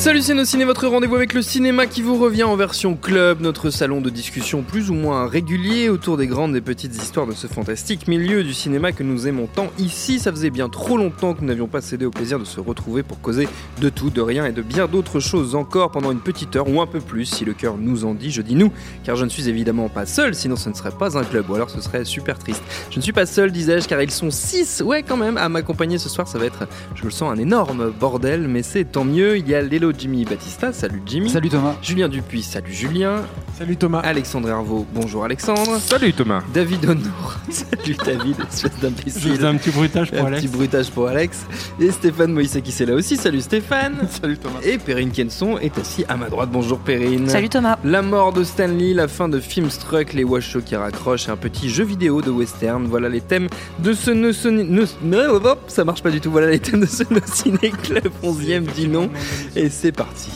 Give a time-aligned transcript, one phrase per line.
[0.00, 3.68] Salut c'est ciné, votre rendez-vous avec le cinéma qui vous revient en version club, notre
[3.68, 7.46] salon de discussion plus ou moins régulier autour des grandes et petites histoires de ce
[7.46, 9.68] fantastique milieu du cinéma que nous aimons tant.
[9.78, 12.60] Ici, ça faisait bien trop longtemps que nous n'avions pas cédé au plaisir de se
[12.60, 13.46] retrouver pour causer
[13.78, 16.80] de tout, de rien et de bien d'autres choses encore pendant une petite heure ou
[16.80, 18.30] un peu plus si le cœur nous en dit.
[18.30, 18.72] Je dis nous,
[19.04, 21.56] car je ne suis évidemment pas seul, sinon ce ne serait pas un club ou
[21.56, 22.62] alors ce serait super triste.
[22.90, 25.98] Je ne suis pas seul, disais-je, car ils sont six, ouais quand même, à m'accompagner
[25.98, 26.26] ce soir.
[26.26, 29.36] Ça va être, je le sens, un énorme bordel, mais c'est tant mieux.
[29.36, 31.30] Il y a Lélo Jimmy Batista, salut Jimmy.
[31.30, 31.76] Salut Thomas.
[31.82, 33.22] Julien Dupuis, salut Julien.
[33.58, 34.00] Salut Thomas.
[34.00, 35.78] Alexandre Hervaux, bonjour Alexandre.
[35.78, 36.42] Salut Thomas.
[36.54, 39.44] David Honor, salut David, espèce Je d'imbécile.
[39.44, 40.42] un petit bruitage pour Un Alex.
[40.42, 41.44] petit bruitage pour Alex.
[41.80, 43.96] Et Stéphane Moïse qui est là aussi, salut Stéphane.
[44.20, 44.60] Salut Thomas.
[44.62, 47.28] Et Perrine Kenson est assis à ma droite, bonjour Perrine.
[47.28, 47.78] Salut Thomas.
[47.84, 51.84] La mort de Stanley, la fin de Filmstruck, les washoes qui raccrochent un petit jeu
[51.84, 52.86] vidéo de western.
[52.86, 56.30] Voilà les thèmes de ce ne, ce- ne- ne- ça marche pas du tout.
[56.30, 59.10] Voilà les thèmes de ce No Ciné Club 11e dit non.
[59.56, 60.30] Et c'est parti.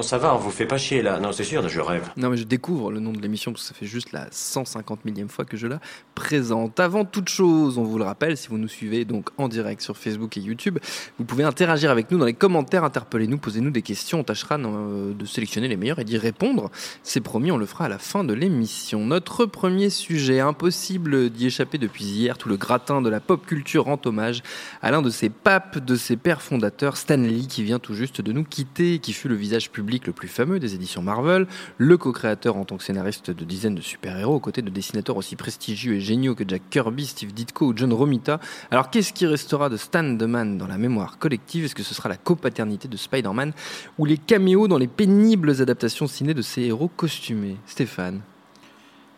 [0.00, 1.20] Bon, ça va, on vous fait pas chier là.
[1.20, 2.08] Non, c'est sûr, je rêve.
[2.16, 5.04] Non mais je découvre le nom de l'émission parce que ça fait juste la 150
[5.04, 5.78] millième fois que je la
[6.14, 6.80] présente.
[6.80, 9.98] Avant toute chose, on vous le rappelle, si vous nous suivez donc en direct sur
[9.98, 10.78] Facebook et YouTube,
[11.18, 15.12] vous pouvez interagir avec nous dans les commentaires, interpellez-nous, posez-nous des questions, on tâchera euh,
[15.12, 16.70] de sélectionner les meilleurs et d'y répondre.
[17.02, 19.04] C'est promis, on le fera à la fin de l'émission.
[19.04, 23.84] Notre premier sujet, impossible d'y échapper depuis hier, tout le gratin de la pop culture
[23.84, 24.42] rend hommage
[24.80, 28.22] à l'un de ses papes, de ses pères fondateurs, Stan Lee, qui vient tout juste
[28.22, 31.46] de nous quitter, qui fut le visage public le plus fameux des éditions Marvel,
[31.78, 35.36] le co-créateur en tant que scénariste de dizaines de super-héros, aux côtés de dessinateurs aussi
[35.36, 38.38] prestigieux et géniaux que Jack Kirby, Steve Ditko ou John Romita.
[38.70, 41.64] Alors qu'est-ce qui restera de Stan the Man dans la mémoire collective?
[41.64, 43.52] Est-ce que ce sera la copaternité de Spider-Man
[43.98, 47.56] ou les caméos dans les pénibles adaptations ciné de ces héros costumés?
[47.66, 48.20] Stéphane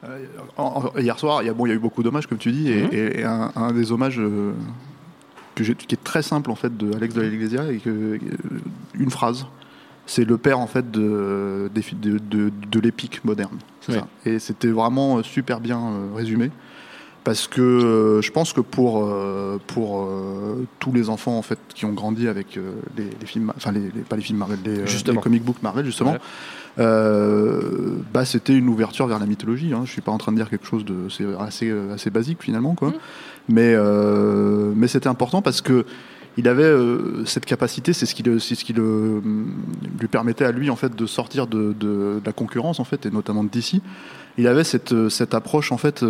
[0.04, 0.18] Euh,
[0.56, 2.38] en- en- hier soir, il y, a, bon, il y a eu beaucoup d'hommages, comme
[2.38, 2.88] tu dis, et, Mhm.
[2.92, 4.52] et- et un, un des hommages euh,
[5.54, 8.18] que qui est très simple en fait de Alex de la Iglesia, et que, euh,
[8.94, 9.46] une phrase.
[10.06, 13.58] C'est le père en fait de, de, de, de l'épique moderne.
[13.80, 13.98] C'est Ouais.
[13.98, 14.06] ça.
[14.30, 16.50] Et c'était vraiment euh, super bien euh, résumé.
[17.24, 21.58] Parce que euh, je pense que pour, euh, pour euh, tous les enfants en fait
[21.72, 24.58] qui ont grandi avec euh, les, les films, enfin les, les- pas les films Marvel,
[24.64, 26.16] les, euh, les comic books Marvel justement,
[26.80, 29.72] euh, bah, c'était une ouverture vers la mythologie.
[29.72, 29.82] Hein.
[29.84, 32.74] Je suis pas en train de dire quelque chose de c'est assez assez basique finalement
[32.74, 32.92] quoi.
[33.48, 35.84] Mais euh, mais c'était important parce que
[36.36, 39.52] il avait euh, cette capacité, c'est ce qui le, ce qui le hum,
[40.00, 43.06] lui permettait à lui en fait de sortir de, de, de la concurrence en fait
[43.06, 43.82] et notamment de.
[44.38, 46.04] Il avait cette euh, cette approche en fait.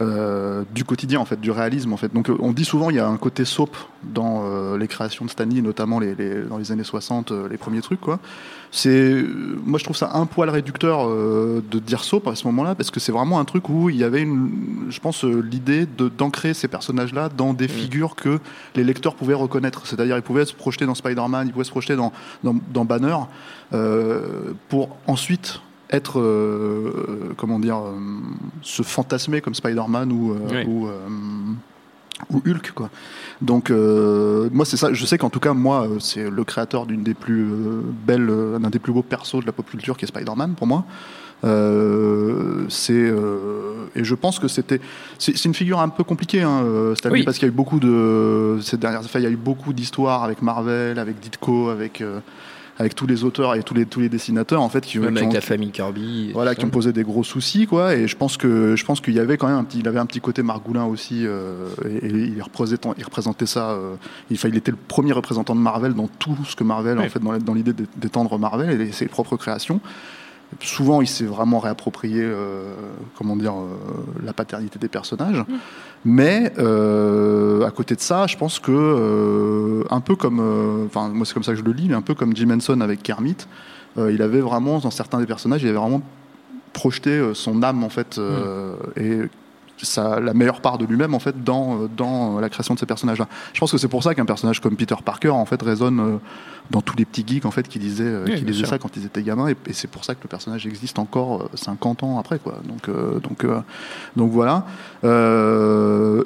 [0.00, 2.12] Euh, du quotidien en fait, du réalisme en fait.
[2.14, 5.24] Donc euh, on dit souvent il y a un côté soap dans euh, les créations
[5.26, 8.18] de Stanley, notamment les, les- dans les années 60, euh, les premiers trucs quoi.
[8.70, 9.22] C'est,
[9.66, 13.00] moi je trouve ça un poil réducteur de dire soap à ce moment-là parce que
[13.00, 16.68] c'est vraiment un truc où il y avait une, je pense l'idée de d'ancrer ces
[16.68, 18.38] personnages-là dans des figures que
[18.74, 19.86] les lecteurs pouvaient reconnaître.
[19.86, 22.12] C'est-à-dire ils pouvaient se projeter dans Spider-Man, ils pouvaient se projeter dans
[22.44, 23.16] dans, dans Banner
[24.70, 25.60] pour ensuite
[25.92, 27.92] être, euh, comment dire, euh,
[28.62, 30.66] se fantasmer comme Spider-Man ou, euh, Ouais.
[30.66, 30.90] ou, euh,
[32.30, 32.88] ou Hulk, quoi.
[33.40, 34.92] Donc, euh, moi, c'est ça.
[34.92, 38.28] Je sais qu'en tout cas, moi, euh, c'est le créateur d'une des plus euh, belles,
[38.30, 40.84] euh, d'un des plus beaux persos de la pop culture qui est Spider-Man pour moi.
[41.44, 44.80] Euh, c'est euh, et je pense que c'était
[45.18, 47.24] c'est une figure un peu compliquée hein, euh, Stan Lee, Oui.
[47.24, 49.72] parce qu'il y a eu beaucoup de ces dernières enfin, il y a eu beaucoup
[49.72, 52.20] d'histoires avec Marvel avec Ditko avec euh,
[52.82, 55.18] avec tous les auteurs et tous les tous les dessinateurs en fait qui, Même qui
[55.20, 56.30] avec ont, la famille Kirby.
[56.32, 57.94] voilà, qui ont posé des gros soucis, quoi.
[57.94, 59.98] Et je pense que je pense qu'il y avait quand même un petit, il avait
[59.98, 63.70] un petit côté Margoulin aussi, euh, et, et il représentait, il représentait ça.
[63.70, 63.94] euh,
[64.30, 67.20] il, il était le premier représentant de Marvel dans tout ce que Marvel, en fait,
[67.20, 69.80] dans, dans l'idée d'é- d'étendre Marvel et ses propres créations.
[70.60, 72.74] Souvent, il s'est vraiment réapproprié, euh,
[73.16, 73.76] comment dire, euh,
[74.24, 75.38] la paternité des personnages.
[75.38, 75.54] Mm.
[76.04, 80.40] Mais euh, à côté de ça, je pense que euh, un peu comme,
[80.86, 82.80] enfin moi c'est comme ça que je le lis, mais un peu comme Jim Henson
[82.80, 83.36] avec Kermit,
[83.96, 86.02] il avait vraiment dans certains des personnages, il avait vraiment
[86.72, 89.20] projeté son âme en fait euh, et
[89.82, 92.86] sa, la meilleure part de lui-même en fait dans, euh, dans la création de ces
[92.86, 93.26] personnages-là.
[93.52, 96.16] Je pense que c'est pour ça qu'un personnage comme Peter Parker en fait résonne euh,
[96.70, 98.96] dans tous les petits geeks en fait qui lisaient, euh, Oui, qui lisaient ça quand
[98.96, 102.02] ils étaient gamins et, et c'est pour ça que le personnage existe encore euh, 50
[102.04, 102.54] ans après quoi.
[102.66, 103.60] Donc euh, donc euh,
[104.16, 104.64] donc voilà.
[105.04, 106.22] Euh,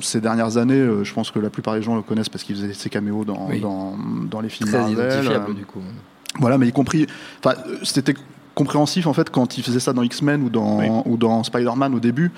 [0.00, 2.56] ces dernières années, euh, je pense que la plupart des gens le connaissent parce qu'il
[2.56, 3.60] faisait ses caméos dans, Oui.
[3.60, 3.94] dans,
[4.30, 4.98] dans les films Très Marvel.
[5.28, 5.80] euh, du coup.
[6.38, 7.06] voilà, mais y compris.
[7.44, 8.14] Enfin, euh, c'était
[8.54, 10.86] compréhensif en fait quand il faisait ça dans X-Men ou dans, Oui.
[11.06, 12.30] ou dans Spider-Man au début.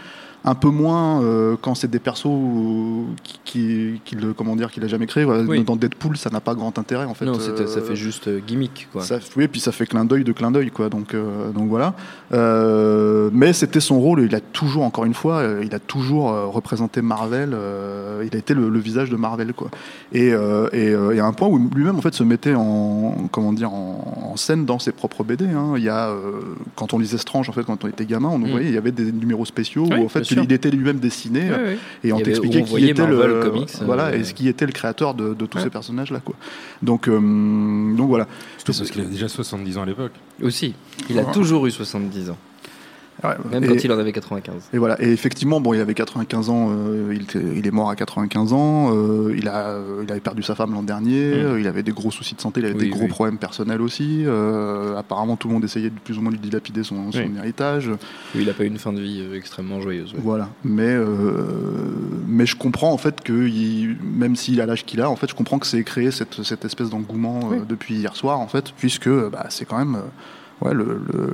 [0.43, 3.03] Un peu moins euh, quand c'est des persos euh,
[3.45, 5.25] qui, qui, comment dire, qu'il a jamais créé.
[5.25, 5.63] Voilà, Oui.
[5.65, 7.27] Dans Deadpool, ça n'a pas grand intérêt en fait.
[7.27, 9.03] non, c'était- ça Euh, fait juste euh, gimmick quoi.
[9.03, 10.89] ça, oui, puis ça fait clin d'œil de clin d'œil, quoi.
[10.89, 11.95] Donc, euh, donc voilà.
[12.33, 14.23] Euh, mais c'était son rôle.
[14.23, 17.51] Il a toujours, encore une fois, euh, il a toujours euh, représenté Marvel.
[17.53, 19.71] euh, il a été le, le visage de Marvel, quoi.
[20.13, 23.15] Et, euh, et, euh, et à un point où lui-même, en fait, se mettait en,
[23.33, 25.47] comment dire, en, en scène dans ses propres BD.
[25.47, 25.75] hein.
[25.77, 26.41] Il y a, euh,
[26.77, 28.51] quand on lisait Strange, en fait, quand on était gamin, on Mm.
[28.51, 30.43] voyait, il y avait des numéros spéciaux Oui, où en fait, sûr.
[30.43, 31.51] il, il était lui-même dessiné.
[31.51, 31.79] Ouais.
[32.05, 34.73] Et on t'expliquait qui était Marvel le Comics, voilà euh, et ce qui était le
[34.73, 35.65] créateur de, de tous Ouais.
[35.65, 36.35] ces personnages là quoi.
[36.83, 37.19] Donc euh,
[37.97, 38.27] donc voilà.
[38.59, 40.13] Surtout parce qu'il avait déjà 70 ans à l'époque.
[40.43, 40.75] Aussi,
[41.09, 41.33] il a Ouais.
[41.33, 42.39] toujours eu 70 ans,
[43.23, 44.71] Ouais, même et, quand il en avait 95.
[44.73, 45.01] et voilà.
[45.03, 46.69] Et effectivement, bon, il avait 95 ans.
[46.71, 48.91] euh, il, était- il est mort à 95 ans.
[48.95, 51.35] euh, il a, euh, il avait perdu sa femme l'an dernier.
[51.45, 51.59] Mm.
[51.61, 52.61] il avait des gros soucis de santé.
[52.61, 53.09] Il avait Oui, des gros oui.
[53.09, 54.25] problèmes personnels aussi.
[54.27, 57.31] euh, apparemment, tout le monde essayait de plus ou moins lui dilapider son, son Oui.
[57.39, 57.91] héritage.
[58.35, 60.13] Il n'a pas eu une fin de vie extrêmement joyeuse.
[60.15, 60.21] ouais.
[60.23, 60.49] Voilà.
[60.65, 60.97] Mais
[62.27, 65.29] mais je comprends en fait que il- même s'il a l'âge qu'il a, en fait,
[65.29, 69.09] je comprends que c'est créé cette, cette espèce d'engouement depuis hier soir en fait, puisque
[69.09, 69.99] bah, c'est quand même
[70.63, 71.31] ouais, le, le,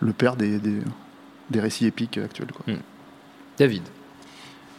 [0.00, 0.78] le père des, des,
[1.50, 2.52] des récits épiques actuels.
[2.52, 2.74] Quoi.
[3.58, 3.82] David,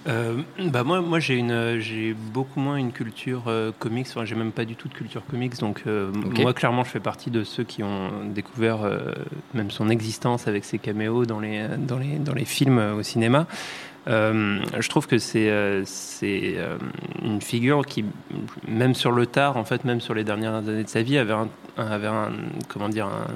[0.07, 4.07] Euh, bah moi, moi j'ai une, j'ai beaucoup moins une culture euh, comics.
[4.09, 5.57] Enfin, j'ai même pas du tout de culture comics.
[5.59, 9.13] Donc, euh, moi, clairement, je fais partie de ceux qui ont découvert euh,
[9.53, 13.03] même son existence avec ses caméos dans les, dans les, dans les films euh, au
[13.03, 13.45] cinéma.
[14.07, 16.79] Euh, je trouve que c'est, euh, c'est euh,
[17.23, 18.03] une figure qui,
[18.68, 21.33] même sur le tard, en fait, même sur les dernières années de sa vie, avait
[21.33, 21.47] un,
[21.77, 22.31] avait un
[22.68, 23.27] comment dire, un,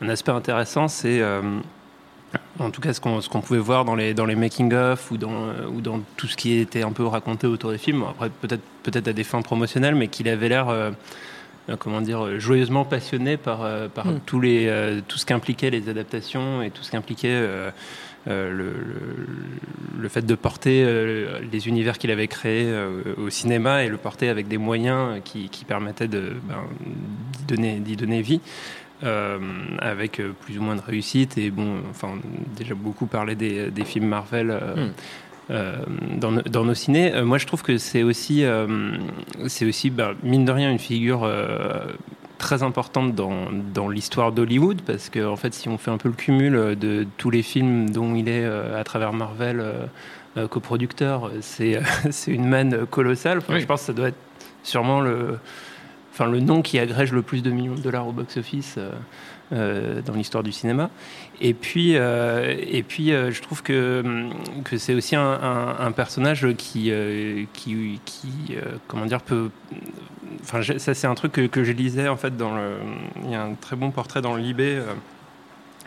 [0.00, 0.88] un aspect intéressant.
[0.88, 1.42] C'est euh,
[2.58, 5.66] en tout cas, ce qu'on pouvait voir dans les, dans les making-of ou dans, euh,
[5.72, 8.90] ou dans tout ce qui était un peu raconté autour des films, après peut-être peut
[8.94, 10.90] à des fins promotionnelles, mais qu'il avait l'air, euh,
[11.78, 14.20] comment dire, joyeusement passionné par, euh, par Mm.
[14.26, 17.40] tous les, tout ce qu'impliquaient les adaptations et tout ce qu'impliquait
[18.26, 18.74] le, le,
[19.98, 20.84] le fait de porter
[21.50, 22.70] les univers qu'il avait créés
[23.16, 26.32] au cinéma et le porter avec des moyens qui, qui permettaient ben,
[27.46, 28.40] donner, d'y donner vie
[29.04, 29.38] euh,
[29.78, 31.38] avec euh, plus ou moins de réussite.
[31.38, 32.08] Et bon, enfin,
[32.56, 34.50] déjà beaucoup parlé des, des films Marvel.
[34.50, 34.90] euh, Mm.
[35.50, 35.76] euh,
[36.18, 38.66] dans, nos- dans nos cinés, Euh, moi je trouve que c'est aussi, euh,
[39.46, 41.26] c'est aussi bah, mine de rien une figure
[42.36, 46.08] très importante dans, dans l'histoire d'Hollywood parce que en fait si on fait un peu
[46.10, 49.64] le cumul de tous les films dont il est à travers Marvel
[50.50, 51.80] coproducteur, c'est
[52.10, 53.38] c'est une manne colossale.
[53.38, 53.60] Enfin, Oui.
[53.60, 54.18] Je pense que ça doit être
[54.62, 55.38] sûrement le,
[56.18, 58.90] enfin, le nom qui agrège le plus de millions de dollars au box-office euh,
[59.52, 60.90] euh, dans l'histoire du cinéma.
[61.40, 64.32] Et puis, euh, et puis je trouve que, hum,
[64.64, 66.92] que c'est aussi un, personnage qui,
[67.52, 68.56] qui, qui
[68.88, 69.50] comment dire, peut.
[70.42, 72.72] Enfin, ça, c'est un truc que, que je lisais en fait dans le.
[73.24, 74.80] Il y a un très bon portrait dans le Libé.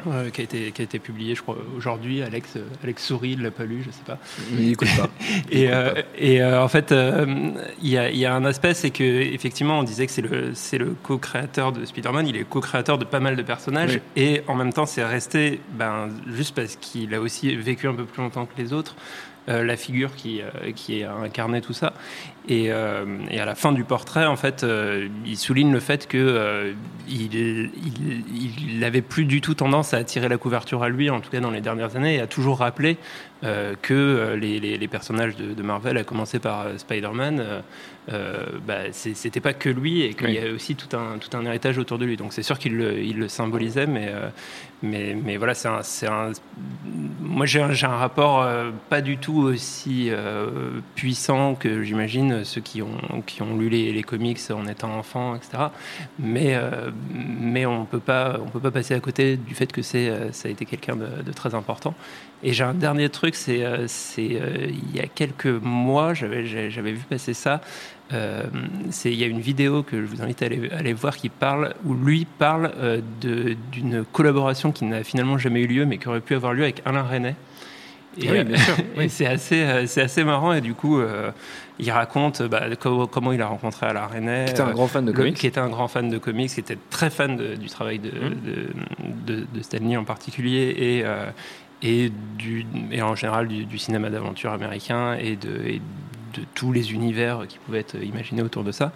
[0.07, 2.21] Euh, qui, a été, qui a été publié, je crois, aujourd'hui.
[2.21, 4.17] Alex, euh, Alex Souris ne l'a pas lu, je sais pas.
[4.57, 5.09] il écoute pas.
[5.51, 6.01] Il Et, écoute euh, pas.
[6.17, 7.25] et euh, en fait, euh,
[7.81, 10.51] il y, a, y a un aspect, c'est que effectivement, on disait que c'est le,
[10.53, 14.21] c'est le co-créateur de Spider-Man, il est co-créateur de pas mal de personnages, Oui.
[14.23, 18.05] et en même temps, c'est resté, ben, juste parce qu'il a aussi vécu un peu
[18.05, 18.95] plus longtemps que les autres,
[19.49, 21.93] euh, la figure qui, euh, qui a incarné tout ça.
[22.49, 26.07] Et, euh, et à la fin du portrait, en fait, euh, il souligne le fait
[26.07, 26.73] que euh,
[27.07, 27.71] il, il,
[28.77, 31.39] il avait plus du tout tendance à attirer la couverture à lui, en tout cas
[31.39, 32.97] dans les dernières années, et a toujours rappelé
[33.43, 37.43] euh, que les, les- les personnages de, de Marvel, à commencer par Spider-Man,
[38.67, 40.33] bah, c'était pas que lui et qu'il Oui.
[40.33, 42.17] y avait aussi tout un, tout un héritage autour de lui.
[42.17, 44.11] Donc c'est sûr qu'il le, il le symbolisait, mais,
[44.83, 46.31] mais, mais voilà, c'est un, c'est un-
[47.21, 48.45] moi j'ai un, rapport
[48.89, 50.09] pas du tout aussi
[50.95, 55.65] puissant que j'imagine ceux qui ont, qui ont lu les, comics en étant enfant, etc.
[56.19, 60.31] Mais, euh, mais on on peut pas passer à côté du fait que c'est, euh,
[60.31, 61.93] ça a été quelqu'un de, très important.
[62.43, 66.91] Et j'ai un dernier truc, c'est, euh, c'est il y a quelques mois, j'avais, j'avais
[66.91, 67.61] vu passer ça.
[68.89, 71.73] C'est- Il y a une vidéo que je vous invite à aller, voir qui parle,
[71.85, 72.71] où lui parle
[73.21, 76.81] d'une collaboration qui n'a finalement jamais eu lieu, mais qui aurait pu avoir lieu avec
[76.85, 77.35] Alain Resnais.
[78.17, 80.99] Et, Ah oui, bien sûr, et c'est assez, euh, c'est assez marrant, et du coup,
[80.99, 81.31] euh,
[81.79, 84.45] il raconte bah, comment, comment il a rencontré Alain Resnais.
[84.45, 85.35] Qui était un euh, grand fan de comics.
[85.37, 88.09] Qui était un grand fan de comics, qui était très fan de- du travail de,
[88.09, 88.35] Mmh.
[89.25, 91.25] de, de, de Stan Lee en particulier, et, euh,
[91.81, 95.81] et, du, et en général du, du cinéma d'aventure américain et de, et
[96.33, 98.91] de tous les univers qui pouvaient être imaginés autour de ça.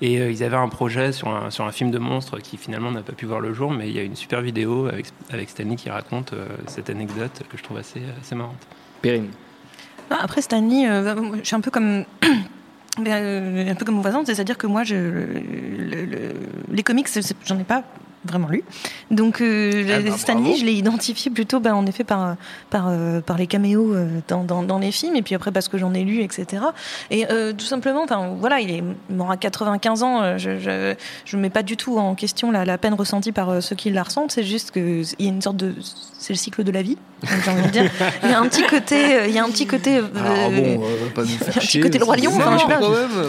[0.00, 2.90] Et euh, ils avaient un projet sur un, sur un film de monstres qui finalement
[2.92, 5.50] n'a pas pu voir le jour, mais il y a une super vidéo avec, avec
[5.50, 8.64] Stanley qui raconte euh, cette anecdote que je trouve assez, assez marrante.
[9.02, 9.28] Perrine.
[10.10, 12.04] Ah, Après Stanley, euh, je suis un peu comme
[12.98, 16.34] ben, euh, un peu comme mon voisin, c'est-à-dire que moi, je, le- le-
[16.70, 17.08] les comics,
[17.44, 17.82] j'en ai pas
[18.24, 18.62] vraiment lu.
[19.10, 22.36] Donc euh, Ah les- bah, Stanley, je l'ai identifié plutôt, ben, en effet, par
[22.70, 25.68] par euh, par les caméos euh, dans, dans, dans les films, et puis après parce
[25.68, 26.62] que j'en ai lu, etc.
[27.10, 30.38] Et euh, tout simplement, enfin voilà, il est mort à 95 ans.
[30.38, 30.94] Je je
[31.24, 34.02] je mets pas du tout en question la, la peine ressentie par ceux qui la
[34.02, 34.32] ressentent.
[34.32, 35.74] C'est juste que il y a une sorte de
[36.20, 36.96] c'est le cycle de la vie.
[37.22, 37.90] donc J'ai envie de dire,
[38.24, 40.00] il y a un petit côté, il y a un petit côté.
[40.00, 40.08] bon,
[40.80, 42.80] va pas il y a un petit côté le roi lion, enfin, pas.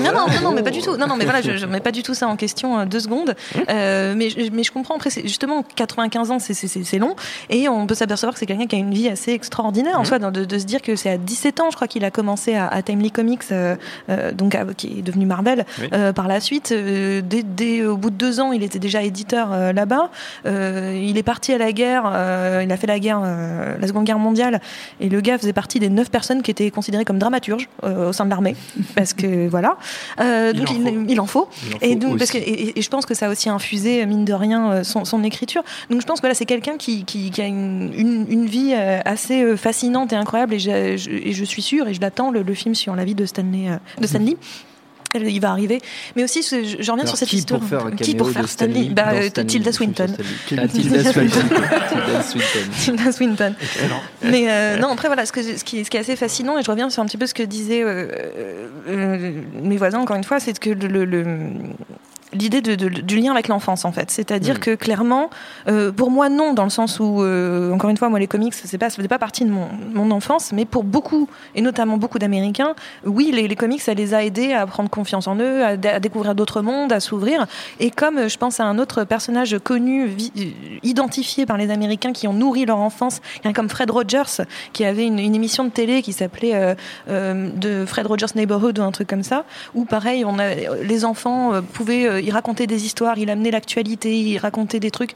[0.04, 0.98] Non, non, non, mais pas du tout.
[0.98, 3.36] Non, non, mais voilà, je, je mets pas du tout ça en question deux secondes.
[3.68, 4.79] Mais, je- mais je comprends.
[4.96, 7.16] Après, c'est justement 95 ans, c'est- long,
[7.50, 10.20] et on peut s'apercevoir que c'est quelqu'un qui a une vie assez extraordinaire en soi,
[10.20, 12.68] de, de se dire que c'est à 17 ans, je crois qu'il a commencé à,
[12.68, 13.76] à Timely Comics, euh,
[14.10, 15.66] euh, donc à- qui est devenu Marvel.
[15.80, 15.88] Oui.
[15.94, 19.50] Euh, par la suite, dès, dès- au bout de deux ans, il était déjà éditeur
[19.74, 20.10] là-bas.
[20.46, 22.04] Il est parti à la guerre.
[22.64, 24.62] il a fait la guerre, la Seconde Guerre mondiale,
[25.00, 28.26] et le gars faisait partie des neuf personnes qui étaient considérées comme dramaturges au sein
[28.26, 28.56] de l'armée,
[28.96, 29.78] parce que voilà.
[30.20, 31.48] Il donc en il, en faut.
[31.68, 32.50] Il en Et faut donc parce que aussi.
[32.50, 35.24] et, et je pense que ça a aussi infusé mine de rien euh, son, son
[35.24, 35.64] écriture.
[35.90, 38.74] Donc je pense que voilà c'est quelqu'un qui, qui, qui a une, une, une vie
[38.76, 42.02] euh, assez euh, fascinante et incroyable et je, je- et je suis sûre et je
[42.02, 44.38] l'attends le, le film sur la vie de Stanley de Stanley.
[45.16, 45.82] Euh, Il va arriver,
[46.16, 47.60] mais aussi je, je- reviens Alors, sur cette qui histoire.
[47.60, 50.08] pour faire un qui pour faire Stanley, Stanley Bah, Stanley, Tilda Swinton.
[50.08, 50.62] Stanley.
[50.64, 51.40] Ah, Tilda Swinton.
[51.90, 52.72] Tilda Swinton.
[52.80, 53.54] Tilda Swinton.
[54.22, 56.64] Mais euh, non, après voilà, ce, que, ce, qui, ce qui est assez fascinant, et
[56.64, 59.32] je reviens sur un petit peu ce que disaient euh, euh, euh,
[59.64, 61.26] mes voisins encore une fois, c'est que le, le- le-
[62.34, 64.60] l'idée de, de- du lien avec l'enfance en fait, c'est-à-dire Mm.
[64.60, 65.30] que clairement,
[65.68, 68.54] euh, pour moi non, dans le sens où euh, encore une fois, moi les comics,
[68.54, 71.98] c'est pas, ça faisait pas partie de mon, mon enfance, mais pour beaucoup et notamment
[71.98, 72.74] beaucoup d'Américains,
[73.06, 76.00] oui, les, les comics, ça les a aidés à prendre confiance en eux, à, à
[76.00, 77.48] découvrir d'autres mondes, à s'ouvrir.
[77.80, 82.14] Et comme euh, je pense à un autre personnage connu, vi- identifié par les Américains
[82.14, 83.22] qui ont nourri leur enfance,
[83.56, 84.44] comme Fred Rogers,
[84.74, 86.76] qui avait une, une émission de télé qui s'appelait
[87.10, 91.06] euh, de Fred Rogers Neighborhood ou un truc comme ça, où pareil, on a, les
[91.06, 95.16] enfants pouvaient, il racontait des histoires, il amenait l'actualité, il racontait des trucs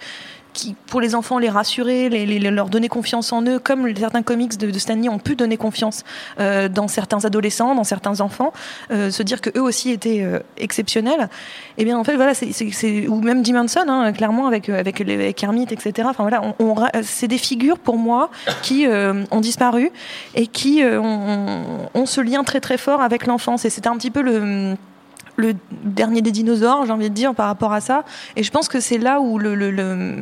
[0.53, 4.71] qui, pour les enfants, les rassurer, leur donner confiance en eux, comme certains comics de,
[4.71, 6.03] de Stanley ont pu donner confiance
[6.39, 8.53] euh, dans certains adolescents, dans certains enfants,
[8.91, 11.29] euh, se dire que eux aussi étaient euh, exceptionnels.
[11.77, 15.01] Et bien en fait voilà, c'est, ou même Jim Henson, hein, clairement avec euh, avec,
[15.01, 16.07] avec etc.
[16.09, 18.29] Enfin voilà, c'est des figures pour moi
[18.61, 19.91] qui euh, ont disparu
[20.35, 23.65] et qui euh, ont, ont ce lien très très fort avec l'enfance.
[23.65, 24.75] Et c'était un petit peu le
[25.35, 28.03] le dernier des dinosaures, j'ai envie de dire, par rapport à ça.
[28.35, 30.15] Et je pense que c'est là où le- le- le-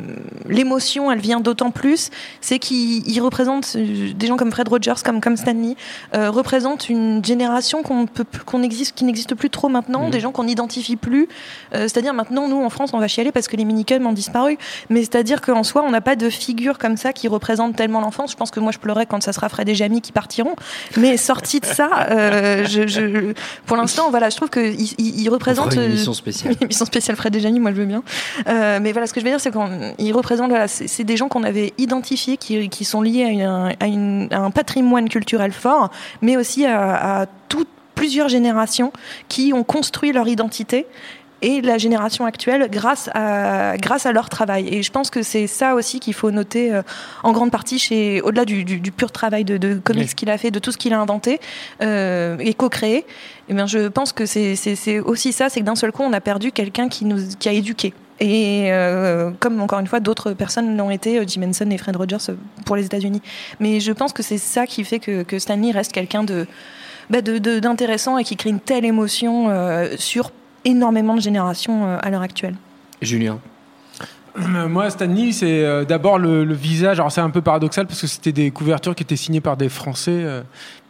[0.48, 4.94] l'émotion, elle vient d'autant plus, c'est qu'il il représente euh, des gens comme Fred Rogers,
[5.04, 5.76] comme, comme Stanley,
[6.14, 10.10] euh, représente une génération qu'on peut, qu'on existe, qui n'existe plus trop maintenant, Mhm.
[10.10, 11.28] des gens qu'on n'identifie plus.
[11.74, 14.56] Euh, c'est-à-dire maintenant, nous, en France, on va chialer parce que les minicums ont disparu.
[14.90, 18.32] Mais c'est-à-dire qu'en soi, on n'a pas de figure comme ça qui représente tellement l'enfance.
[18.32, 20.56] Je pense que moi, je pleurais quand ça sera Fred et Jamie qui partiront.
[20.96, 23.32] Mais sorti de ça, euh, je, je-
[23.66, 25.72] pour l'instant, voilà, je trouve qu'il il, il représente.
[25.74, 26.54] une euh, émission spéciale.
[26.60, 28.02] une émission spéciale Fred et moi je veux bien.
[28.48, 31.16] Euh, mais voilà, ce que je veux dire, c'est qu'il représente, voilà, c'est c'est des
[31.16, 35.08] gens qu'on avait identifiés, qui, qui sont liés à, une- à une- à un patrimoine
[35.08, 35.90] culturel fort,
[36.20, 38.92] mais aussi à, à toutes plusieurs générations
[39.28, 40.86] qui ont construit leur identité
[41.42, 44.68] et la génération actuelle grâce à, grâce à leur travail.
[44.72, 46.82] Et je pense que c'est ça aussi qu'il faut noter euh,
[47.22, 50.14] en grande partie chez, au-delà du, du- du pur travail de, de comics Oui.
[50.14, 51.40] qu'il a fait, de tout ce qu'il a inventé
[51.82, 53.04] euh, et co-créé.
[53.48, 56.20] Eh bien, je pense que c'est aussi ça, c'est que d'un seul coup, on a
[56.20, 57.92] perdu quelqu'un qui nous qui a éduqué.
[58.20, 62.34] Et euh, comme encore une fois, d'autres personnes l'ont été, Jim Henson et Fred Rogers
[62.64, 63.20] pour les États-Unis.
[63.58, 66.46] Mais je pense que c'est ça qui fait que, que Stanley reste quelqu'un de
[67.10, 70.30] bah, d'intéressant et qui crée une telle émotion euh, sur
[70.64, 72.54] énormément de générations euh, à l'heure actuelle.
[73.00, 73.38] Julien.
[74.38, 76.98] Euh, Moi, Stanley, c'est euh, d'abord le, le visage.
[76.98, 79.68] Alors, c'est un peu paradoxal parce que c'était des couvertures qui étaient signées par des
[79.68, 80.24] Français,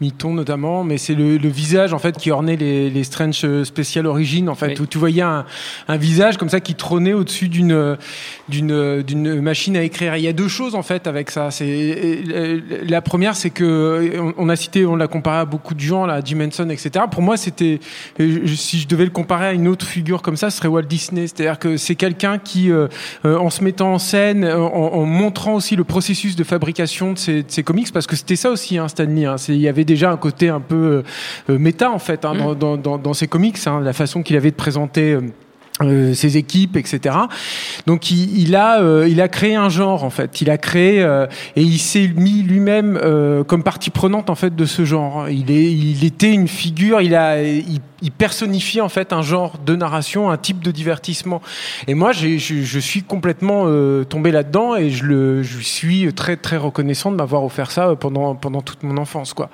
[0.03, 3.65] Mitton notamment, mais c'est le, le visage en fait qui ornait les, les Strange euh,
[3.65, 4.81] Special Origins, en fait, Oui.
[4.81, 5.45] où tu voyais un,
[5.89, 7.97] un visage comme ça qui trônait au-dessus d'une
[8.49, 10.15] d'une d'une machine à écrire.
[10.15, 11.51] Et il y a deux choses en fait avec ça.
[11.51, 12.19] C'est
[12.87, 16.05] la première, c'est que on, on a cité, on l'a comparé à beaucoup de gens,
[16.07, 17.05] là, Jim Henson, etc.
[17.11, 17.79] Pour moi, c'était
[18.19, 21.27] si je devais le comparer à une autre figure comme ça, ce serait Walt Disney.
[21.29, 22.89] C'est-à-dire que c'est quelqu'un qui, euh,
[23.25, 27.19] euh, en se mettant en scène, en, en montrant aussi le processus de fabrication de
[27.19, 29.25] ces, de ces comics, parce que c'était ça aussi, hein, Stanley.
[29.27, 31.03] Hein, il y avait déjà un côté un peu
[31.49, 34.37] euh, méta en fait hein, dans, dans, dans, dans ces comics, hein, la façon qu'il
[34.37, 35.19] avait de présenter.
[35.81, 37.17] Euh, euh, ses équipes, etc.
[37.87, 40.41] Donc il, il a euh, il a créé un genre en fait.
[40.41, 41.27] Il a créé euh,
[41.57, 45.29] et il s'est mis lui-même euh, comme partie prenante en fait de ce genre.
[45.29, 47.01] Il est il était une figure.
[47.01, 51.41] Il a il, il personnifie en fait un genre de narration, un type de divertissement.
[51.87, 56.37] Et moi je, je suis complètement euh, tombé là-dedans et je le je suis très
[56.37, 59.51] très reconnaissant de m'avoir offert ça pendant pendant toute mon enfance quoi.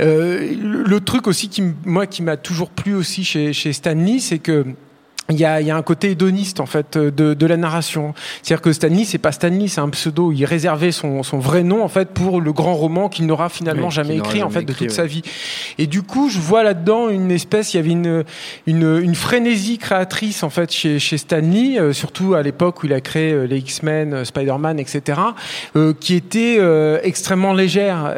[0.00, 4.38] Euh, le, truc aussi qui moi qui m'a toujours plu aussi chez chez Stanley, c'est
[4.38, 4.66] que
[5.30, 8.14] il y, a, il y a un côté hédoniste en fait de, de la narration.
[8.42, 10.32] C'est-à-dire que Stanley, c'est pas Stanley, c'est un pseudo.
[10.32, 13.88] Il réservait son, son vrai nom en fait pour le grand roman qu'il n'aura finalement
[13.88, 14.88] Oui, jamais écrit en fait de toute ouais.
[14.88, 15.22] sa vie.
[15.78, 18.24] Et du coup, je vois là-dedans une espèce, il y avait une,
[18.66, 22.92] une, une frénésie créatrice en fait chez, chez Stanley, euh, surtout à l'époque où il
[22.92, 25.20] a créé euh, les X-Men, euh, Spider-Man, etc.,
[26.00, 26.58] qui était
[27.02, 28.14] extrêmement légère.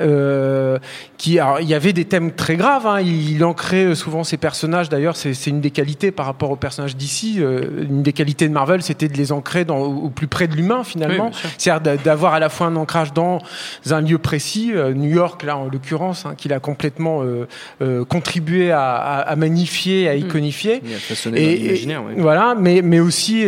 [1.17, 2.87] Qui, alors, il y avait des thèmes très graves.
[2.87, 4.89] Hein, il, il ancrait souvent ses personnages.
[4.89, 7.37] D'ailleurs, c'est une des qualités par rapport aux personnages d'ici.
[7.39, 10.47] Euh, une des qualités de Marvel, c'était de les ancrer dans, au, au plus près
[10.47, 11.31] de l'humain finalement.
[11.33, 11.51] Oui.
[11.59, 13.41] C'est-à-dire d'a- d'avoir à la fois un ancrage dans
[13.91, 17.49] un lieu précis, euh, New York là en l'occurrence, hein, qu'il a complètement euh,
[17.83, 20.81] euh, contribué à, à, à magnifier, à iconifier.
[20.85, 22.03] Il a façonné dans l'imaginaire.
[22.05, 22.15] ouais.
[22.19, 23.43] Voilà, mais, mais aussi.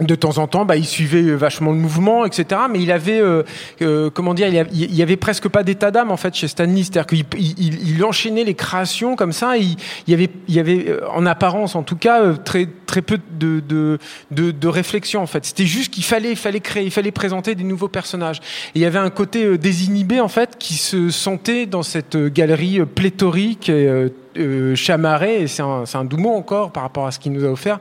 [0.00, 2.62] Euh, de temps en temps, bah, il suivait vachement le mouvement, etc.
[2.70, 3.42] Mais il avait, euh,
[3.82, 6.82] euh, comment dire, il y, avait presque pas d'état d'âme en fait chez Stanley.
[6.82, 9.56] C'est-à-dire qu'il il, enchaînait les créations comme ça.
[9.56, 9.76] et Il,
[10.08, 13.18] y avait, il y avait, euh, en apparence, en tout cas, euh, très très peu
[13.38, 13.98] de de,
[14.30, 15.44] de, de réflexion en fait.
[15.44, 18.38] C'était juste qu'il fallait, il fallait créer, il fallait présenter des nouveaux personnages.
[18.74, 22.16] Et il y avait un côté euh, désinhibé en fait qui se sentait dans cette
[22.16, 23.68] euh, galerie euh, pléthorique.
[23.68, 27.10] Et, euh, euh, chamarré, et c'est un, c'est un doux mot encore par rapport à
[27.10, 27.78] ce qu'il nous a offert,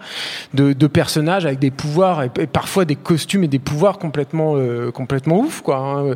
[0.53, 4.53] de, de personnages avec des pouvoirs et, et parfois des costumes et des pouvoirs complètement,
[4.55, 5.77] euh, complètement ouf, quoi.
[5.77, 6.13] hein.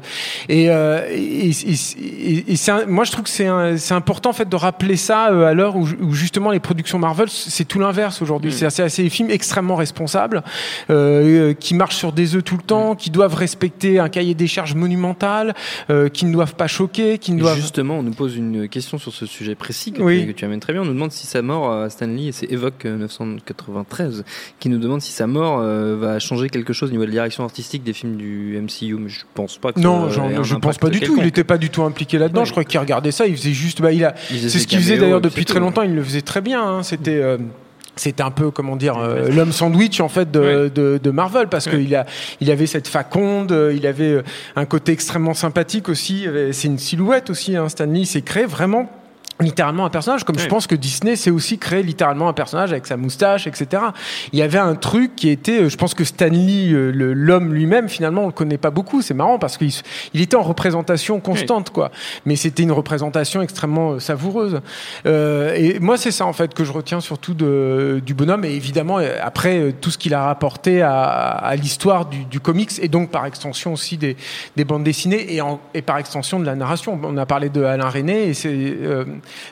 [0.47, 4.33] Et, euh, et, et- et- un- moi, je trouve que c'est un- c'est important en
[4.33, 7.79] fait de rappeler ça euh, à l'heure où, où justement les productions Marvel, c'est tout
[7.79, 8.51] l'inverse aujourd'hui.
[8.51, 10.43] C'est C'est c'est des films extrêmement responsables
[10.89, 14.47] euh, qui marchent sur des œufs tout le temps, qui doivent respecter un cahier des
[14.47, 15.53] charges monumental,
[15.89, 18.97] euh, qui ne doivent pas choquer, qui ne doivent Justement, on nous pose une question
[18.97, 20.28] sur ce sujet précis que, Oui.
[20.29, 20.81] Tu, que tu amènes très bien.
[20.81, 24.23] On nous demande si sa mort à Stanley, et c'est Evoque euh, 993,
[24.59, 27.13] qui nous demande si sa mort euh, va changer quelque chose au niveau de la
[27.13, 28.95] direction artistique des films du MCU.
[28.99, 31.15] Mais je pense pas que Non, ça genre, je pense pas du tout.
[31.17, 32.41] Il n'était pas du tout impliqué là-dedans.
[32.41, 32.45] Ouais.
[32.45, 33.25] Je crois qu'il regardait ça.
[33.27, 33.81] Il faisait juste.
[33.81, 34.13] Bah, il a.
[34.29, 35.81] C'est ce qu'il faisait d'ailleurs depuis très longtemps.
[35.83, 36.61] Il le faisait très bien.
[36.63, 36.83] hein.
[36.83, 37.17] C'était.
[37.21, 37.37] euh,
[37.95, 41.67] c'était un peu comment dire euh, l'homme sandwich en fait de, de, de Marvel parce
[41.67, 42.05] qu'il a
[42.39, 44.21] il avait cette faconde euh, il avait euh,
[44.55, 48.89] un côté extrêmement sympathique aussi Euh, c'est une silhouette aussi hein, Stanley s'est créé vraiment
[49.39, 52.85] littéralement un personnage comme je pense que Disney s'est aussi créé littéralement un personnage avec
[52.85, 53.83] sa moustache etc
[54.33, 57.87] il y avait un truc qui était euh, je pense que Stanley euh, l'homme lui-même
[57.87, 59.71] finalement on le connaît pas beaucoup c'est marrant parce qu'il
[60.13, 61.91] il était en représentation constante quoi.
[62.25, 64.61] Mais c'était une représentation extrêmement euh, savoureuse.
[65.05, 68.51] Euh, et moi c'est ça en fait que je retiens surtout de, du bonhomme et
[68.51, 73.09] évidemment après tout ce qu'il a rapporté à, à l'histoire du, du comics et donc
[73.09, 74.17] par extension aussi des,
[74.55, 76.99] des bandes dessinées et, en- et par extension de la narration.
[77.03, 79.05] On a parlé de Alain René et c'est euh,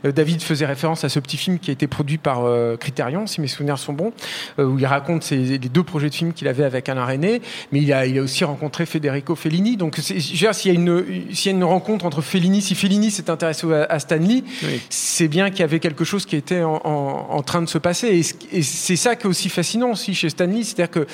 [0.03, 3.41] David faisait référence à ce petit film qui a été produit par euh, Criterion, si
[3.41, 4.13] mes souvenirs sont bons,
[4.59, 7.41] euh, où il raconte ses- les deux projets de films qu'il avait avec Alain René,
[7.71, 9.77] mais il a, il a aussi rencontré Federico Fellini.
[9.77, 13.71] Donc, s'il y, a une- y a une rencontre entre Fellini, si Fellini s'est intéressé
[13.73, 14.81] à, à Stanley, Oui.
[14.89, 17.77] c'est bien qu'il y avait quelque chose qui était en, en- en train de se
[17.77, 18.07] passer.
[18.07, 21.07] Et, ce- et c'est ça qui est aussi fascinant aussi chez Stanley, c'est-à-dire que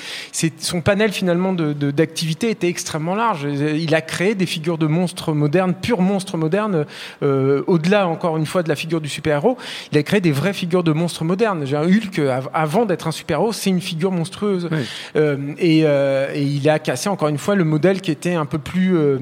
[0.58, 3.46] son panel finalement de- de- d'activités était extrêmement large.
[3.50, 6.86] Il a créé des figures de monstres modernes, purs monstres modernes,
[7.22, 9.56] euh, au-delà encore une fois de la figure du super-héros.
[9.92, 11.64] Il a créé des vraies figures de monstres modernes.
[11.66, 14.68] J'ai un Hulk, av- avant d'être un super-héros, c'est une figure monstrueuse.
[14.70, 14.78] Oui.
[15.16, 18.46] Euh, et, euh, et il a cassé encore une fois le modèle qui était un
[18.46, 19.18] peu plus euh,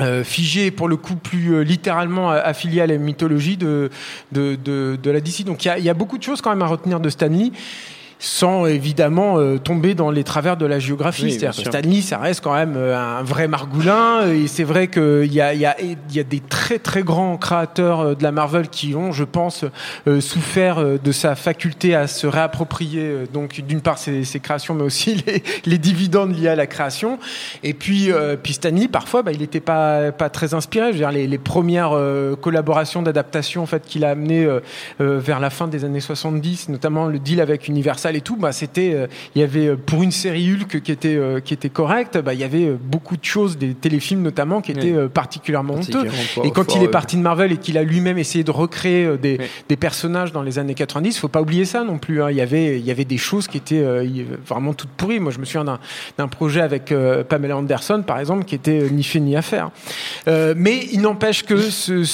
[0.00, 3.90] euh, figé, pour le coup plus euh, littéralement affilié à la mythologie de,
[4.32, 5.44] de, de, de la DC.
[5.44, 7.08] Donc il y a, il y a beaucoup de choses quand même à retenir de
[7.10, 7.50] Stanley.
[8.20, 11.24] Sans évidemment euh, tomber dans les travers de la géographie.
[11.24, 11.80] Oui, C'est-à-dire bien que sûr.
[11.80, 14.28] Stan Lee, ça reste quand même euh, un vrai margoulin.
[14.30, 17.02] Et c'est vrai qu'il y a, il y, a, il y a des très très
[17.02, 19.64] grands créateurs euh, de la Marvel qui ont, je pense,
[20.06, 24.82] euh, souffert de sa faculté à se réapproprier donc d'une part ses, ses créations, mais
[24.82, 27.18] aussi les, les dividendes liés à la création.
[27.62, 30.88] Et puis, euh, puis Stan Lee, parfois, bah, il n'était pas, pas très inspiré.
[30.88, 31.96] Je veux dire, les, les premières
[32.42, 34.46] collaborations d'adaptation en fait, qu'il a amenées
[34.98, 38.92] vers la fin des années 70, notamment le deal avec Universal et tout, bah, c'était,
[38.94, 42.18] euh, il y avait euh, pour une série Hulk qui était, euh, qui était correcte,
[42.18, 45.08] bah, il y avait beaucoup de choses, des téléfilms notamment, qui étaient Oui.
[45.12, 46.04] particulièrement honteux.
[46.44, 49.36] Et quand il est parti de Marvel et qu'il a lui-même essayé de recréer des,
[49.40, 49.46] Oui.
[49.68, 52.22] des personnages dans les années 90, faut pas oublier ça non plus.
[52.22, 52.30] hein.
[52.30, 53.84] Il y avait, il y avait des choses qui étaient
[54.46, 55.20] vraiment toutes pourries.
[55.20, 55.78] Moi, je me souviens d'un,
[56.18, 56.92] d'un projet avec
[57.28, 59.70] Pamela Anderson, par exemple, qui était ni fait ni à faire.
[60.28, 62.04] Euh, mais il n'empêche que ce,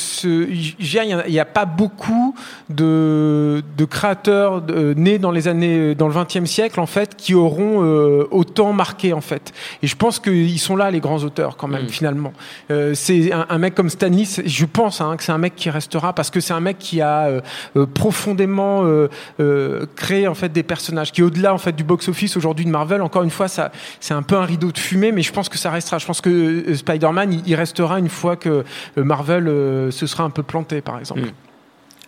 [0.49, 2.35] il a- n'y a, pas beaucoup
[2.71, 7.35] de, de créateurs de- nés dans les années, dans le 20e siècle, en fait, qui
[7.35, 9.53] auront euh, autant marqué, en fait.
[9.83, 11.89] Et je pense qu'ils sont là, les grands auteurs, quand même, Mm.
[11.89, 12.33] finalement.
[12.71, 15.71] Euh, c'est un, un mec comme Stanley, je pense hein, que c'est un mec qui
[15.71, 17.41] restera parce que c'est un mec qui a euh,
[17.77, 19.09] euh, profondément euh,
[19.41, 23.03] euh, créé en fait des personnages qui au-delà en fait du box-office aujourd'hui de Marvel.
[23.03, 25.59] Encore une fois, ça c'est un peu un rideau de fumée, mais je pense que
[25.59, 25.99] ça restera.
[25.99, 28.65] Je pense que euh, Spider-Man, il, il restera une fois que
[28.99, 31.23] euh, Marvel euh, se sera un peu planté, par exemple.
[31.23, 31.33] Mm.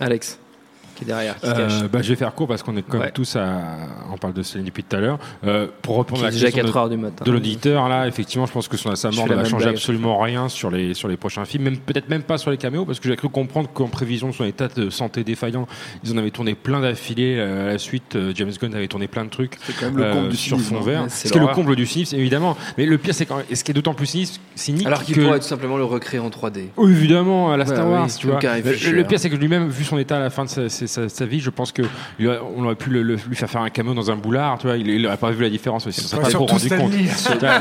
[0.01, 0.39] Alex,
[0.99, 1.85] qui est derrière, qui se Euh, cache.
[1.91, 3.11] bah, je vais faire court parce qu'on est comme Ouais.
[3.13, 3.61] tous à.
[4.13, 5.19] On parle de Céline depuis tout à l'heure.
[5.47, 7.25] Euh, pour est la déjà question 4 de, heures du matin.
[7.25, 9.77] de l'auditeur, là, effectivement, je pense que son, sa mort ne va même changer blague.
[9.77, 12.85] absolument rien sur les, sur les prochains films, même peut-être même pas sur les caméos,
[12.85, 15.67] parce que j'ai cru comprendre qu'en prévision de son état de santé défaillant,
[16.05, 17.37] ils en avaient tourné plein d'affilés.
[17.39, 20.05] euh, à la suite, James Gunn avait tourné plein de trucs C'est quand même le
[20.05, 20.83] euh, comble du sur fond hein.
[20.85, 21.05] vert.
[21.09, 22.57] C'est qui est le comble du cynisme, évidemment.
[22.77, 25.21] Mais le pire, c'est quand et ce qui est d'autant plus cynique, Alors qu'il que
[25.21, 26.69] pourrait tout simplement le recréer en 3D.
[26.77, 28.41] oui, évidemment, à la Star Ouais, Wars, oui, tu le vois.
[28.93, 31.09] Le, pire, c'est que lui-même, vu son état à la fin de sa, sa- sa-
[31.09, 31.83] sa vie, je pense que
[32.19, 34.67] lui on aurait pu le- le- lui faire faire un caméo dans un boulard, tu
[34.67, 34.77] vois.
[34.77, 36.01] Il, il aurait pas vu la différence aussi.
[36.01, 36.93] Serait pas trop rendu compte.
[36.93, 37.07] Stanley.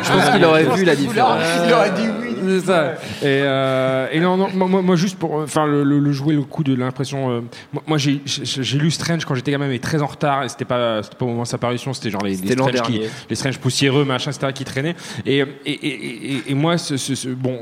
[0.04, 1.44] Je pense qu'il aurait vu la différence.
[1.68, 2.28] Il aurait dit oui.
[2.50, 2.94] C'est ça.
[3.22, 6.64] Et, euh, et non, non, moi, juste pour, enfin, le, le- le jouer le coup
[6.64, 7.30] de l'impression.
[7.32, 7.42] euh,
[7.88, 10.44] moi, j'ai, j'ai j'ai lu Strange quand j'étais gamin, mais très en retard.
[10.44, 11.94] Et c'était pas, c'était pas au moment de sa parution.
[11.94, 14.96] C'était genre les, les C'était l'an Strange qui, les Strange poussiéreux, machin, etc., qui traînaient.
[15.26, 17.60] Et, et, et, et, et moi, ce, ce- ce- bon,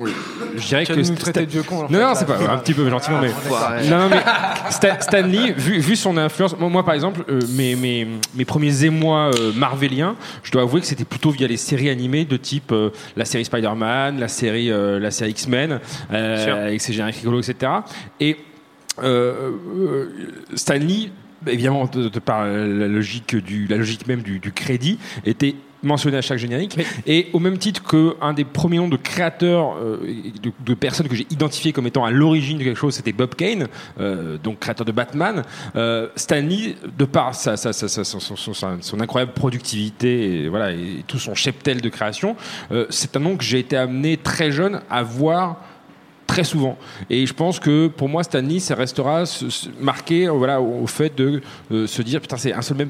[0.56, 1.88] je dirais Tu que vas nous traiter de vieux con.
[1.90, 3.30] non, non, c'est pas un petit peu gentiment, mais
[3.90, 4.22] non, non, mais
[4.72, 8.46] Stan, Stan Lee, vu, vu son influence, moi, moi, par exemple, euh, mes, mes, mes
[8.46, 12.38] premiers émois euh, marveliens, je dois avouer que c'était plutôt via les séries animées de
[12.38, 15.80] type euh, la série Spider-Man, la série, euh, la série X-Men,
[16.12, 17.72] euh, avec ses génériques rigolos, etc.
[18.20, 18.38] Et
[19.04, 19.52] euh,
[20.56, 21.12] Stan Lee,
[21.48, 26.18] évidemment, de, de par la logique, du, la logique même du, du crédit, était mentionné
[26.18, 26.78] à chaque générique.
[27.06, 29.98] Et au même titre qu'un des premiers noms de créateurs, euh,
[30.42, 33.36] de, de personnes que j'ai identifiées comme étant à l'origine de quelque chose, c'était Bob
[33.36, 33.68] Kane,
[34.00, 35.44] euh, donc créateur de Batman.
[35.76, 41.04] Euh, Stan Lee, de par sa, sa- sa- sa- son, incroyable productivité et, voilà, et
[41.08, 42.36] tout son cheptel de création,
[42.72, 45.58] euh, c'est un nom que j'ai été amené très jeune à voir
[46.28, 46.76] très souvent.
[47.10, 49.26] Et je pense que pour moi, Stanley, ça restera
[49.80, 52.90] marqué voilà, au, au fait de euh, se dire, putain, c'est un seul même.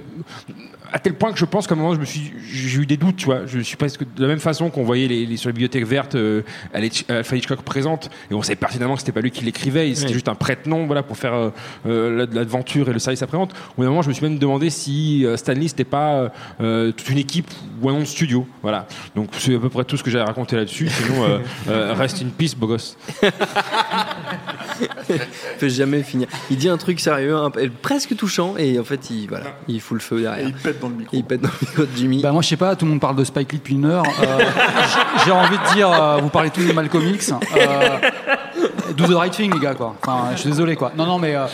[0.95, 2.95] À tel point que je pense qu'à un moment, je me suis, j'ai eu des
[2.95, 3.45] doutes, tu vois.
[3.45, 6.15] Je suis presque de la même façon qu'on voyait les, les- sur les bibliothèques vertes,
[6.15, 6.41] euh,
[6.73, 10.07] Alfred Hitchcock présente, et on savait pertinemment que c'était pas lui qui l'écrivait, et c'était
[10.07, 10.13] Oui.
[10.13, 11.49] juste un prête-nom, voilà, pour faire euh,
[11.85, 13.51] euh, l'aventure et le service après-vente.
[13.51, 16.29] Au bout d'un moment, je me suis même demandé si euh, Stanley, c'était pas euh,
[16.61, 18.87] euh, toute une équipe ou un nom de studio, voilà.
[19.17, 20.87] Donc c'est à peu près tout ce que j'avais raconté là-dessus.
[20.87, 22.95] Sinon, euh, euh, reste une piste, beau gosse.
[25.09, 25.19] Il
[25.59, 26.27] peut jamais finir.
[26.49, 29.95] Il dit un truc sérieux, un presque touchant, et en fait, il, voilà, il fout
[29.95, 30.47] le feu Et derrière.
[30.47, 31.15] il pète dans le micro.
[31.15, 32.21] Il pète dans le micro de Jimmy.
[32.21, 34.03] Bah moi je sais pas, tout le monde parle de Spike Lee depuis une heure.
[34.21, 34.39] Euh,
[35.25, 37.31] J'ai envie de dire, euh, vous parlez tous de Malcolm X.
[37.31, 37.97] Euh,
[38.95, 39.95] do the right thing les gars quoi.
[40.01, 40.91] Enfin, je suis désolé quoi.
[40.95, 41.45] Non non mais euh,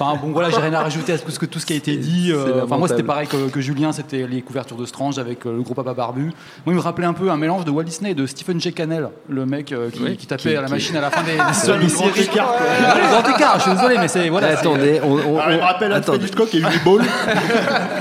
[0.00, 1.76] enfin bon voilà, j'ai rien à rajouter à tout ce que tout ce qui a
[1.76, 2.30] été dit.
[2.32, 5.54] euh, Enfin moi c'était pareil que, que Julien, c'était les couvertures de Strange avec euh,
[5.56, 6.22] le gros papa barbu.
[6.24, 6.32] Moi
[6.68, 8.72] il me rappelait un peu un mélange de Walt Disney et de Stephen J.
[8.72, 11.10] Cannell, le mec euh, qui, Oui, qui tapait qui- à la qui- machine à la
[11.10, 12.20] fin des, des Le grand séries.
[12.22, 12.60] écart, quoi.
[12.66, 14.48] Ouais, le grand écart, je suis désolé mais c'est voilà.
[14.48, 16.26] c'est- attendez, on, on, Ah, il me on- rappelle Alfred attendez.
[16.26, 17.02] Hitchcock et Uwe Ball.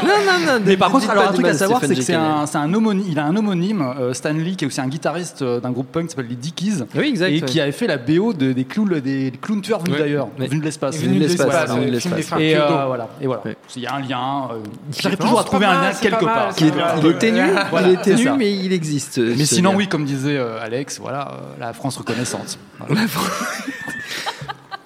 [0.03, 0.63] Non, non, non.
[0.65, 3.05] Mais par contre, alors un truc à savoir, c'est que c'est un, c'est un homonyme,
[3.09, 5.91] il a un homonyme, euh, Stan Lee, qui est aussi un guitariste euh, d'un groupe
[5.91, 7.29] punk qui s'appelle les Dickies, Oui, exact.
[7.29, 7.41] et ouais.
[7.41, 9.99] qui avait fait la BO de- des clowns, des clowns tueurs venus Ouais.
[9.99, 10.47] d'ailleurs, Ouais.
[10.47, 10.97] venus de l'espace.
[10.97, 11.65] Venus de l'espace, Voilà.
[11.89, 12.39] De l'espace.
[12.39, 13.41] Et euh, voilà, et voilà.
[13.45, 13.56] Ouais.
[13.75, 14.49] Il y a un lien.
[14.52, 14.60] euh,
[14.97, 16.54] J'arrive toujours à trouver un lien quelque mal, part.
[16.60, 16.71] Il est,
[17.02, 19.17] il est ténu, Voilà, il est ténu, mais il existe.
[19.19, 19.78] Mais sinon, lien.
[19.78, 22.58] oui, comme disait euh, Alex, voilà, euh, la France reconnaissante.
[22.80, 23.02] Voilà.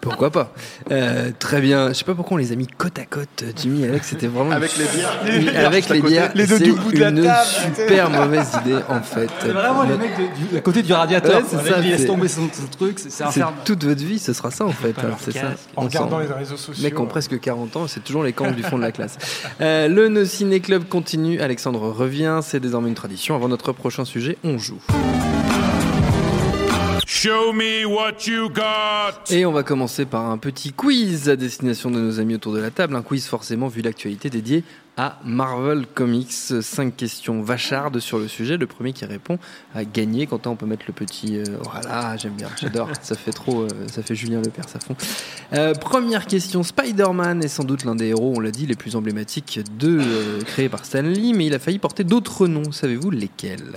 [0.03, 0.53] Pourquoi pas
[0.91, 1.89] Euh, Très bien.
[1.89, 4.07] Je sais pas pourquoi on les a mis côte à côte, Jimmy et Alex.
[4.09, 5.19] C'était vraiment une Avec les bières.
[5.25, 6.31] Oui, avec les bières.
[6.35, 7.47] Les deux du bout de la une table.
[7.75, 9.29] super mauvaise idée en fait.
[9.41, 11.37] C'est vraiment les mecs de- du, à côté du radiateur.
[11.39, 13.53] Ouais, c'est ça, tomber son, son truc, c'est infernal.
[13.65, 14.95] toute votre vie, ce sera ça en fait.
[14.99, 15.51] hein, C'est ça.
[15.75, 16.83] En regardant les réseaux sociaux.
[16.83, 19.17] Les mecs ont presque 40 ans, c'est toujours les camps du fond de la classe.
[19.61, 21.39] Euh, le No Ciné Club continue.
[21.39, 22.39] Alexandre revient.
[22.43, 23.35] C'est désormais une tradition.
[23.35, 24.79] Avant notre prochain sujet, on joue.
[27.23, 29.31] Show me what you got.
[29.33, 32.59] Et on va commencer par un petit quiz à destination de nos amis autour de
[32.59, 32.97] la table.
[32.97, 34.65] Un quiz forcément vu l'actualité dédié
[34.97, 36.33] à Marvel Comics.
[36.33, 38.57] Cinq questions vachardes sur le sujet.
[38.57, 39.39] Le premier qui répond
[39.73, 40.27] a gagné.
[40.27, 41.37] Quentin, on peut mettre le petit.
[41.37, 42.89] euh, voilà, j'aime bien, j'adore.
[43.01, 43.61] ça fait trop.
[43.61, 44.97] euh, ça fait Julien Lepers à fond.
[45.53, 46.61] Euh, première question.
[46.61, 50.41] Spider-Man est sans doute l'un des héros, on l'a dit, les plus emblématiques de euh,
[50.41, 52.73] créés par Stan Lee, mais il a failli porter d'autres noms.
[52.73, 53.75] Savez-vous lesquels?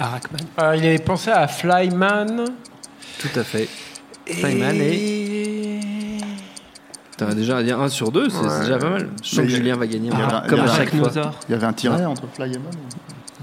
[0.00, 0.40] Arakman.
[0.60, 2.44] Euh, il avait pensé à Flyman.
[3.18, 3.68] Tout à fait.
[4.26, 5.80] Flyman et.
[7.16, 9.10] T'as déjà à dire 1 sur 2, c'est déjà pas mal.
[9.22, 10.10] Je sens que il y a- Julien va gagner,
[10.48, 11.10] comme à chaque fois.
[11.48, 12.58] Il y avait un tiret entre Fly et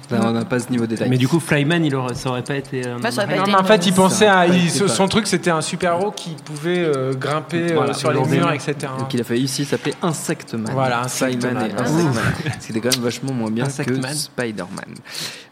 [0.10, 1.10] Là, on n'a pas ce niveau de détail.
[1.10, 2.86] Mais du coup, Flyman, il aurait, ça aurait pas été.
[2.88, 4.48] un Bah, ça aurait homme pas Non, été mais en fait, il Ça, pensait à.
[4.48, 8.20] il- pas- son truc, c'était un super-héros qui pouvait euh, grimper euh, Voilà, sur les
[8.22, 8.52] le murs, mur.
[8.52, 8.76] etc.
[8.98, 10.72] Donc il a failli ici s'appeler Insectman.
[10.72, 11.70] Voilà, Flyman Insectman.
[11.70, 12.24] et Insectman.
[12.60, 13.72] C'était quand même vachement moins bien que
[14.14, 14.96] Spider-Man.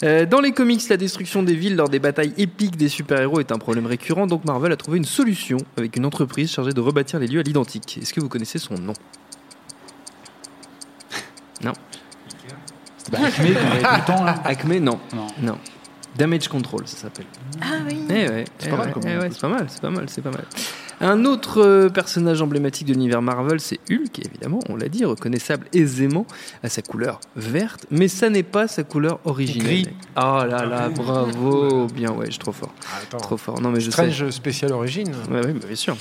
[0.03, 3.51] Euh, dans les comics, la destruction des villes lors des batailles épiques des super-héros est
[3.51, 7.19] un problème récurrent, donc Marvel a trouvé une solution avec une entreprise chargée de rebâtir
[7.19, 7.99] les lieux à l'identique.
[8.01, 8.93] Est-ce que vous connaissez son nom?
[13.11, 14.35] Bah, Acme, qu'on avait tout le temps, là.
[14.45, 14.99] Acme, non.
[15.15, 15.27] Non.
[15.41, 15.57] Non.
[16.17, 17.25] Damage Control, ça s'appelle.
[17.61, 18.05] Ah oui.
[18.09, 20.05] Eh ouais, C'est eh pas mal ouais, comme eh ouais, pas mal, c'est pas mal,
[20.07, 20.45] c'est pas mal.
[21.01, 25.67] Un autre euh, personnage emblématique de l'univers Marvel, c'est Hulk, évidemment, on l'a dit, reconnaissable
[25.73, 26.25] aisément
[26.63, 29.65] à sa couleur verte, mais ça n'est pas sa couleur originelle.
[29.65, 29.89] Gris.
[30.15, 33.17] Oh là là, bravo, bien, ouais, je suis trop fort, Attends.
[33.17, 33.59] trop fort.
[33.59, 34.09] Non mais je sais.
[34.09, 35.11] Strange spécial origine.
[35.29, 35.97] Ouais, ouais, bah, bien sûr.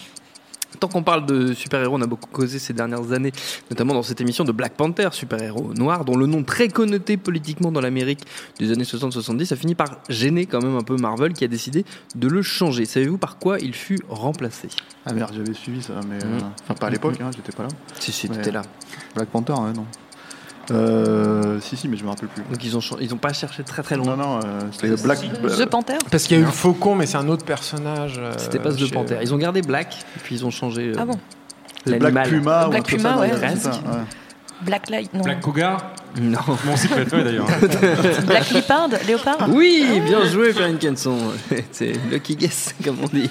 [0.81, 3.33] Tant qu'on parle de super-héros, on a beaucoup causé ces dernières années,
[3.71, 7.71] notamment dans cette émission de Black Panther, super-héros noir, dont le nom très connoté politiquement
[7.73, 8.21] dans l'Amérique
[8.59, 11.85] des années 60-70 a fini par gêner quand même un peu Marvel qui a décidé
[12.15, 12.85] de le changer.
[12.85, 14.69] Savez-vous par quoi il fut remplacé?
[15.07, 16.23] Ah merde, j'avais suivi ça, mais.
[16.25, 16.39] euh.
[16.65, 17.69] Enfin, pas à l'époque, hein, j'étais pas là.
[18.01, 18.63] Si, si, t'étais là.
[19.15, 19.87] Black Panther, ouais, non.
[20.71, 22.43] Euh, si, si, mais je me rappelle plus.
[22.43, 24.17] Donc ils ont, ils ont pas cherché très très Non, loin.
[24.17, 25.19] non, euh, c'était Black.
[25.21, 25.99] The Panther?
[26.11, 28.15] Parce qu'il y a eu le Faucon, mais c'est un autre personnage.
[28.19, 29.19] euh, C'était pas The chez- Panther.
[29.23, 31.19] Ils ont gardé Black, et puis ils ont changé euh, Ah bon?
[31.87, 32.29] Black.
[32.29, 33.29] Puma ou Black truc Puma, ouais.
[33.29, 33.67] Presque.
[33.67, 33.73] ouais.
[34.65, 35.23] Black Light, non.
[35.23, 36.39] Black Cougar Non.
[36.65, 37.47] Mon site préféré d'ailleurs.
[38.27, 39.49] Black Leopard Léopard?
[39.49, 41.19] Oui, bien joué, Perrine Kenson.
[41.73, 43.29] C'est lucky guess, comme on dit.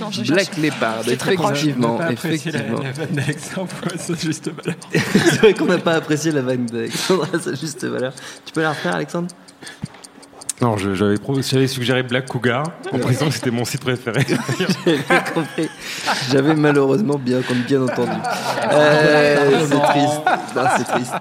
[0.00, 0.58] Non, je Black cherche.
[0.58, 1.58] Leopard, C'est très proche.
[1.58, 1.96] effectivement.
[1.96, 2.80] pas la- effectivement.
[2.82, 4.76] la vanne d'Alexandre sa juste valeur.
[4.92, 8.12] C'est vrai qu'on n'a pas apprécié la vanne d'Alexandre à sa juste valeur.
[8.46, 9.28] Tu peux la refaire, Alexandre?
[10.60, 14.26] Non, j'avais suggéré Black Cougar en précisant que c'était mon site préféré.
[14.84, 14.98] J'avais
[15.32, 15.68] compris.
[16.30, 18.10] J'avais malheureusement bien, bien entendu.
[18.72, 20.20] Euh, c'est triste.
[20.56, 21.12] Non, c'est triste.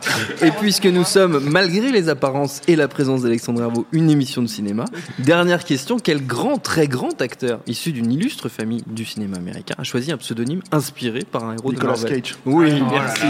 [0.43, 4.47] Et puisque nous sommes, malgré les apparences et la présence d'Alexandre Herbeau, une émission de
[4.47, 4.85] cinéma,
[5.19, 9.83] dernière question quel grand, très grand acteur issu d'une illustre famille du cinéma américain a
[9.83, 12.35] choisi un pseudonyme inspiré par un héros Nicolas de Marvel Cage.
[12.45, 13.21] Oui, merci.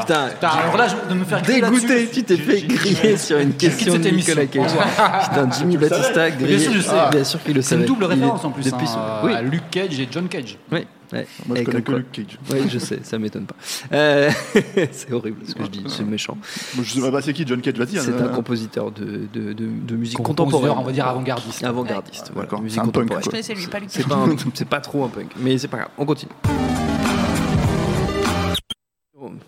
[0.00, 3.52] Putain, Putain, alors là, je- de me faire Dégoûté, tu t'es fait griller sur une
[3.52, 4.46] question de Nicolas.
[4.46, 4.70] Cage.
[5.28, 6.56] Putain, Jimmy Batista grillé.
[6.56, 6.96] Bien sûr, je sais.
[7.10, 7.80] Bien sûr qu'il le C'est savait.
[7.82, 8.64] une double référence en plus.
[8.64, 10.58] Depuis hein, son- euh, Oui, à Luke Cage et John Cage.
[10.72, 10.86] oui.
[11.12, 11.26] ouais.
[11.46, 12.38] Moi, je Et connais que quoi- Luke Cage.
[12.50, 13.54] Oui, je sais, ça m'étonne pas.
[13.92, 14.30] Euh,
[14.92, 16.36] c'est horrible ce que je dis, c'est méchant.
[16.76, 17.74] Moi, je sais pas, bah, c'est qui John Cage?
[17.74, 17.98] Vas-y.
[17.98, 20.72] C'est hein, un compositeur de, de, de, de musique contemporaine.
[20.76, 21.64] on va dire avant-gardiste.
[21.64, 22.46] Avant-gardiste, voilà.
[22.46, 22.60] d'accord.
[22.62, 23.24] Musique C'est contemporaine.
[23.24, 23.86] Je connaissais lui, pas lui.
[23.88, 26.32] C'est pas, un- c'est pas trop un punk, mais c'est pas grave, on continue.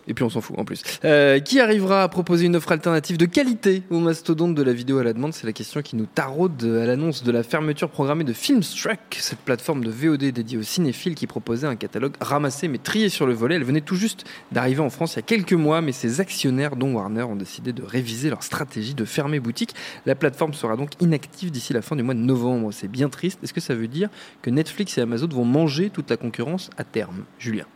[0.08, 0.82] Et puis on s'en fout en plus.
[1.04, 4.98] Euh, qui arrivera à proposer une offre alternative de qualité au mastodonte de la vidéo
[4.98, 5.32] à la demande?
[5.34, 9.40] C'est la question qui nous taraude à l'annonce de la fermeture programmée de Filmstruck, cette
[9.40, 13.34] plateforme de VOD dédiée aux cinéphiles qui proposait un catalogue ramassé mais trié sur le
[13.34, 13.56] volet.
[13.56, 16.76] Elle venait tout juste d'arriver en France il y a quelques mois, mais ses actionnaires,
[16.76, 19.74] dont Warner, ont décidé de réviser leur stratégie de fermer boutique.
[20.06, 22.72] La plateforme sera donc inactive d'ici la fin du mois de novembre.
[22.72, 23.40] C'est bien triste.
[23.42, 24.08] Est-ce que ça veut dire
[24.42, 27.24] que Netflix et Amazon vont manger toute la concurrence à terme?
[27.38, 27.66] Julien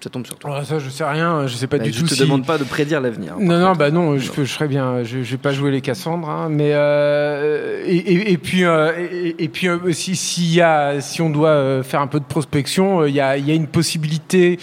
[0.00, 0.52] ça tombe sur toi.
[0.52, 2.46] Alors ça, je sais rien, je sais pas Bah, du je tout te si- demande
[2.46, 3.32] pas de prédire l'avenir.
[3.34, 3.78] hein, Non, non, contre.
[3.78, 5.02] bah non, je, je serais bien.
[5.02, 8.92] Je, je vais pas jouer les Cassandres, hein, mais euh, et, et- et puis euh,
[9.10, 12.20] et, et puis euh, si s'il y a, si on doit euh, faire un peu
[12.20, 14.58] de prospection, euh, il y a, y a une possibilité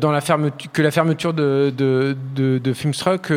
[0.00, 3.30] dans la fermeture que la fermeture de de de, de Filmstruck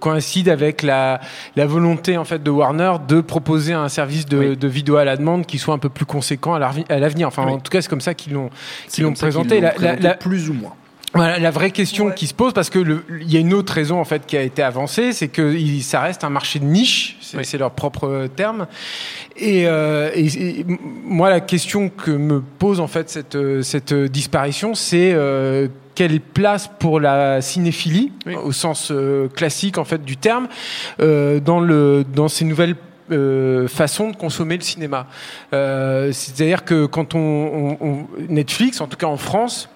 [0.00, 1.20] coïncide avec la
[1.56, 4.56] la volonté en fait de Warner de proposer un service de, Oui.
[4.56, 6.58] de vidéo à la demande qui soit un peu plus conséquent à
[6.98, 7.28] l'avenir.
[7.28, 7.52] Enfin, Oui.
[7.52, 8.50] en tout cas, c'est comme ça qu'ils l'ont
[8.88, 9.60] qu'ils l'ont présenté.
[10.18, 10.74] Plus ou moins.
[11.14, 13.72] Voilà, la vraie question qui se pose, parce que le- il y a une autre
[13.72, 16.64] raison en fait qui a été avancée, c'est que il- ça reste un marché de
[16.66, 18.66] niche, c'est leur propre terme.
[19.36, 23.62] Et, euh, et- et m- moi, la question que me pose en fait cette, euh,
[23.62, 28.12] cette disparition, c'est euh, quelle place pour la cinéphilie,
[28.44, 30.48] au sens euh, classique en fait du terme,
[31.00, 32.74] euh, dans le dans ces nouvelles
[33.12, 35.06] euh, façons de consommer le cinéma.
[35.54, 39.70] Euh, C'est-à-dire que quand on, on- on- Netflix, en tout cas en France,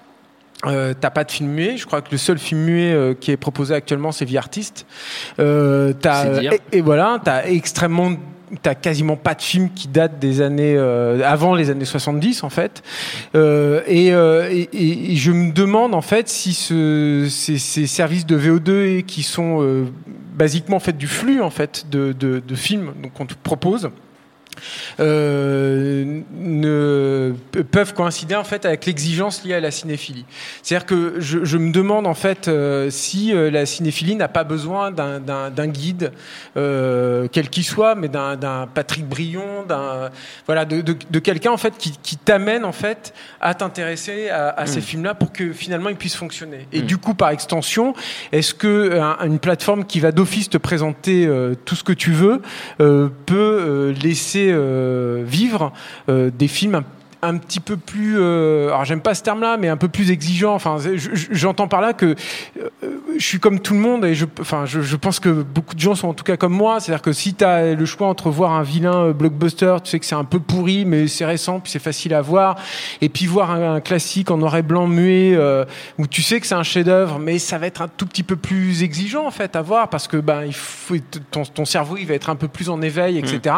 [0.67, 1.77] euh, t'as pas de film muet.
[1.77, 4.87] Je crois que le seul film muet euh, qui est proposé actuellement, c'est Vie Artiste.
[5.39, 6.25] Euh, t'as-
[6.73, 8.13] et, et voilà, t'as extrêmement
[8.65, 12.51] T'as quasiment pas de films qui datent des années euh, avant les années 70 en
[12.51, 12.83] fait,
[13.37, 17.87] Euh, et, euh, et- et- et je me demande en fait si ce, ces, ces
[17.87, 19.85] services de VO2 qui sont euh,
[20.35, 23.89] basiquement en fait du flux en fait de, de, de films donc qu'on te propose
[24.99, 27.33] euh, ne
[27.71, 30.25] peuvent coïncider en fait avec l'exigence liée à la cinéphilie.
[30.63, 34.45] C'est-à-dire que je, je me demande en fait euh, si euh, la cinéphilie n'a pas
[34.45, 35.21] besoin d'un-
[35.67, 36.13] guide,
[36.57, 40.11] euh, quel qu'il soit, mais d'un Patrick Brion, d'un
[40.47, 44.49] voilà, de, de, de quelqu'un en fait qui, qui t'amène en fait à t'intéresser à,
[44.51, 44.83] à ces Mm.
[44.83, 46.67] films-là pour que finalement ils puissent fonctionner.
[46.73, 46.87] Et Mm.
[46.87, 47.95] du coup, par extension,
[48.33, 51.29] est-ce que un- une plateforme qui va d'office te présenter
[51.65, 52.41] tout ce que tu veux
[52.79, 53.93] peut euh,
[54.53, 55.73] euh, vivre
[56.09, 56.83] euh, des films
[57.23, 60.55] un, petit peu plus, euh, alors j'aime pas ce terme-là, mais un peu plus exigeant.
[60.55, 60.79] Enfin,
[61.31, 62.15] j'entends par là que
[63.19, 65.95] je suis comme tout le monde et je, enfin, je, pense que beaucoup de gens
[65.95, 66.81] sont en tout cas comme moi.
[66.81, 70.07] C'est-à-dire que si tu as le choix entre voir un vilain blockbuster, tu sais que
[70.07, 72.57] c'est un peu pourri, mais c'est récent, puis c'est facile à voir,
[73.03, 75.39] et puis voir un, classique en noir et blanc muet
[75.99, 78.37] où tu sais que c'est un chef-d'œuvre, mais ça va être un tout petit peu
[78.37, 80.49] plus exigeant en fait à voir parce que ben
[81.31, 83.55] ton cerveau il va être un peu plus en éveil, etc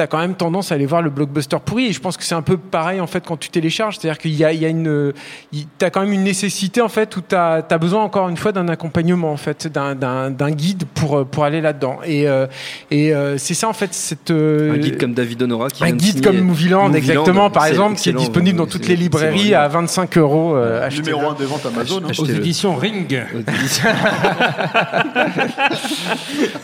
[0.00, 1.88] t'as quand même tendance à aller voir le blockbuster pourri.
[1.88, 4.34] Et je pense que c'est un peu pareil en fait quand tu télécharges, c'est-à-dire qu'il
[4.34, 5.12] y a, il y a une,
[5.52, 8.52] il- t'as quand même une nécessité en fait où t'as as besoin encore une fois
[8.52, 11.98] d'un accompagnement en fait, d'un- guide pour euh, pour aller là-dedans.
[12.06, 12.46] Et euh,
[12.90, 15.90] et euh, c'est ça en fait cette euh, Un guide comme David Honora qui un
[15.90, 19.54] de guide comme Movieland, Movieland, exactement, par exemple, qui est disponible dans toutes les librairies
[19.54, 20.56] à 25 euros.
[20.56, 21.28] euh, Numéro achetez-le.
[21.28, 22.00] un des ventes Amazon.
[22.08, 22.12] hein.
[22.18, 23.22] Aux éditions Ring.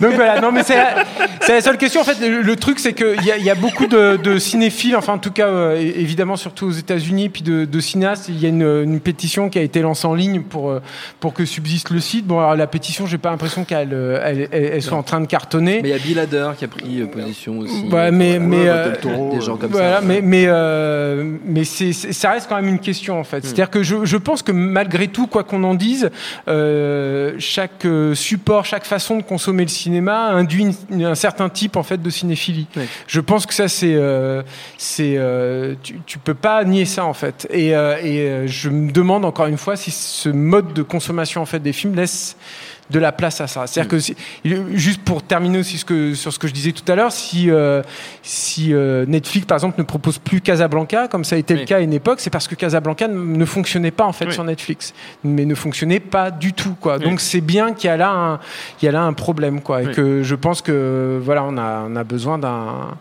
[0.00, 1.04] Donc voilà, non mais c'est la,
[1.40, 2.00] c'est la seule question.
[2.00, 4.38] En fait, le, le truc c'est qu'il y, a- il y a beaucoup de, de
[4.38, 8.28] cinéphiles, enfin en tout cas euh, évidemment surtout aux États-Unis, puis de, de cinéastes.
[8.28, 10.80] Il y a une, une pétition qui a été lancée en ligne pour euh,
[11.20, 12.26] pour que subsiste le site.
[12.26, 15.20] Bon alors la pétition, j'ai pas l'impression qu'elle euh, elle, elle- elle soit en train
[15.20, 15.80] de cartonner.
[15.82, 17.88] Mais il y a Bill Hader qui a pris position aussi.
[17.90, 20.02] Ouais, mais mais euh, Toro, des gens comme voilà, ça.
[20.02, 23.44] mais mais euh, mais c'est c'est- ça reste quand même une question en fait.
[23.44, 26.10] C'est-à-dire que je, je pense que malgré tout, quoi qu'on en dise,
[27.38, 32.00] chaque support, chaque façon de consommer le cinéma induit une- un certain type en fait
[32.02, 32.66] de cinéphilie.
[33.06, 34.42] Je pense que ça c'est euh,
[35.00, 37.46] euh, tu, tu peux pas nier ça en fait.
[37.50, 41.72] Et, euh, je me demande encore une fois si ce mode de consommation fait des
[41.72, 42.36] films laisse
[42.90, 43.66] de la place à ça.
[43.66, 44.14] C'est-à-dire que si-
[44.74, 47.50] juste pour terminer aussi ce que, sur ce que je disais tout à l'heure, si
[47.50, 47.82] euh,
[48.22, 51.76] si euh, Netflix par exemple ne propose plus Casablanca comme ça a été le cas
[51.78, 54.94] à une époque, c'est parce que Casablanca ne fonctionnait pas en fait sur Netflix,
[55.24, 56.98] mais ne fonctionnait pas du tout quoi.
[56.98, 58.40] Donc c'est bien qu'il y a là un
[58.80, 61.86] il y a là un problème quoi et que je pense que voilà on a
[61.88, 62.96] on a besoin d'un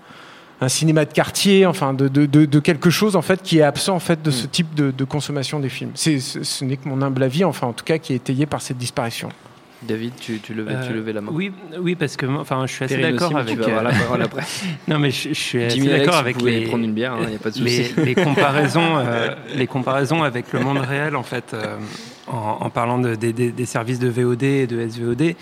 [0.62, 3.62] un cinéma de quartier, enfin de, de, de, de quelque chose en fait qui est
[3.62, 5.92] absent en fait de ce type de, consommation des films.
[5.96, 8.46] C'est, ce ce n'est que mon humble avis, enfin en tout cas qui est étayé
[8.46, 9.28] par cette disparition.
[9.88, 11.32] David, tu, tu, levais, tu Euh, levais la main.
[11.34, 13.56] Oui, oui, parce que enfin, je suis assez d'accord avec.
[13.56, 14.42] tu vas avoir la euh, parole après.
[14.88, 16.66] non, mais je, je suis assez d'accord vous avec pouvez les.
[16.68, 17.94] prendre une bière, hein, y a pas de les, souci.
[18.06, 21.78] les comparaisons, euh, les comparaisons avec le monde réel, en fait, euh,
[22.28, 25.36] en, en parlant de- des, des- des services de VOD et de SVOD,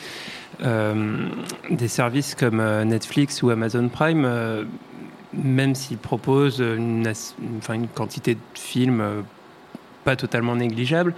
[0.63, 1.27] euh,
[1.69, 4.23] des services comme euh, Netflix ou Amazon Prime.
[4.25, 4.63] euh,
[5.35, 7.33] même s'ils proposent une, as-
[7.73, 9.21] une- quantité de films euh,
[10.03, 11.13] pas totalement négligeables,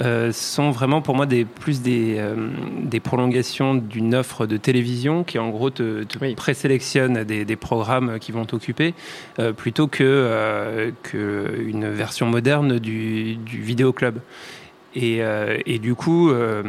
[0.00, 2.34] euh, sont vraiment pour moi des, plus des, euh,
[2.82, 8.18] des prolongations d'une offre de télévision qui en gros te, te présélectionne des, des programmes
[8.18, 8.94] qui vont t'occuper
[9.38, 14.18] euh, plutôt que, que une version moderne du, du vidéoclub.
[14.96, 16.64] Et, euh, et du coup, euh,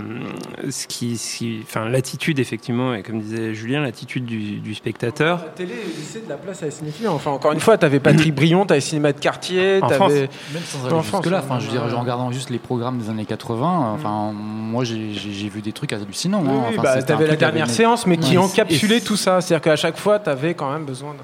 [0.70, 5.40] ce qui, ce qui- enfin, l'attitude effectivement, et comme disait Julien, l'attitude du, du spectateur.
[5.40, 7.08] La télé laissait de la place à la cinéphilie.
[7.08, 9.96] Enfin, encore une fois, tu avais Patrick Brion, tu avais Cinéma de quartier, En tu
[9.96, 10.12] France.
[10.12, 10.30] avais.
[10.54, 13.26] Même sans aller jusque-là, enfin, je veux dire, en regardant juste les programmes des années
[13.26, 16.42] 80, enfin, moi j'ai vu des trucs hallucinants.
[16.44, 16.64] Oui, hein.
[16.70, 18.44] oui, Enfin, bah, t'avais un la dernière séance, mais qui Ouais.
[18.44, 19.42] encapsulait tout ça.
[19.42, 21.20] C'est-à-dire qu'à chaque fois, tu avais quand même besoin de.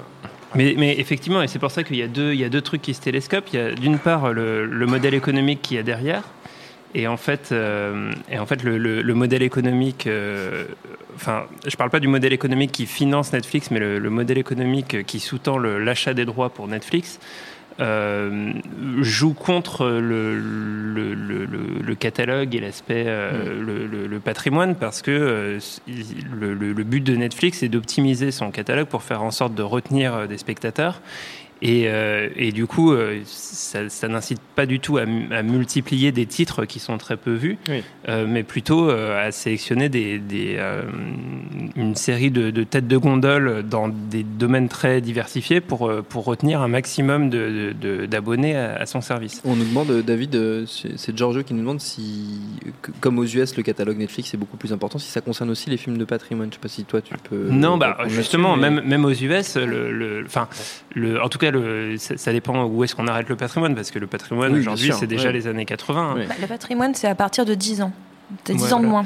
[0.54, 2.62] Mais, mais effectivement, et c'est pour ça qu'il y a deux, il y a deux
[2.62, 3.48] trucs qui se télescopent.
[3.52, 6.22] Il y a d'une part le, le modèle économique qui y a derrière,
[6.98, 10.06] et en fait, euh, et en fait le, le- le modèle économique.
[10.06, 10.64] euh,
[11.14, 15.04] enfin, je parle pas du modèle économique qui finance Netflix, mais le, le modèle économique
[15.06, 17.18] qui sous-tend l'achat des droits pour Netflix.
[17.80, 18.52] euh,
[19.02, 23.62] joue contre le, le, le- le- le catalogue et l'aspect, euh,
[24.08, 25.58] le, patrimoine, parce que euh,
[26.40, 30.38] le, but de Netflix est d'optimiser son catalogue pour faire en sorte de retenir des
[30.38, 31.00] spectateurs.
[31.60, 35.42] Et, euh, et du coup, euh, ça, ça n'incite pas du tout à, mu- à
[35.42, 37.58] multiplier des titres qui sont très peu vus,
[38.08, 40.82] euh, mais plutôt euh, à sélectionner des, des, euh,
[41.76, 46.60] une série de, de têtes de gondole dans des domaines très diversifiés pour, pour retenir
[46.62, 49.40] un maximum de- de- de- d'abonnés à, à son service.
[49.44, 52.38] On nous demande, David, c'est Giorgio qui nous demande si,
[53.00, 55.76] comme aux US, le catalogue Netflix est beaucoup plus important, si ça concerne aussi les
[55.76, 56.48] films de patrimoine.
[56.50, 57.48] Je sais pas si toi tu peux.
[57.50, 60.48] Non, bah, justement, même, même aux US, le, le- enfin,
[60.94, 63.90] le, en tout cas, le, ça, ça dépend où est-ce qu'on arrête le patrimoine, parce
[63.90, 65.32] que le patrimoine Oui, aujourd'hui, c'est déjà ouais.
[65.32, 66.00] les années 80.
[66.18, 66.24] hein.
[66.28, 67.92] Bah, le patrimoine, c'est à partir de 10 ans.
[68.44, 69.04] C'est 10 Ouais, ans de moins.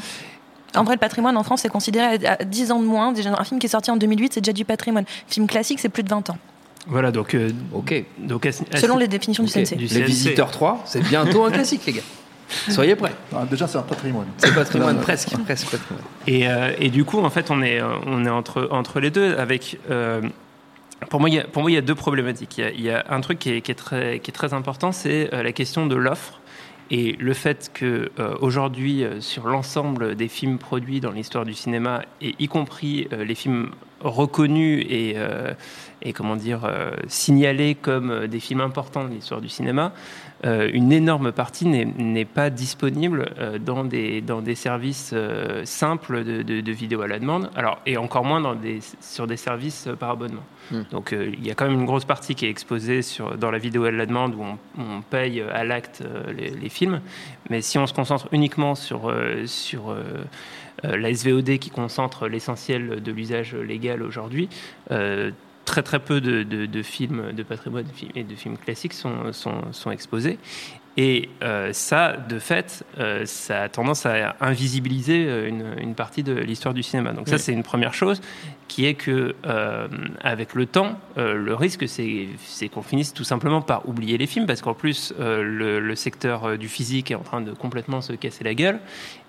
[0.74, 3.12] En vrai, le patrimoine en France, c'est considéré à 10 ans de moins.
[3.12, 5.04] Déjà, un film qui est sorti en 2008, c'est déjà du patrimoine.
[5.28, 6.38] Film classique, c'est plus de 20 ans.
[6.86, 7.34] Voilà, donc.
[7.34, 8.04] euh, ok.
[8.18, 9.76] Donc, Selon les définitions du CNC.
[9.76, 10.02] du Les.
[10.02, 12.02] Visiteurs 3, c'est bientôt un classique, les gars.
[12.68, 13.12] Soyez prêts.
[13.50, 14.26] Déjà, c'est un patrimoine.
[14.38, 16.04] C'est patrimoine, presque, presque patrimoine.
[16.26, 19.10] Et, euh, et du coup, en fait, on est, euh, on est entre, entre les
[19.10, 19.78] deux avec.
[19.90, 20.20] euh,
[21.08, 22.58] pour moi, il y a, pour moi, il y a deux problématiques.
[22.58, 26.40] Il y a, un truc qui est, très, important, c'est euh, la question de l'offre
[26.90, 32.02] et le fait que euh, euh, sur l'ensemble des films produits dans l'histoire du cinéma,
[32.20, 35.14] et y compris les films reconnus et,
[36.02, 36.68] et comment dire
[37.06, 39.92] signalés comme des films importants de l'histoire du cinéma,
[40.44, 46.42] une énorme partie n'est pas disponible euh, dans, des, dans des services euh, simples de,
[46.42, 49.86] de, de vidéo à la demande, alors, et encore moins dans des, sur des services
[49.86, 50.42] euh, par abonnement.
[50.70, 50.82] Hmm.
[50.90, 53.50] Donc euh, il y a quand même une grosse partie qui est exposée sur, dans
[53.50, 56.68] la vidéo à la demande où on, on paye euh, à l'acte euh, les, les
[56.68, 57.00] films,
[57.48, 60.02] mais si on se concentre uniquement sur, euh, sur euh,
[60.84, 64.48] euh, la SVOD qui concentre l'essentiel de l'usage légal aujourd'hui,
[64.90, 65.30] euh,
[65.64, 67.84] très très peu de, de- de films de patrimoine
[68.14, 70.38] et de films classiques sont, sont, sont exposés.
[70.98, 76.22] Et euh, ça, de fait, euh, ça a tendance à invisibiliser euh, une, une partie
[76.22, 77.12] de l'histoire du cinéma.
[77.14, 78.20] Donc ça, c'est une première chose,
[78.68, 79.88] qui est que euh,
[80.20, 84.60] avec le temps, le risque, c'est qu'on finisse tout simplement par oublier les films, parce
[84.60, 88.54] qu'en plus, le, le secteur du physique est en train de complètement se casser la
[88.54, 88.78] gueule.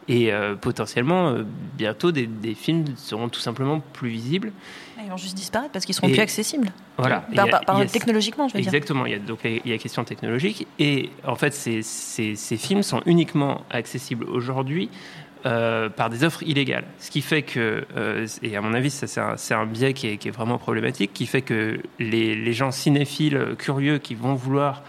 [0.09, 1.33] Et potentiellement,
[1.77, 4.51] bientôt, des, des films seront tout simplement plus visibles.
[5.03, 6.71] Ils vont juste disparaître parce qu'ils seront Et- plus accessibles.
[6.97, 7.25] Voilà.
[7.35, 8.73] Par- a- a- technologiquement, je veux dire.
[8.73, 9.05] Exactement.
[9.05, 12.35] Il y a donc il y a la question technologique et en fait ces, ces,
[12.35, 14.89] ces films sont uniquement accessibles aujourd'hui.
[15.45, 16.85] euh, par des offres illégales.
[16.99, 19.91] Ce qui fait que, euh, et à mon avis, ça, c'est un, c'est un biais
[19.93, 24.15] qui est, qui est vraiment problématique, qui fait que les, les gens cinéphiles curieux qui
[24.15, 24.83] vont vouloir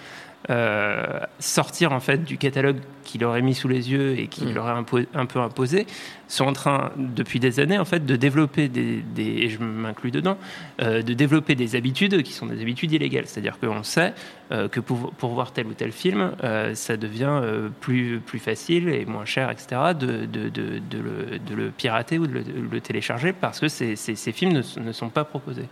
[0.51, 2.77] euh, sortir en fait du catalogue
[3.15, 4.55] qui leur est mis sous les yeux et qui Mm.
[4.55, 5.87] leur est un peu imposé
[6.27, 10.11] sont en train depuis des années en fait de développer des, des- et je m'inclus
[10.11, 10.37] dedans
[10.83, 13.27] euh, de développer des habitudes qui sont des habitudes illégales.
[13.27, 14.15] C'est-à-dire qu'on sait
[14.51, 17.41] euh, que pour, pour voir tel ou tel film euh, ça devient
[17.81, 22.43] plus, plus facile et moins cher etc de, de, de, de le, pirater ou de
[22.73, 25.69] le, télécharger parce que ces, ces, ces films ne, ne sont pas proposés.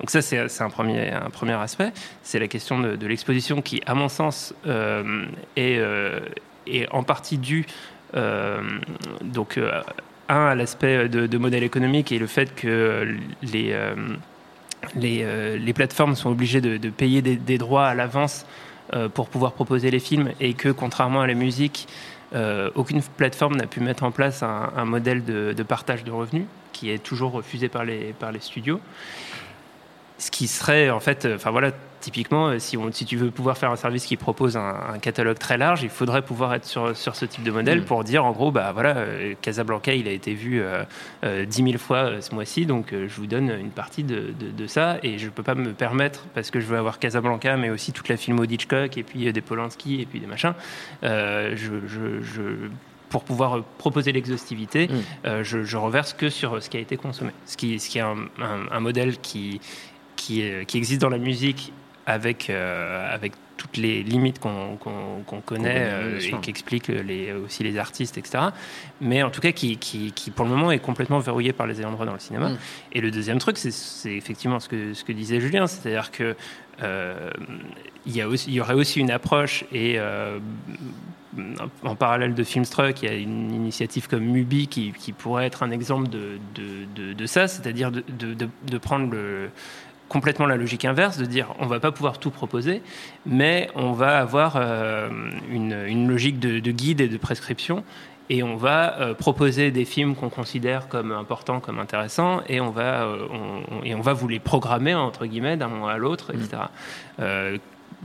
[0.00, 1.92] Donc ça c'est un premier, un premier aspect.
[2.22, 4.54] C'est la question de, l'exposition qui à mon sens
[5.56, 5.78] est,
[6.66, 7.66] est en partie due
[8.14, 8.60] euh,
[9.22, 9.82] donc euh,
[10.28, 13.94] un à l'aspect de, modèle économique et le fait que les euh,
[14.94, 18.46] les, plateformes sont obligées de, payer des, droits à l'avance
[19.14, 21.88] pour pouvoir proposer les films et que contrairement à la musique
[22.74, 26.44] aucune plateforme n'a pu mettre en place un, un modèle de, de partage de revenus
[26.72, 28.80] qui est toujours refusé par les, par les studios
[30.18, 33.30] ce qui serait en fait, euh, enfin voilà, typiquement, euh, si, on, si tu veux
[33.30, 36.64] pouvoir faire un service qui propose un, un catalogue très large, il faudrait pouvoir être
[36.64, 37.84] sur, sur ce type de modèle Mm.
[37.84, 40.84] pour dire en gros, bah voilà, euh, Casablanca, il a été vu euh,
[41.24, 44.50] euh, 10 000 fois euh, ce mois-ci, donc je vous donne une partie de, de,
[44.56, 47.70] de ça et je peux pas me permettre parce que je veux avoir Casablanca, mais
[47.70, 50.54] aussi toute la filmo d'Hitchcock et puis des Polanski et puis des machins.
[51.02, 51.54] je,
[51.86, 52.68] je, je-
[53.08, 54.92] pour pouvoir proposer l'exhaustivité, Mm.
[55.26, 57.30] euh, je, je reverse que sur ce qui a été consommé.
[57.46, 59.60] Ce qui, ce qui est un, un- un modèle qui,
[60.26, 61.72] qui, est- qui existe dans la musique
[62.06, 67.78] avec, euh, avec toutes les limites qu'on connaît euh, et qui expliquent les, aussi les
[67.78, 68.44] artistes, etc.
[69.00, 71.80] Mais en tout cas, qui, qui, qui, pour le moment est complètement verrouillé par les
[71.80, 72.50] ayants droit dans le cinéma.
[72.50, 72.58] Mm.
[72.92, 76.36] Et le deuxième truc, c'est- effectivement ce que, ce que disait Julien, c'est-à-dire que
[76.82, 77.30] euh,
[78.04, 80.38] il y, a aussi- il y aurait aussi une approche et euh,
[81.82, 85.62] en parallèle de Filmstruck, il y a une initiative comme Mubi qui, qui pourrait être
[85.62, 89.50] un exemple de, de, de- de ça, c'est-à-dire de, de- de- de prendre le,
[90.08, 92.82] complètement la logique inverse, de dire on va pas pouvoir tout proposer,
[93.26, 95.08] mais on va avoir euh,
[95.50, 97.82] une, une logique de, de guide et de prescription.
[98.28, 102.70] Et on va euh, proposer des films qu'on considère comme importants, comme intéressants, et on
[102.70, 106.32] va, euh, on- et on va vous les programmer entre guillemets d'un moment à l'autre,
[106.34, 106.62] etc.
[107.20, 107.56] Euh,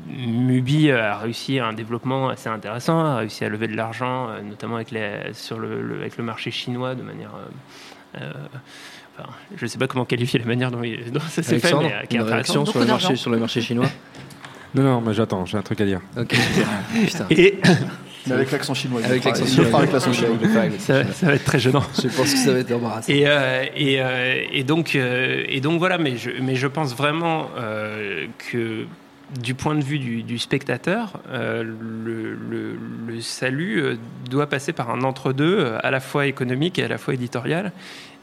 [0.08, 4.92] Mubi a réussi un développement assez intéressant, a réussi à lever de l'argent, notamment avec,
[4.92, 7.32] les, sur le, le- avec le marché chinois de manière.
[9.24, 11.68] Enfin, je ne sais pas comment qualifier la manière dont, il- dont ça s'est fait,
[11.68, 13.88] Alexandre, mais euh, qui une réaction sur le, marché, sur le marché chinois
[14.76, 16.00] Non, non, mais j'attends, j'ai un truc à dire.
[16.18, 16.34] Ok,
[17.06, 17.26] putain.
[17.30, 17.60] Et
[18.26, 19.02] Mais avec l'accent chinois.
[19.04, 19.80] Avec l'accent chinois.
[19.80, 20.14] avec l'accent
[20.80, 21.84] ça, ça va être très gênant.
[22.02, 23.12] Je pense que ça va être embarrassant.
[23.12, 26.96] Et, euh, et, euh, et donc, euh, et donc voilà, mais je, mais je pense
[26.96, 28.86] vraiment euh, que
[29.42, 33.98] du point de vue du, du spectateur, euh, le, le- le salut
[34.30, 37.72] doit passer par un entre-deux, à la fois économique et à la fois éditorial.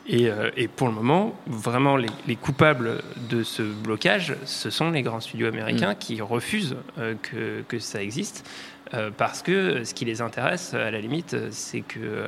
[0.09, 4.91] Et, euh, et pour le moment, vraiment, les, les coupables de ce blocage, ce sont
[4.91, 8.49] les grands studios américains qui refusent euh, que, que ça existe.
[8.95, 12.25] euh, parce que ce qui les intéresse, à la limite, c'est que,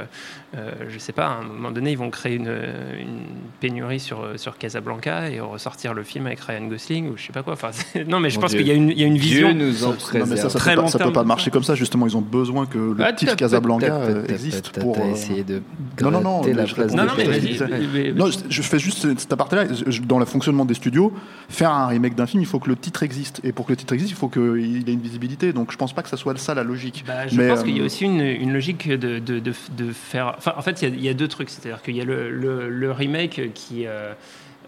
[0.57, 3.20] euh, je sais pas, à un moment donné, ils vont créer une, une
[3.61, 7.42] pénurie sur, sur Casablanca et ressortir le film avec Ryan Gosling ou je sais pas
[7.42, 7.53] quoi.
[7.53, 7.70] Enfin,
[8.09, 9.53] non, mais je Mon pense qu'il y a une, il y a une vision.
[9.53, 11.62] Dieu nous en Non, mais ça, ça, Très peut pas, ça peut pas marcher comme
[11.62, 11.74] ça.
[11.74, 14.98] Justement, ils ont besoin que le Ah, titre Casablanca euh, existe pour.
[14.98, 15.62] Euh, essayé de
[16.03, 18.12] Non, non, non, la je place Non, mais mais-
[18.48, 19.64] je- fais juste cet cet aparté-là.
[20.07, 21.12] Dans le fonctionnement des studios,
[21.48, 23.40] faire un remake d'un film, il faut que le titre existe.
[23.44, 25.53] Et pour que le titre existe, il faut qu'il ait une visibilité.
[25.53, 27.05] Donc je pense pas que ça soit ça la logique.
[27.07, 29.53] Bah, je Mais, pense euh, qu'il y a aussi une, une logique de, de, de,
[29.76, 30.36] de faire.
[30.41, 31.51] Enfin, en fait, il y a, il y a deux trucs.
[31.51, 33.86] C'est-à-dire qu'il y a le, le, le remake qui.
[33.86, 34.12] euh,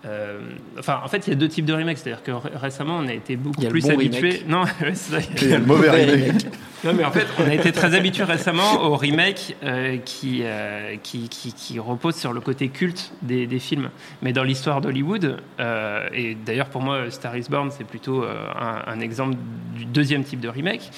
[0.04, 0.40] euh,
[0.80, 1.98] enfin, en fait, il y a deux types de remakes.
[1.98, 4.42] C'est-à-dire que ré- récemment, on a été beaucoup plus bon habitués.
[4.42, 4.44] remake.
[4.48, 4.64] Non,
[4.94, 5.18] ça.
[5.40, 6.44] Il y a le mauvais remake.
[6.84, 10.96] Non, mais en fait, on a été très habitués récemment au remake euh, qui, euh,
[11.00, 13.90] qui, qui, qui repose sur le côté culte des, des films.
[14.22, 18.82] Mais dans l'histoire d'Hollywood, euh, et d'ailleurs pour moi, Star is Born, c'est plutôt un,
[18.84, 19.36] un exemple
[19.76, 20.90] du deuxième type de remake,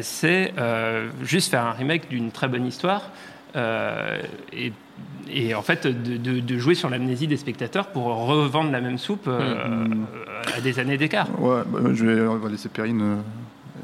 [0.00, 0.52] c'est
[1.22, 3.10] juste faire un remake d'une très bonne histoire.
[3.56, 4.18] Euh,
[4.52, 4.72] et,
[5.30, 8.98] et en fait, de, de- de jouer sur l'amnésie des spectateurs pour revendre la même
[8.98, 10.06] soupe euh, Mm.
[10.56, 11.28] à des années d'écart.
[11.40, 13.00] Ouais, bah, je vais, on va laisser Perrine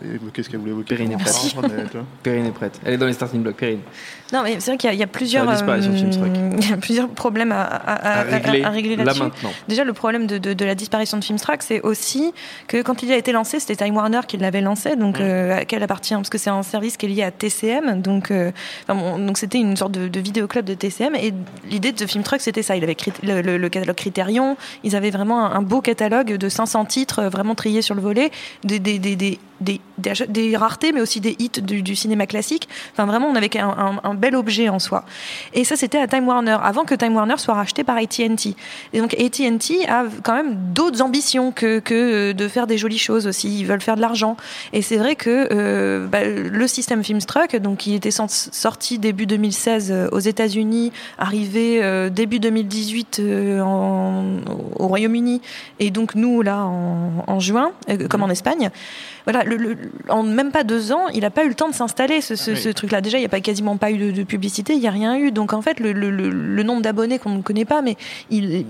[0.05, 0.97] euh, évoquer ce qu'elle voulait évoquer.
[0.97, 1.57] Perrine est prête.
[2.23, 2.81] Perrine est prête.
[2.85, 3.57] Elle est dans les starting blocks.
[3.57, 3.81] Perrine.
[4.33, 5.55] Non, mais c'est vrai qu'il y, a- il y a plusieurs, euh,
[6.61, 9.23] il y a plusieurs problèmes à, à- à- À régler, à régler là là-dessus.
[9.23, 9.51] maintenant.
[9.69, 12.33] Déjà, le problème de, de- de la disparition de Filmstruck, c'est aussi
[12.67, 15.65] que quand il a été lancé, c'était Time Warner qui l'avait lancé, donc euh, à
[15.65, 18.51] quel appartient Parce que c'est un service qui est lié à TCM, donc euh,
[18.89, 21.15] enfin, bon, donc c'était une sorte de, de vidéoclub de TCM.
[21.15, 21.33] Et
[21.71, 22.77] l'idée de Filmstruck, c'était ça.
[22.77, 24.57] Il avait le, le- le catalogue Criterion.
[24.85, 28.31] Ils avaient vraiment un, un beau catalogue de 500 titres, vraiment triés sur le volet,
[28.65, 29.17] des, des, des,
[30.29, 32.69] des, raretés, mais aussi des hits du, du cinéma classique.
[32.93, 35.05] Enfin, vraiment, on avait un, un- un bel objet en soi.
[35.55, 38.55] Et ça, c'était à Time Warner, avant que Time Warner soit racheté par AT&T.
[38.93, 43.27] Et donc AT&T a quand même d'autres ambitions que, que de faire des jolies choses
[43.27, 43.61] aussi.
[43.61, 44.37] Ils veulent faire de l'argent.
[44.73, 49.91] Et c'est vrai que euh, bah, le système Filmstruck, donc qui était sorti début 2016
[49.91, 54.25] euh, aux États-Unis, arrivé euh, début 2018 euh, en-
[54.79, 55.41] au Royaume-Uni,
[55.79, 58.71] et donc nous là en, en juin, euh, comme en Espagne.
[59.25, 59.77] Voilà, le- le-
[60.09, 62.55] en même pas deux ans, il n'a pas eu le temps de s'installer ce, ce-
[62.55, 63.01] ce truc-là.
[63.01, 65.17] Déjà, il n'y a pas quasiment pas eu de, de publicité, il n'y a rien
[65.17, 65.31] eu.
[65.33, 67.97] Donc en fait, le, le- nombre d'abonnés qu'on ne connaît pas, mais
[68.31, 68.65] il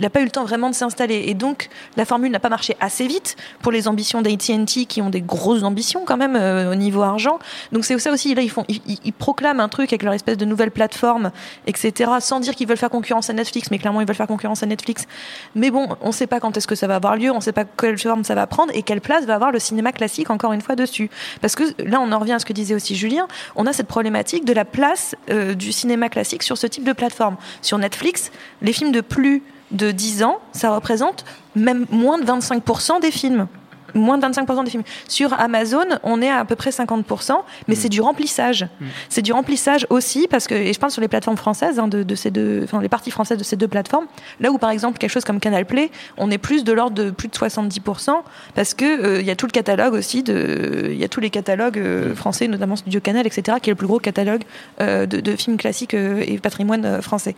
[0.00, 1.24] n'a pas eu le temps vraiment de s'installer.
[1.26, 5.10] Et donc la formule n'a pas marché assez vite pour les ambitions d'AT&T qui ont
[5.10, 7.38] des grosses ambitions quand même euh, au niveau argent.
[7.72, 8.34] Donc c'est ça aussi.
[8.34, 11.30] Là, ils font, ils- ils proclament un truc avec leur espèce de nouvelle plateforme,
[11.66, 12.10] etc.
[12.20, 14.66] Sans dire qu'ils veulent faire concurrence à Netflix, mais clairement ils veulent faire concurrence à
[14.66, 15.04] Netflix.
[15.54, 17.40] Mais bon, on ne sait pas quand est-ce que ça va avoir lieu, on ne
[17.40, 20.30] sait pas quelle forme ça va prendre et quelle place va avoir le cinéma classique
[20.30, 21.10] encore une fois dessus.
[21.40, 23.88] Parce que là, on en revient à ce que disait aussi Julien, on a cette
[23.88, 27.36] problématique de la place euh, du cinéma classique sur ce type de plateforme.
[27.62, 28.30] Sur Netflix,
[28.62, 31.24] les films de plus de 10 ans, ça représente
[31.54, 33.48] même moins de 25% des films.
[33.94, 34.82] Moins de 25% des films.
[35.08, 37.32] Sur Amazon, on est à à peu près 50%,
[37.66, 38.66] mais c'est du remplissage.
[39.08, 42.02] C'est du remplissage aussi, parce que, et je parle sur les plateformes françaises, hein, de,
[42.02, 44.06] de ces deux, enfin, les parties françaises de ces deux plateformes,
[44.38, 47.10] là où par exemple quelque chose comme Canal Play, on est plus de l'ordre de
[47.10, 48.10] plus de 70%,
[48.54, 51.30] parce que euh, il y a tout le catalogue aussi, il y a tous les
[51.30, 54.42] catalogues euh, français, notamment Studio Canal, etc., qui est le plus gros catalogue
[54.80, 57.34] euh, de, de films classiques euh, et patrimoine euh, français.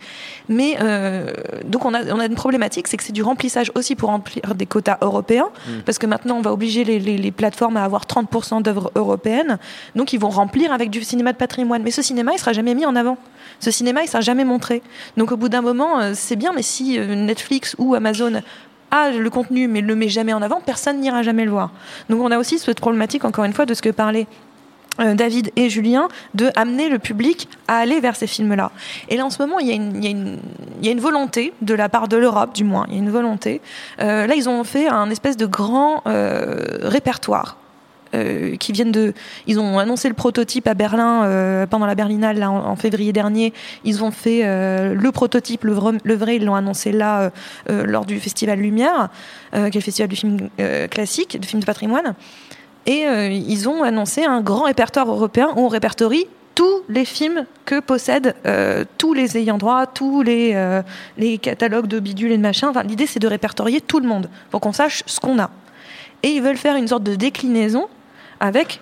[0.49, 1.33] Mais euh,
[1.65, 4.55] donc on a, on a une problématique, c'est que c'est du remplissage aussi pour remplir
[4.55, 5.49] des quotas européens,
[5.85, 9.59] parce que maintenant on va obliger les, plateformes à avoir 30% d'œuvres européennes,
[9.95, 11.83] donc ils vont remplir avec du cinéma de patrimoine.
[11.83, 13.17] Mais ce cinéma, il sera jamais mis en avant.
[13.59, 14.81] Ce cinéma, il sera jamais montré.
[15.17, 18.41] Donc au bout d'un moment, euh, c'est bien, mais si euh, Netflix ou Amazon
[18.91, 21.71] a le contenu mais le met jamais en avant, personne n'ira jamais le voir.
[22.09, 24.27] Donc on a aussi cette problématique, encore une fois, de ce que parlait
[24.99, 28.71] David et Julien, de amener le public à aller vers ces films-là.
[29.09, 32.53] Et là, en ce moment, il y, a une, volonté, de la part de l'Europe
[32.53, 33.61] du moins, il y a une volonté.
[34.01, 37.57] Euh, là, ils ont fait un espèce de grand euh, répertoire
[38.15, 39.13] euh, qui viennent de.
[39.47, 43.53] Ils ont annoncé le prototype à Berlin euh, pendant la Berlinale en, février dernier.
[43.83, 47.29] Ils ont fait euh, le prototype, le vrai, le vrai, ils l'ont annoncé là euh,
[47.69, 49.09] euh, lors du Festival Lumière,
[49.53, 52.15] euh, qui est le festival du film euh, classique, de film de patrimoine.
[52.85, 56.25] Et euh, ils ont annoncé un grand répertoire européen où on répertorie
[56.55, 60.81] tous les films que possèdent euh, tous les ayants droit, tous les, euh,
[61.41, 62.69] catalogues de bidules et de machin.
[62.69, 65.51] Enfin, L'idée, c'est de répertorier tout le monde pour qu'on sache ce qu'on a.
[66.23, 67.87] Et ils veulent faire une sorte de déclinaison
[68.41, 68.81] avec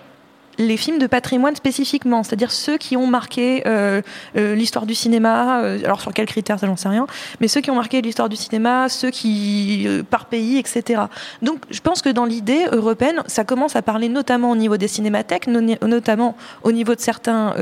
[0.59, 4.01] les films de patrimoine spécifiquement, c'est-à-dire ceux qui ont marqué euh,
[4.37, 7.05] euh, l'histoire du cinéma, euh, alors sur quels critères, ça j'en sais rien,
[7.39, 11.03] mais ceux qui ont marqué l'histoire du cinéma, ceux qui, par pays, etc.
[11.41, 14.87] Donc je pense que dans l'idée européenne, ça commence à parler notamment au niveau des
[14.87, 17.53] cinémathèques, no- notamment au niveau de certains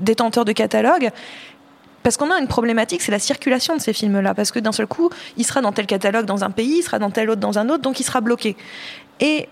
[0.00, 1.10] détenteurs de catalogues,
[2.02, 4.32] parce qu'on a une problématique, c'est la circulation de ces films-là.
[4.34, 6.98] Parce que d'un seul coup, il sera dans tel catalogue dans un pays, il sera
[6.98, 8.56] dans tel autre dans un autre, donc il sera bloqué.
[9.20, 9.48] Et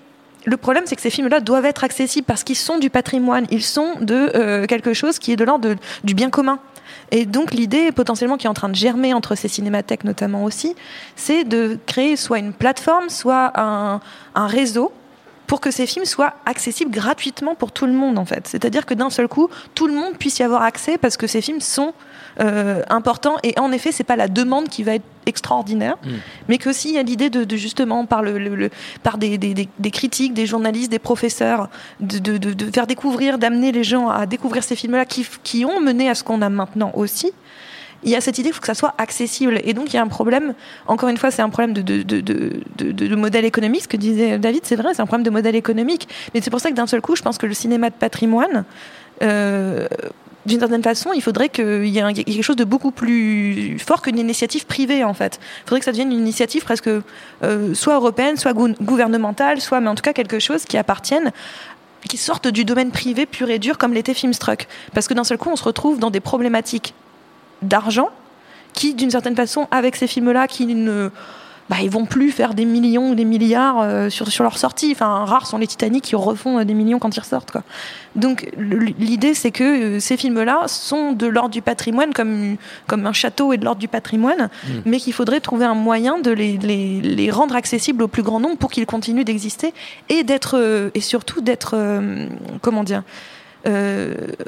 [0.47, 3.64] le problème, c'est que ces films-là doivent être accessibles parce qu'ils sont du patrimoine, ils
[3.64, 5.74] sont de euh, quelque chose qui est de l'ordre
[6.05, 6.61] du bien commun.
[7.11, 10.76] Et donc l'idée potentiellement qui est en train de germer entre ces cinémathèques notamment aussi,
[11.16, 14.01] c'est de créer soit une plateforme, soit un,
[14.36, 14.92] un réseau
[15.49, 18.47] pour que ces films soient accessibles gratuitement pour tout le monde en fait.
[18.47, 21.40] C'est-à-dire que d'un seul coup, tout le monde puisse y avoir accès parce que ces
[21.40, 21.92] films sont
[22.41, 25.97] euh, importants et en effet, c'est pas la demande qui va être extraordinaire,
[26.49, 28.70] mais que s'il y a l'idée de, de justement par le, le- le-
[29.03, 31.68] par des, des- des- des critiques, des journalistes, des professeurs,
[32.01, 36.09] de, de- faire découvrir, d'amener les gens à découvrir ces films-là qui, qui ont mené
[36.09, 37.32] à ce qu'on a maintenant aussi.
[38.05, 39.59] Il y a cette idée qu'il faut que ça soit accessible.
[39.64, 40.55] Et donc, il y a un problème,
[40.87, 43.89] encore une fois, c'est un problème de, de, de, de, de- de modèle économique, ce
[43.89, 46.07] que disait David, c'est vrai, c'est un problème de modèle économique.
[46.34, 48.64] Mais c'est pour ça que d'un seul coup, je pense que le cinéma de patrimoine,
[49.22, 49.89] euh,
[50.47, 54.18] d'une certaine façon, il faudrait qu'il y ait quelque chose de beaucoup plus fort qu'une
[54.18, 55.38] initiative privée, en fait.
[55.42, 59.80] Il faudrait que ça devienne une initiative presque euh, soit européenne, soit gou- gouvernementale, soit,
[59.80, 61.32] mais en tout cas quelque chose qui appartienne
[62.09, 64.68] qui sorte du domaine privé pur et dur comme l'était Filmstruck.
[64.94, 66.94] Parce que d'un seul coup, on se retrouve dans des problématiques
[67.62, 68.11] d'argent
[68.74, 71.11] qui, d'une certaine façon, avec ces films-là, qui ne...
[71.68, 74.92] Bah, ils vont plus faire des millions ou des milliards euh, sur, sur leur sortie.
[74.92, 77.50] Enfin, rares sont les Titanic qui refont euh, des millions quand ils ressortent.
[77.50, 77.62] Quoi.
[78.14, 82.56] Donc, l'idée, c'est que euh, ces films-là sont de l'ordre du patrimoine, comme,
[82.86, 84.48] comme un château est de l'ordre du patrimoine,
[84.84, 88.40] mais qu'il faudrait trouver un moyen de les, les, les rendre accessibles au plus grand
[88.40, 89.74] nombre pour qu'ils continuent d'exister
[90.08, 92.26] et d'être euh, et surtout d'être euh,
[92.62, 93.02] comment dire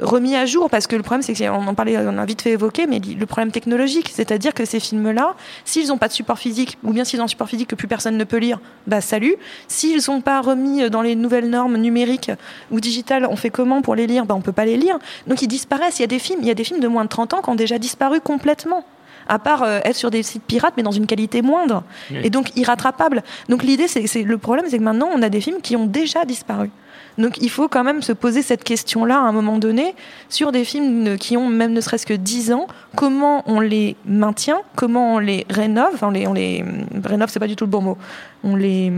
[0.01, 2.51] remis à jour parce que le problème c'est qu'on en parlait on a vite fait
[2.51, 6.37] évoquer mais le problème technologique c'est-à-dire que ces films là s'ils n'ont pas de support
[6.39, 9.01] physique ou bien s'ils ont un support physique que plus personne ne peut lire bah
[9.01, 9.35] salut
[9.67, 12.31] s'ils sont pas remis dans les nouvelles normes numériques
[12.71, 14.25] ou digitales on fait comment pour les lire?
[14.25, 14.97] Bah on peut pas les lire
[15.27, 17.03] donc ils disparaissent il y a des films il y a des films de moins
[17.03, 18.83] de 30 ans qui ont déjà disparu complètement
[19.27, 22.17] à part euh, être sur des sites pirates, mais dans une qualité moindre, Oui.
[22.23, 23.21] et donc irrattrapable.
[23.47, 25.85] Donc l'idée, c'est c'est- le problème, c'est que maintenant, on a des films qui ont
[25.85, 26.71] déjà disparu.
[27.19, 29.93] Donc il faut quand même se poser cette question-là à un moment donné
[30.29, 34.61] sur des films qui ont même ne serait-ce que 10 ans, comment on les maintient,
[34.75, 36.63] comment on les rénove, on on les
[37.03, 37.97] rénove, c'est pas du tout le bon mot,
[38.43, 38.91] on les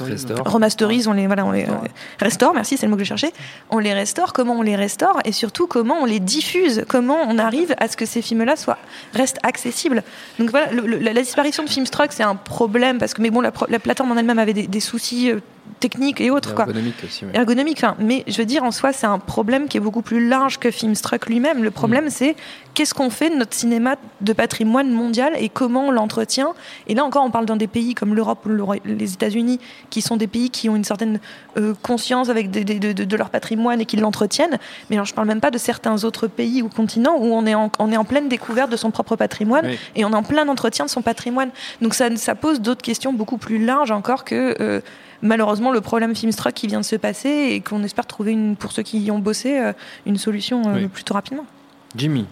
[0.00, 0.38] Restaure.
[0.44, 1.72] remasterise, on les, voilà, on les euh,
[2.18, 3.32] restaure, merci, c'est le mot que je cherchais.
[3.70, 7.38] On les restaure, comment on les restaure et surtout comment on les diffuse, comment on
[7.38, 8.78] arrive à ce que ces films-là soient
[9.14, 10.02] restent accessibles.
[10.38, 13.30] Donc voilà, le- le- la, la disparition de Filmstruck, c'est un problème parce que, mais
[13.30, 15.40] bon, la, plateforme en elle-même avait des, des soucis euh,
[15.80, 16.58] techniques et autres.
[16.58, 17.24] Ergonomique aussi.
[17.24, 17.30] ouais.
[17.34, 20.26] Ergonomique, enfin, mais je veux dire, en soi, c'est un problème qui est beaucoup plus
[20.26, 21.62] large que Filmstruck lui-même.
[21.62, 22.10] Le problème, Mm.
[22.10, 22.36] c'est
[22.74, 26.54] qu'est-ce qu'on fait de notre cinéma de patrimoine mondial et comment on l'entretient.
[26.86, 29.58] Et là encore, on parle dans des pays comme l'Europe ou le Roi- les États-Unis,
[29.90, 31.20] qui sont des pays qui ont une certaine
[31.56, 34.58] euh, conscience avec des- des- de, leur patrimoine et qui l'entretiennent.
[34.90, 37.54] Mais alors, je parle même pas de certains autres pays ou continents où on est
[37.54, 39.78] en, on est en pleine découverte de son propre patrimoine Oui.
[39.96, 41.50] et on est en plein entretien de son patrimoine.
[41.82, 44.80] Donc ça, ça pose d'autres questions beaucoup plus larges encore que euh,
[45.22, 48.72] malheureusement le problème Filmstruck qui vient de se passer et qu'on espère trouver une, pour
[48.72, 49.72] ceux qui y ont bossé euh,
[50.06, 50.88] une solution euh, Oui.
[50.88, 51.44] plutôt rapidement.
[51.96, 52.26] Jimmy.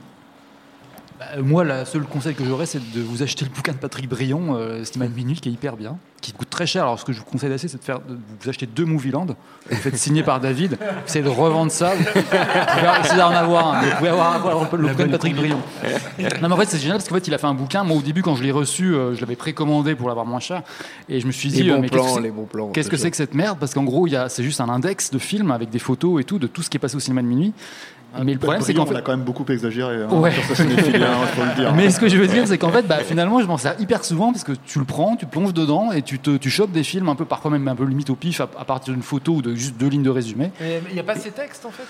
[1.18, 4.08] Bah, moi, le seul conseil que j'aurais, c'est de vous acheter le bouquin de Patrick
[4.08, 4.84] Brion, euh,
[5.16, 5.96] Minuit, qui est hyper bien,
[6.26, 6.82] qui coûte très cher.
[6.82, 9.26] Alors, ce que je vous conseille d'assez, c'est de, faire, de vous acheter deux Movieland.
[9.70, 10.76] Vous faites signer par David.
[10.80, 11.94] Vous essayez de revendre ça.
[11.94, 13.82] Vous pouvez essayer d'en avoir un.
[13.82, 15.58] Vous pouvez avoir, avoir le bouquin de Patrick Brion.
[16.18, 17.84] Non, mais en fait, c'est génial parce qu'en fait, il a fait un bouquin.
[17.84, 20.62] Moi, au début, quand je l'ai reçu, euh, je l'avais précommandé pour l'avoir moins cher.
[21.08, 22.44] Et je me suis Les dit, bons euh, mais qu'est-ce plans, que c'est- les bons
[22.46, 23.58] plans, Qu'est-ce que c'est c'est que cette merde?
[23.58, 26.20] Parce qu'en gros, il y a- c'est juste un index de films avec des photos
[26.20, 27.52] et tout de tout ce qui est passé au cinéma de minuit.
[28.24, 30.32] Mais le problème, c'est qu'en on fait, a quand même beaucoup exagéré hein, Ouais.
[30.32, 31.08] sur cinéphilie, hein,
[31.50, 31.74] le dire.
[31.74, 34.04] mais ce que je veux dire, c'est qu'en fait, bah, finalement, je m'en sers hyper
[34.04, 36.82] souvent parce que tu le prends, tu plonges dedans et tu, te, tu chopes des
[36.82, 39.32] films un peu, parfois même un peu limite au pif à, à partir d'une photo
[39.34, 40.50] ou de juste deux lignes de résumé.
[40.88, 41.82] Il n'y a pas ces textes en fait?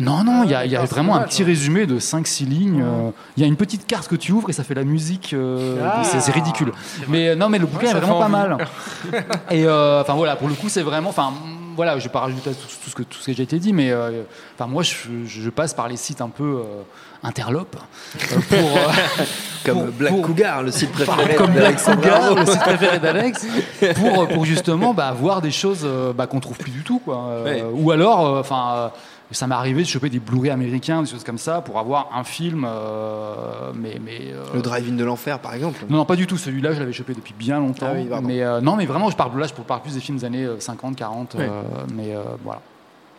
[0.00, 2.82] Non, non, il y a, il y a vraiment un petit résumé de 5-6 lignes.
[2.82, 5.32] euh, Il y a une petite carte que tu ouvres et ça fait la musique.
[5.34, 6.02] euh, Ah.
[6.02, 6.72] c'est ridicule.
[7.08, 8.32] Mais euh, non, mais le bouquin est vraiment pas envie.
[8.32, 8.56] mal.
[9.52, 11.10] Et euh, enfin voilà, pour le coup, c'est vraiment.
[11.10, 11.32] Enfin
[11.74, 13.72] voilà, je vais pas rajouter tout, tout ce que tout ce qui a été dit,
[13.72, 14.22] mais euh,
[14.54, 14.94] enfin moi, je,
[15.26, 16.82] je passe par les sites un peu euh,
[17.22, 17.76] interlopes
[18.32, 18.58] euh, pour.
[18.78, 19.24] euh,
[19.64, 22.40] Comme pour- Black pour- Cougar, le site préféré comme Black Cougar, Arnaud.
[22.40, 23.46] le site préféré d'Alex,
[23.96, 26.98] pour, pour justement bah, voir des choses bah, qu'on trouve plus du tout.
[26.98, 27.42] Quoi.
[27.44, 27.64] Ouais.
[27.72, 28.90] Ou alors, enfin,
[29.34, 32.10] euh, ça m'est arrivé de choper des Blu-ray américains, des choses comme ça, pour avoir
[32.14, 32.64] un film.
[32.68, 35.84] euh, mais, mais, euh, Le drive-in de l'enfer, par exemple.
[35.88, 36.36] non, non, pas du tout.
[36.38, 37.86] Celui-là, je l'avais chopé depuis bien longtemps.
[37.90, 38.26] Ah oui, pardon.
[38.28, 40.44] mais euh, non, mais vraiment, je parle là, je parle plus des films des années
[40.44, 41.34] euh, 50, 40.
[41.34, 41.40] Ouais.
[41.50, 41.62] euh,
[41.94, 42.60] mais euh, voilà.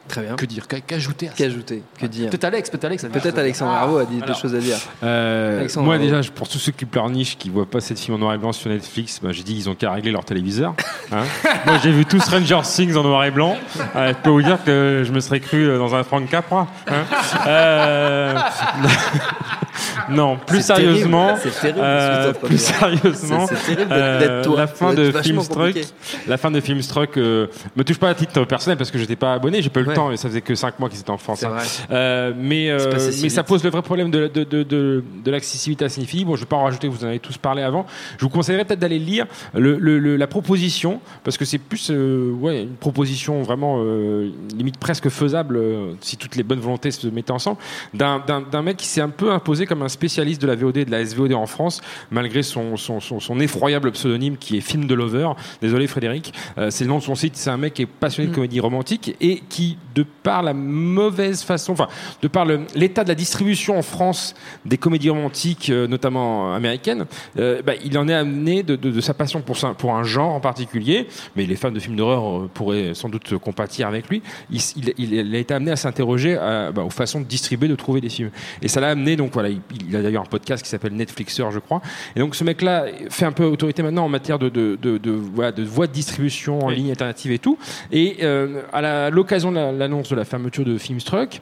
[0.08, 0.36] Très bien.
[0.36, 3.04] Que dire Qu'a- Qu'ajouter Qu'ajouter Que dire Peut-être Alex, peut-être Alex.
[3.06, 3.82] Peut-être Alexandre dire.
[3.82, 4.78] Arnaud a dit des choses à dire.
[5.04, 8.34] Euh, moi déjà, pour tous ceux qui pleurnichent, qui voient pas cette film en noir
[8.34, 10.76] et blanc sur Netflix, bah, j'ai dit ils ont qu'à régler leur téléviseur.
[11.12, 11.24] hein.
[11.66, 13.58] moi j'ai vu tout Stranger Things en noir et blanc.
[13.96, 16.68] Euh, je peux vous dire que je me serais cru euh, dans un Frank Capra.
[20.10, 23.48] Non, plus sérieusement, terrible, euh, plus sérieusement,
[23.92, 24.56] euh, toi.
[24.58, 25.76] la fin de Filmstruck,
[26.28, 29.34] la fin de Filmstruck euh, me touche pas à titre personnel parce que j'étais pas
[29.34, 29.96] abonné, j'ai pas eu le Ouais.
[29.96, 31.44] temps et ça faisait que 5 mois qu'ils étaient en France.
[31.44, 32.34] Hein.
[32.38, 36.26] mais si ça pose le vrai problème de, de, de, de, de l'accessibilité à Cinéphilie.
[36.26, 37.86] Bon, je vais pas en rajouter, vous en avez tous parlé avant.
[38.18, 41.90] Je vous conseillerais peut-être d'aller lire le, le- le- la proposition parce que c'est plus
[41.92, 43.84] ouais, une proposition vraiment
[44.56, 45.60] limite presque faisable
[46.02, 47.58] si toutes les bonnes volontés se mettaient ensemble
[47.94, 50.92] d'un mec qui s'est un peu imposé comme un spécialiste de la VOD et de
[50.92, 51.82] la SVOD en France
[52.12, 55.30] malgré son, son, son, son effroyable pseudonyme qui est Film de Lover.
[55.62, 57.36] Désolé Frédéric, Euh, c'est le nom de son site.
[57.36, 61.42] C'est un mec qui est passionné de comédie romantique et qui, de par la mauvaise
[61.44, 61.88] façon, enfin,
[62.22, 64.36] de par l'état de la distribution en France
[64.66, 67.06] des comédies romantiques, euh, notamment américaines,
[67.40, 70.04] euh, bah, il en est amené de, de- de sa passion pour, ça- pour un
[70.04, 74.22] genre en particulier, mais les fans de films d'horreur pourraient sans doute compatir avec lui.
[74.52, 76.36] Il, a été amené à s'interroger
[76.76, 78.32] bah, aux façons de distribuer, de trouver des films.
[78.62, 81.46] Et ça l'a amené, donc voilà, il, il a d'ailleurs un podcast qui s'appelle Netflixer,
[81.52, 81.82] je crois.
[82.16, 85.12] Et donc ce mec-là fait un peu autorité maintenant en matière de, de, de, de,
[85.12, 87.58] voilà, de voies de distribution en ligne alternative et tout.
[87.92, 91.42] Et euh, à la- l'occasion de la- l'annonce de la fermeture de Filmstruck,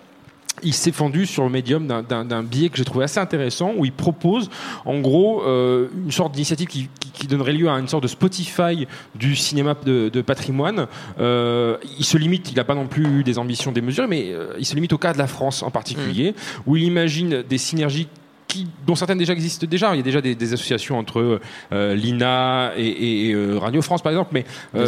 [0.61, 3.91] il s'est fendu sur le médium d'un- billet que j'ai trouvé assez intéressant où il
[3.91, 4.51] propose
[4.85, 8.07] en gros euh, une sorte d'initiative qui, qui- qui donnerait lieu à une sorte de
[8.07, 10.85] Spotify du cinéma de, de patrimoine.
[11.19, 14.53] Euh, il se limite, il n'a pas non plus eu des ambitions démesurées, mais euh,
[14.59, 16.35] il se limite au cas de la France en particulier,
[16.67, 18.07] où il imagine des synergies
[18.53, 19.93] qui, dont certaines déjà existent déjà.
[19.93, 21.39] Il y a déjà des, des associations entre
[21.71, 24.29] euh, l'INA et, et, euh, Radio France, par exemple.
[24.33, 24.45] Mais
[24.75, 24.85] euh,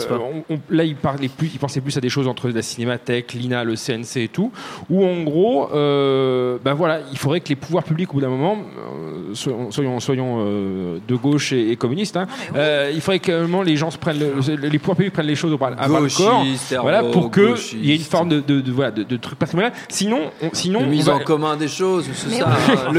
[0.50, 3.34] on- on- là, il, parlait plus, il pensait plus à des choses entre la Cinémathèque,
[3.34, 4.52] l'INA, le CNC et tout.
[4.90, 8.30] Où en gros, euh, ben voilà, il faudrait que les pouvoirs publics, au bout d'un
[8.30, 13.20] moment, euh, soyons, soyons, soyons, euh, de gauche et, et communistes, hein, euh, il faudrait
[13.20, 15.72] que moment, les gens se prennent, le- les pouvoirs publics prennent les choses au bras,
[15.78, 16.44] à bras le corps.
[16.82, 17.74] Voilà, pour que gauchiste.
[17.74, 19.74] il y ait une forme de, de, de- de, de truc patrimonial.
[19.90, 22.74] Sinon, on, sinon, mise va- en commun des choses, c'est ça, oui.
[22.76, 22.92] hein,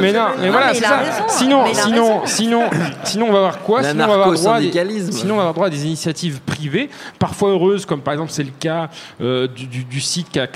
[0.00, 0.96] mais non, mais voilà, c'est ça.
[0.98, 1.24] raison.
[1.28, 2.62] Sinon, sinon, sinon,
[3.04, 3.82] sinon, on va avoir quoi?
[3.90, 4.70] Sinon, on va avoir droit à des,
[5.12, 6.88] sinon, on va avoir droit à des initiatives privées,
[7.18, 8.88] parfois heureuses, comme par exemple c'est le cas
[9.20, 10.46] euh, du, du- du site qu'a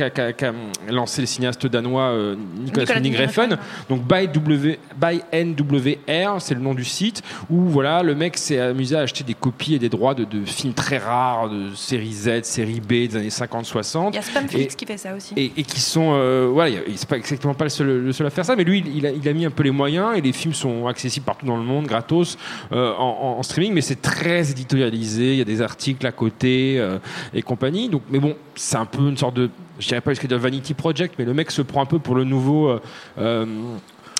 [0.88, 3.56] lancé le cinéaste danois euh, Nicolas Nicolas Refn.
[3.88, 8.60] Donc by, w, by NWR, c'est le nom du site, où voilà, le mec s'est
[8.60, 12.12] amusé à acheter des copies et des droits de, de films très rares, de série
[12.12, 14.08] Z, série B des années 50-60.
[14.10, 15.34] Il y a Spamflix qui fait ça aussi.
[15.36, 18.12] Et, et qui sont euh, voilà il- il- c'est pas exactement pas le seul, le
[18.12, 20.20] seul à faire ça mais lui il, il a, mis un peu les moyens et
[20.20, 22.38] les films sont accessibles partout dans le monde gratos
[22.72, 26.98] euh, en, streaming mais c'est très éditorialisé il y a des articles à côté euh,
[27.34, 27.88] et compagnie.
[27.88, 31.14] Donc mais bon c'est un peu une sorte de je dirais pas jusqu'à vanity project
[31.18, 32.78] mais le mec se prend un peu pour le nouveau
[33.18, 33.46] euh,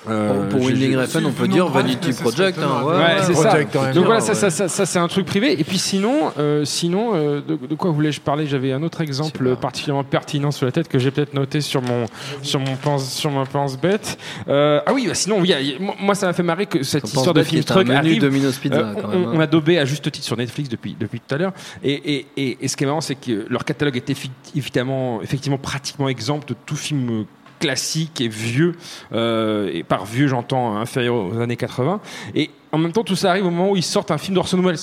[0.09, 2.59] euh, Pour Winding Refn, on peut dire Vanity Project.
[2.59, 3.57] hein, ouais, c'est ça.
[3.93, 4.39] Donc voilà, ça, ouais.
[4.39, 5.59] ça, ça, ça, c'est un truc privé.
[5.61, 8.47] Et puis sinon, euh, sinon, euh, de, de quoi voulais-je parler?
[8.47, 12.07] J'avais un autre exemple particulièrement pertinent sur la tête que j'ai peut-être noté sur mon
[12.43, 14.19] sur mon pense sur ma pense bête.
[14.49, 15.55] Ah oui, bah sinon, oui,
[16.01, 18.21] moi- ça m'a fait marrer que cette histoire de film truc arrive.
[18.21, 19.33] Domino's Pizza, quand on, même, hein.
[19.35, 21.53] on a daubé à juste titre sur Netflix depuis, depuis tout à l'heure.
[21.83, 24.11] Et, et, et, et ce qui est marrant, c'est que leur catalogue est
[24.57, 27.25] évidemment, effectivement pratiquement exempt de tout film
[27.63, 28.75] classique et vieux.
[29.13, 32.01] Euh, et par vieux, j'entends inférieur aux années 80.
[32.35, 34.61] Et en même temps, tout ça arrive au moment où ils sortent un film d'Orson
[34.61, 34.79] Welles.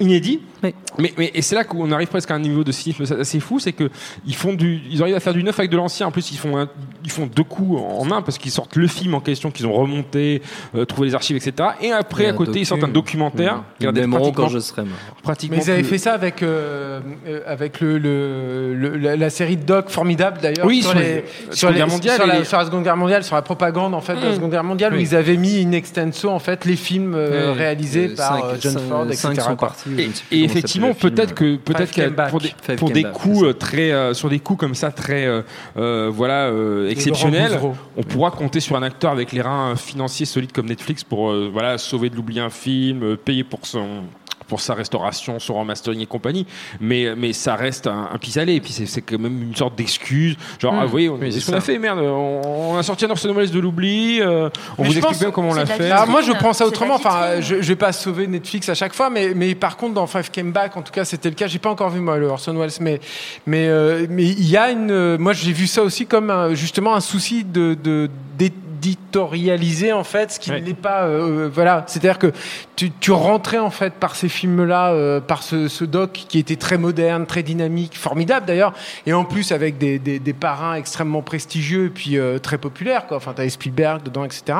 [0.00, 0.74] Inédit, Oui.
[0.98, 3.58] mais, mais et c'est là qu'on arrive presque à un niveau de cynisme assez fou,
[3.58, 3.90] c'est que
[4.26, 6.06] ils font du, ils arrivent à faire du neuf avec de l'ancien.
[6.06, 6.68] En plus, ils font, un-
[7.04, 9.74] ils font deux coups en un parce qu'ils sortent le film en question qu'ils ont
[9.74, 10.40] remonté,
[10.74, 11.68] euh, trouvé les archives, etc.
[11.82, 13.62] Et après, Et à côté, ils sortent un documentaire.
[13.78, 14.92] Ils m'aimeront quand je serai mort.
[15.22, 19.16] pratiquement Mais ils avaient plus- fait ça avec, euh, euh, avec le, le- le- la,
[19.16, 22.16] la série de doc formidable d'ailleurs Oui, sur, sur les, les- sur, les- Guerre mondiale
[22.16, 24.30] sur la, les- sur la Seconde Guerre mondiale, sur la propagande en fait de la
[24.30, 24.34] Mm.
[24.36, 28.10] Seconde Guerre mondiale où ils avaient mis in extenso en fait les films euh, réalisés
[28.12, 29.28] euh, par cinq- John Ford, etc.
[29.74, 30.14] partie.
[30.30, 33.92] Et, et effectivement, peut-être que peut-être que pour des, pour des Back, coups euh, très
[33.92, 35.26] euh, sur des coups comme ça très
[35.76, 37.58] euh, voilà euh, exceptionnels,
[37.96, 41.50] on pourra compter sur un acteur avec les reins financiers solides comme Netflix pour euh,
[41.52, 44.04] voilà sauver de l'oubli un film, euh, payer pour son
[44.48, 46.46] pour sa restauration, son remastering et compagnie,
[46.80, 49.76] mais mais ça reste un, un pis-aller et puis c'est c'est quand même une sorte
[49.76, 50.36] d'excuse.
[50.58, 50.78] Genre Mm.
[50.80, 53.04] ah, vous voyez, on, Oui, c'est ce qu'on a fait merde, on, on a sorti
[53.04, 55.68] un Orson Welles de l'oubli, euh, on Mais vous explique bien comment on l'a de
[55.70, 55.90] fait.
[55.90, 56.94] Alors moi je prends ça de autrement.
[56.96, 60.06] Enfin, je, je vais pas sauver Netflix à chaque fois, mais, mais par contre dans
[60.06, 61.46] Five Came Back, en tout cas c'était le cas.
[61.46, 63.00] J'ai pas encore vu moi le Orson Welles, mais
[63.46, 64.90] mais euh, mais il y a une.
[64.90, 68.10] euh, Moi j'ai vu ça aussi comme un- justement un souci de de-
[68.84, 70.60] d'éditorialiser en fait ce qui Ouais.
[70.60, 71.04] n'est pas.
[71.04, 72.32] euh, voilà, c'est-à-dire que
[72.76, 76.56] tu, tu rentrais en fait par ces films-là, euh, par ce, ce doc qui était
[76.56, 78.72] très moderne, très dynamique, formidable d'ailleurs,
[79.06, 83.06] et en plus avec des, des, des parrains extrêmement prestigieux et puis euh, très populaires.
[83.06, 83.16] Quoi.
[83.16, 84.58] Enfin, t'avais Spielberg dedans, etc.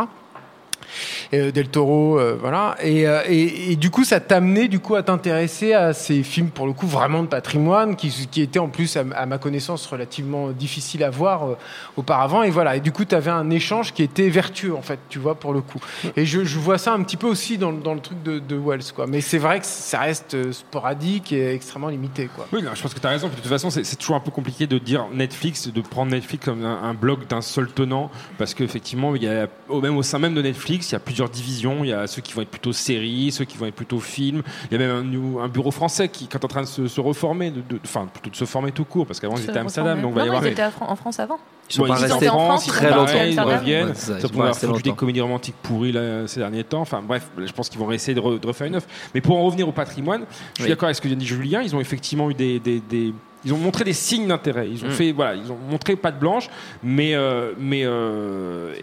[1.32, 2.76] Euh, Del Toro, euh, voilà.
[2.82, 6.48] Et, euh, et, et du coup, ça t'amenait du coup à t'intéresser à ces films
[6.50, 9.86] pour le coup vraiment de patrimoine, qui, qui étaient en plus, à, à ma connaissance,
[9.86, 11.56] relativement difficiles à voir
[11.96, 12.42] auparavant.
[12.42, 12.76] Et voilà.
[12.76, 15.52] Et du coup, tu avais un échange qui était vertueux en fait, tu vois, pour
[15.52, 15.80] le coup.
[16.16, 18.38] Et je, je vois ça un petit peu aussi dans, le- dans le truc de,
[18.38, 19.06] de Wells, quoi.
[19.06, 22.46] Mais c'est vrai que ça reste sporadique et extrêmement limité, quoi.
[22.52, 23.28] Oui, non, je pense que tu as raison.
[23.28, 26.64] De toute façon, c'est toujours un peu compliqué de dire Netflix, de prendre Netflix comme
[26.64, 29.46] un, un bloc d'un seul tenant, parce qu'effectivement, il y a,
[29.82, 31.84] même au sein même de Netflix, il y a plusieurs divisions.
[31.84, 34.42] Il y a ceux qui vont être plutôt séries, ceux qui vont être plutôt films.
[34.70, 37.50] Il y a même un, bureau français qui, est en train de se, se reformer,
[37.50, 40.00] de- de- enfin plutôt de se former tout court, parce qu'avant ils étaient à Amsterdam,
[40.02, 40.48] donc il va y non, non, avoir.
[40.50, 41.38] ils étaient en France avant.
[41.70, 43.02] Ils sont Bon, pas ils restés étaient en France, très ils longtemps.
[43.06, 43.88] reviennent, ils reviennent.
[43.88, 46.80] Ouais, ça, Ça pourrait avoir des comédies romantiques pourries là, ces derniers temps.
[46.82, 48.86] Enfin bref, je pense qu'ils vont essayer de, re- de refaire une œuvre.
[49.14, 50.68] Mais pour en revenir au patrimoine, je suis Oui.
[50.68, 51.62] d'accord avec ce que vient de dire Julien.
[51.62, 53.14] Ils ont effectivement eu des, des- des-
[53.44, 54.68] ils ont montré des signes d'intérêt.
[54.70, 54.92] Ils ont Mm.
[54.92, 56.48] fait, voilà, ils ont montré patte blanche,
[56.82, 58.74] mais euh, mais euh,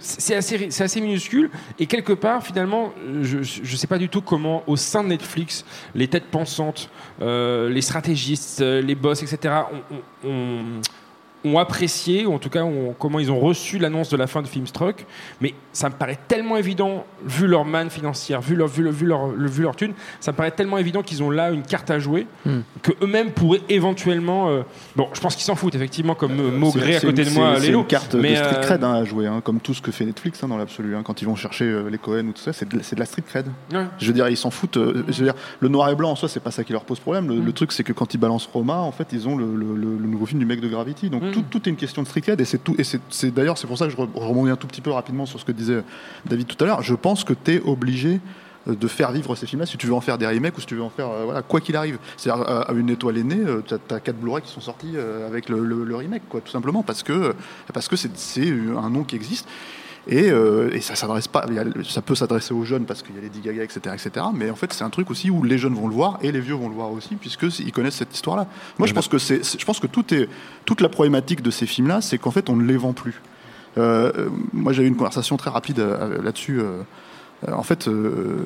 [0.00, 1.50] c'est assez assez minuscule.
[1.78, 2.92] Et quelque part, finalement,
[3.22, 5.64] je je sais pas du tout comment au sein de Netflix,
[5.94, 6.90] les têtes pensantes,
[7.22, 9.54] euh, les stratégistes, euh, les boss, etc.
[9.72, 9.96] ont-
[10.28, 10.80] ont- ont-
[11.44, 14.42] ont apprécié, ou en tout cas ont- comment ils ont reçu l'annonce de la fin
[14.42, 15.06] de Filmstruck,
[15.40, 19.06] mais ça me paraît tellement évident, vu leur manne financière, vu leur, vu leur, vu
[19.06, 21.90] leur, le- vu leur thune, ça me paraît tellement évident qu'ils ont là une carte
[21.90, 22.60] à jouer, Hmm.
[22.82, 24.48] que eux-mêmes pourraient éventuellement...
[24.50, 24.62] euh,
[24.96, 27.68] bon, je pense qu'ils s'en foutent, effectivement, comme euh, Maugré à côté de moi, c'est-
[27.68, 29.90] une carte Mais, de street euh, cred hein, à jouer, hein, comme tout ce que
[29.92, 30.94] fait Netflix hein, dans l'absolu.
[30.96, 31.02] hein.
[31.04, 33.06] quand ils vont chercher euh, les Cohen ou tout ça, c'est de, c'est de la
[33.06, 33.46] street cred.
[33.72, 33.84] Ouais.
[33.98, 34.76] Je veux dire, ils s'en foutent.
[34.76, 36.84] euh, je veux dire, le noir et blanc en soi, c'est pas ça qui leur
[36.84, 37.28] pose problème.
[37.28, 37.44] Le, Mm.
[37.46, 39.96] le truc, c'est que quand ils balancent Roma, en fait, ils ont le, le- le-
[39.98, 41.08] le nouveau film du mec de Gravity.
[41.10, 41.29] Donc Mm.
[41.32, 42.40] Tout, tout est une question de street cred.
[42.40, 42.74] Et c'est tout.
[42.78, 44.90] Et c'est- d'ailleurs, c'est pour ça que je re- je rebondis un tout petit peu
[44.90, 45.82] rapidement sur ce que disait
[46.26, 46.82] David tout à l'heure.
[46.82, 48.20] Je pense que tu es obligé
[48.68, 50.66] euh, de faire vivre ces films-là si tu veux en faire des remakes ou si
[50.66, 53.40] tu veux en faire euh, voilà quoi qu'il arrive c'est-à-dire euh, à une étoile aînée
[53.42, 56.42] euh, t'as as quatre Blu-ray qui sont sortis euh, avec le, le- le remake quoi
[56.42, 57.34] tout simplement parce que
[57.72, 58.10] parce que c'est
[58.76, 59.48] un nom qui existe
[60.10, 61.46] et, euh, et ça s'adresse pas,
[62.04, 64.26] peut s'adresser aux jeunes parce qu'il y a les Gaga, etc., etc.
[64.34, 66.40] Mais en fait, c'est un truc aussi où les jeunes vont le voir et les
[66.40, 68.48] vieux vont le voir aussi, puisque ils connaissent cette histoire-là.
[68.78, 70.28] Moi, je pense que c'est, je pense que tout est,
[70.64, 73.22] toute la problématique de ces films-là, c'est qu'en fait, on ne les vend plus.
[73.78, 76.60] Euh, euh, moi, j'ai eu une conversation très rapide là-dessus.
[77.48, 78.36] Euh, en fait, euh,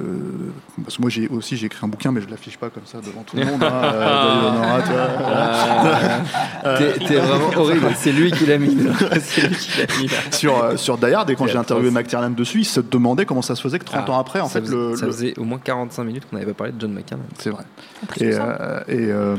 [0.84, 2.98] parce que moi j'ai aussi j'ai écrit un bouquin, mais je l'affiche pas comme ça
[3.00, 3.62] devant tout le monde.
[3.64, 3.70] hein,
[6.64, 6.92] euh.
[7.06, 7.88] T'es vraiment horrible.
[7.96, 8.74] C'est lui qui l'a mis.
[8.74, 8.92] là.
[9.20, 10.06] C'est lui qui l'a mis.
[10.08, 10.16] là.
[10.30, 11.90] sur, euh, sur Die Hard, et quand j'ai interviewé.
[11.90, 14.46] McTiernan dessus, il se demandait comment ça se faisait que 30 Ah, ans après, en
[14.48, 16.72] ça fait, faisait, le, ça le- faisait au moins 45 minutes qu'on n'avait pas parlé
[16.72, 17.24] de John McTiernan.
[17.38, 17.64] C'est vrai.
[18.18, 19.36] Et, euh, euh,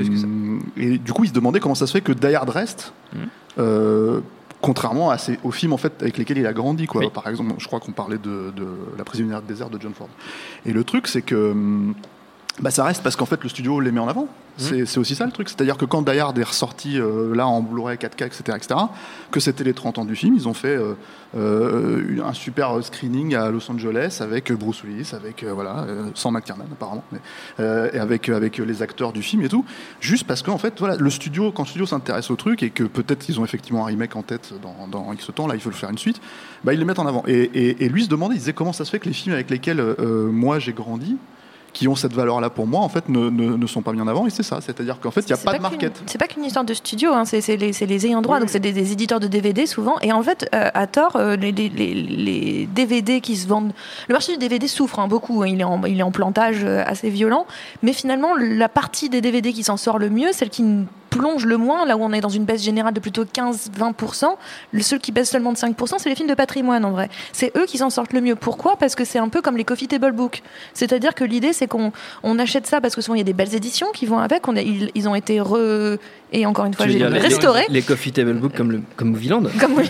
[0.77, 4.21] du coup, il se demandait comment ça se fait que Die Hard reste, Mhm.
[4.65, 6.87] Contrairement à ces, aux films en fait, avec lesquels il a grandi.
[6.87, 7.01] Quoi.
[7.01, 7.09] Oui.
[7.13, 10.09] Par exemple, je crois qu'on parlait de, de La prisonnière de désert de John Ford.
[10.65, 11.93] Et le truc, c'est que hum,
[12.61, 14.27] bah, ça reste parce qu'en fait, le studio les met en avant.
[14.57, 15.49] C'est c'est aussi ça le truc.
[15.49, 18.79] C'est-à-dire que quand Die Hard est ressorti euh, là en Blu-ray 4K, etc., etc.,
[19.29, 20.93] que c'était les 30 ans du film, ils ont fait euh,
[21.35, 27.03] euh, un super screening à Los Angeles avec Bruce Willis, avec voilà, sans McTiernan apparemment,
[27.11, 27.19] mais,
[27.93, 29.65] et avec avec les acteurs du film et tout,
[29.99, 32.83] juste parce qu'en fait voilà, le studio quand le studio s'intéresse au truc et que
[32.85, 35.69] peut-être ils ont effectivement un remake en tête dans, dans X temps, là il faut
[35.69, 36.21] le faire une suite,
[36.63, 37.23] bah ils les mettent en avant.
[37.27, 39.35] Et, et- et lui se demandait, il disait comment ça se fait que les films
[39.35, 41.17] avec lesquels moi j'ai grandi
[41.75, 44.07] qui ont cette valeur-là pour moi, en fait, ne, ne- ne sont pas mis en
[44.07, 44.25] avant.
[44.25, 46.01] Et c'est ça, c'est-à-dire qu'en fait, il n'y a pas de market.
[46.07, 48.61] C'est pas qu'une histoire de studio, hein, c'est les, les ayants droit, Oui, donc c'est
[48.61, 49.95] des, des éditeurs de DVD souvent.
[50.01, 53.73] Et en fait, euh, à tort, euh, les, les- les- les DVD qui se vendent.
[54.07, 56.63] Le marché du DVD souffre hein, beaucoup, hein, il, est en, il est en plantage
[56.63, 57.45] euh, assez violent.
[57.83, 60.85] Mais finalement, la partie des DVD qui s'en sort le mieux, celle qui ne
[61.17, 64.25] plonge le moins, là où on est dans une baisse générale de plutôt 15-20%,
[64.71, 67.09] le seul qui baisse seulement de 5%, c'est les films de patrimoine en vrai.
[67.33, 68.35] C'est eux qui s'en sortent le mieux.
[68.35, 68.75] Pourquoi?
[68.77, 70.41] Parce que c'est un peu comme les coffee table books.
[70.73, 71.91] C'est-à-dire que l'idée, c'est qu'on
[72.23, 74.47] on achète ça parce que souvent il y a des belles éditions qui vont avec.
[74.47, 75.97] On a- ils, ils ont été re.
[76.33, 77.65] Et encore une fois, j'ai les- restaurés.
[77.69, 79.43] Les coffee table book comme, le, comme Movieland?
[79.59, 79.75] Comme.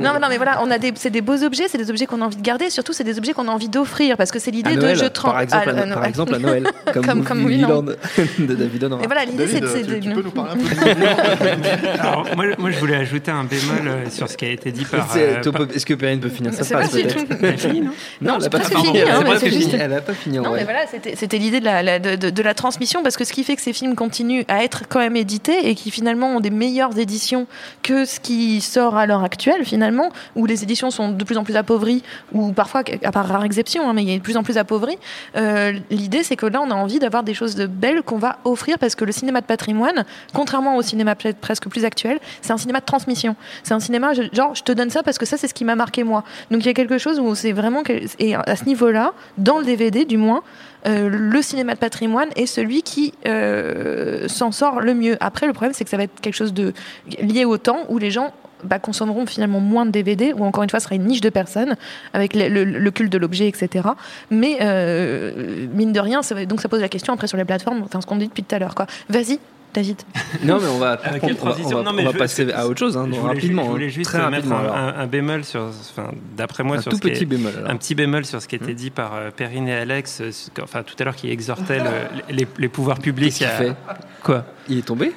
[0.00, 2.06] Non, mais non, mais voilà, on a des, c'est des beaux objets, c'est des objets
[2.06, 4.38] qu'on a envie de garder, surtout c'est des objets qu'on a envie d'offrir, parce que
[4.38, 7.44] c'est l'idée de je trans- par exemple, Ah, à, euh, à Noël, comme, Comme- comme
[7.44, 8.84] de David.
[9.02, 11.98] Et voilà, l'idée c'est David, c'est tu, tu de- peux nous parler un peu de
[12.00, 14.84] Alors, moi, moi, je voulais ajouter un bémol euh, sur ce qui a été dit
[14.84, 15.10] par.
[15.12, 17.16] C'est- euh, tu par- peux- Est-ce que Perrine peut finir sa C'est phrase peut-être.
[17.40, 18.96] Elle a fini, non Non, elle c'est a pas fini.
[18.98, 21.82] elle hein, juste- Elle a pas fini Non, mais voilà, c'était c'était l'idée de la,
[21.82, 24.44] la- de, de- de la transmission, parce que ce qui fait que ces films continuent
[24.48, 27.46] à être quand même édités et qui finalement ont des meilleures éditions
[27.82, 31.44] que ce qui sort à l'heure actuelle, finalement, où les éditions sont de plus en
[31.44, 34.36] plus appauvries, ou parfois, à part rare exception, hein, mais il y a de plus
[34.36, 34.98] en plus appauvries.
[35.36, 38.38] Euh, l'idée, c'est que là, on a envie d'avoir des choses de belles qu'on va
[38.44, 42.58] offrir, parce que le cinéma de patrimoine, contrairement au cinéma presque plus actuel, c'est un
[42.58, 43.36] cinéma de transmission.
[43.62, 45.76] C'est un cinéma, genre, je te donne ça parce que ça, c'est ce qui m'a
[45.76, 46.24] marqué moi.
[46.50, 47.82] Donc il y a quelque chose où c'est vraiment.
[48.18, 50.42] Et à ce niveau-là, dans le DVD du moins,
[50.86, 55.16] euh, le cinéma de patrimoine est celui qui euh, s'en sort le mieux.
[55.20, 56.72] Après, le problème, c'est que ça va être quelque chose de
[57.20, 58.34] lié au temps où les gens
[58.64, 61.30] bah, consommeront finalement moins de DVD, ou encore une fois, ce sera une niche de
[61.30, 61.76] personnes,
[62.12, 63.88] avec le, le- le culte de l'objet, etc.
[64.30, 67.82] Mais euh, mine de rien, ça donc ça pose la question après sur les plateformes,
[67.84, 68.74] enfin ce qu'on dit depuis tout à l'heure.
[68.74, 68.86] quoi.
[69.08, 69.38] Vas-y,
[69.72, 69.96] David.
[70.44, 72.12] Non, mais on va, on va- on va, transition on va- Non, mais on va
[72.12, 73.64] je- passer à autre chose, hein, je voulais, rapidement.
[73.64, 74.56] Je voulais hein, juste très mettre rapidement.
[74.58, 74.76] un, alors.
[74.98, 77.52] un- un bémol sur, enfin, d'après moi, Un sur tout ce qui petit est- bémol,
[77.56, 77.70] alors.
[77.70, 78.74] un petit bémol sur ce qui était Hum.
[78.74, 80.30] dit par euh, Perrine et Alex, euh,
[80.62, 81.84] enfin tout à l'heure qui exhortait le-
[82.34, 83.76] les, les pouvoirs publics Qu'est-ce qu'il à fait?
[84.22, 84.44] Quoi?
[84.68, 85.12] Il est tombé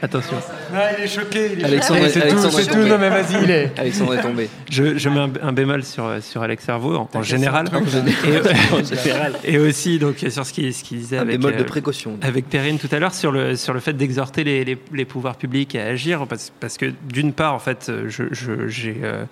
[0.00, 0.36] Attention.
[0.98, 1.50] il est choqué.
[1.52, 2.18] Il est Alexandre, choqué.
[2.18, 2.28] Est
[2.64, 2.72] tout.
[2.72, 2.88] tombé.
[2.88, 3.70] Non, mais vas-y, il est.
[3.78, 4.48] Alexandre est tombé.
[4.70, 7.66] Je, je mets un, un bémol sur, sur Alex Servo en, en général.
[7.72, 9.34] En général.
[9.44, 12.18] Et, aussi donc sur ce qu'il ce qu'il disait Un avec, bémol de euh, précaution.
[12.22, 15.36] avec Perrine tout à l'heure sur le, sur le fait d'exhorter les, les, les pouvoirs
[15.36, 19.24] publics à agir parce, parce que d'une part en fait je, je- j'ai euh,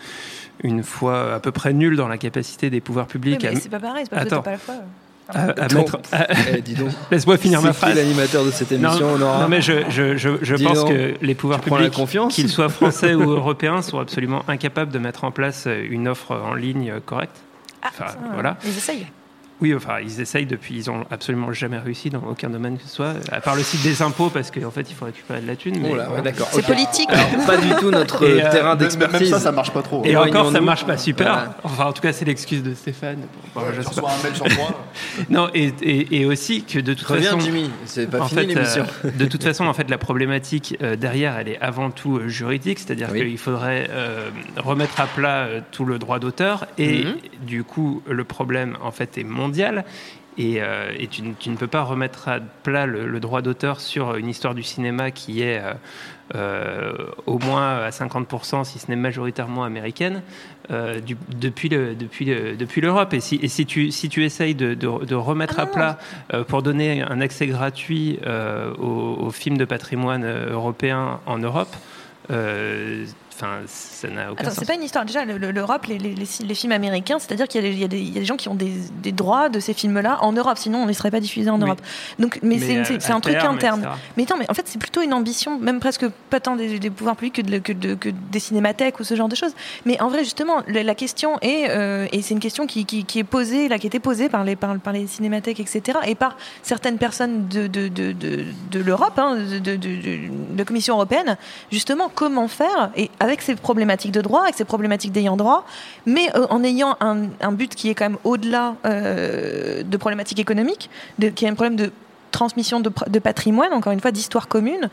[0.62, 3.80] une foi à peu près nulle dans la capacité des pouvoirs publics à, c'est pas
[3.80, 4.42] pareil, c'est pas Attends.
[4.42, 4.74] pas la fois.
[5.34, 6.26] À- à Donc, mettre à-
[6.56, 6.90] eh, dis donc.
[7.10, 10.64] laisse-moi finir ma phrase l'animateur de cette émission, non, mais je, je, je, je Dis
[10.64, 11.92] pense donc, que les pouvoirs publics,
[12.30, 16.54] qu'ils soient français ou européens, sont absolument incapables de mettre en place une offre en
[16.54, 17.36] ligne correcte.
[17.86, 18.56] Enfin, Ça, voilà.
[18.64, 19.06] Ils essayent.
[19.60, 22.88] Oui, enfin, ils essayent depuis, ils ont absolument jamais réussi dans aucun domaine que ce
[22.88, 25.56] soit, à part le site des impôts, parce qu'en fait, il faut récupérer de la
[25.56, 25.78] thune.
[25.80, 26.22] mais Oh là, ouais, voilà.
[26.22, 26.48] d'accord.
[26.52, 27.08] C'est politique.
[27.10, 29.30] Alors, pas du tout notre Et, euh, terrain Même d'expertise.
[29.30, 30.02] ça, ça marche pas trop.
[30.04, 31.32] Et encore, ça marche pas super.
[31.32, 31.56] Voilà.
[31.64, 33.18] Enfin, en tout cas, c'est l'excuse de Stéphane.
[33.54, 34.06] Bon, je Je sais pas.
[34.06, 34.70] reçois un mail sur moi.
[35.28, 37.40] Non, et, et, et aussi que de toute Reviens, façon.
[37.40, 37.70] Jimmy.
[37.84, 38.84] C'est pas en fini fait, l'émission.
[39.04, 42.28] euh, de toute façon, en fait, la problématique euh, derrière, elle est avant tout euh,
[42.28, 43.20] juridique, c'est-à-dire Oui.
[43.20, 47.16] qu'il faudrait euh, remettre à plat euh, tout le droit d'auteur, et Mhm.
[47.42, 49.49] du coup, le problème en fait est mondial.
[50.38, 53.42] Et, euh, et tu, ne- tu ne peux pas remettre à plat le, le droit
[53.42, 55.72] d'auteur sur une histoire du cinéma qui est euh,
[56.36, 56.92] euh,
[57.26, 60.22] au moins à 50%, si ce n'est majoritairement américaine,
[60.70, 63.12] euh, du- depuis le- depuis le- depuis l'Europe.
[63.12, 65.98] Et si, et si tu si tu essayes de, de- de remettre Ah à plat
[66.46, 68.20] pour donner un accès gratuit
[68.80, 71.74] aux, aux films de patrimoine européens en Europe,
[73.40, 75.04] enfin, ça n'a aucun Attends, c'est pas une histoire.
[75.04, 78.00] Déjà, le- le- l'Europe, les, les- les- les films américains, c'est-à-dire qu'il y, a des-
[78.00, 78.72] y y a gens qui ont des,
[79.02, 81.58] des droits de ces films-là en Europe, sinon on ne les serait pas diffusés en
[81.58, 81.64] Oui.
[81.66, 81.80] Europe.
[82.18, 83.80] Donc, mais, Mais, c'est une- euh, c'est un truc interne.
[83.80, 83.92] etc.
[84.16, 86.90] Mais attends, mais en fait, c'est plutôt une ambition, même presque pas tant des, des
[86.90, 89.52] pouvoirs publics que, de- que de- que des cinémathèques ou ce genre de choses.
[89.86, 93.04] Mais en vrai, justement, la, la question est, euh, et c'est une question qui, qui-
[93.04, 95.98] qui est posée, là, qui a été posée par les, par, par les cinémathèques, etc.,
[96.06, 99.78] et par certaines personnes de, de, de, de, de l'Europe, hein, de,
[100.56, 101.36] la Commission européenne,
[101.70, 105.64] justement, comment faire, et avec ces problématiques de droit, avec ces problématiques d'ayant droit,
[106.06, 110.90] mais euh, en ayant un, but qui est quand même au-delà euh, de problématiques économiques,
[111.34, 111.92] qui est un problème de
[112.30, 114.88] transmission de patrimoine, encore une fois, d'histoire commune.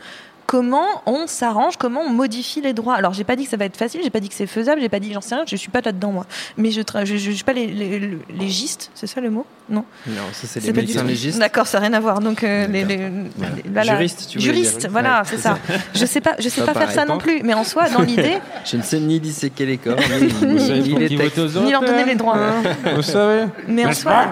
[0.48, 3.66] Comment on s'arrange, comment on modifie les droits Alors, j'ai pas dit que ça va
[3.66, 5.54] être facile, j'ai pas dit que c'est faisable, j'ai pas dit, j'en sais rien, je
[5.56, 6.24] suis pas là-dedans moi.
[6.56, 9.28] Mais je, tra- je, je, je suis pas les, les, les légistes, c'est ça le
[9.28, 9.44] mot?
[9.68, 9.84] Non.
[10.06, 11.38] Non, ça c'est les C'est pas du médecins légistes.
[11.38, 12.20] D'accord, ça n'a rien à voir.
[12.20, 12.96] Donc euh, les, les-
[13.36, 13.54] Voilà.
[13.56, 13.92] les- voilà.
[13.92, 14.90] Juristes, tu Juristes, dire.
[14.90, 15.58] voilà, Ouais, c'est ça.
[15.94, 18.00] Je sais pas, je sais Pas pas faire ça non plus, mais en soi, dans
[18.10, 19.98] l'idée, Je ne sais ni disséquer les corps,
[20.42, 22.38] ni, ni Ni leur donner les droits.
[22.38, 22.62] hein.
[22.96, 24.24] Vous savez Mais en soi,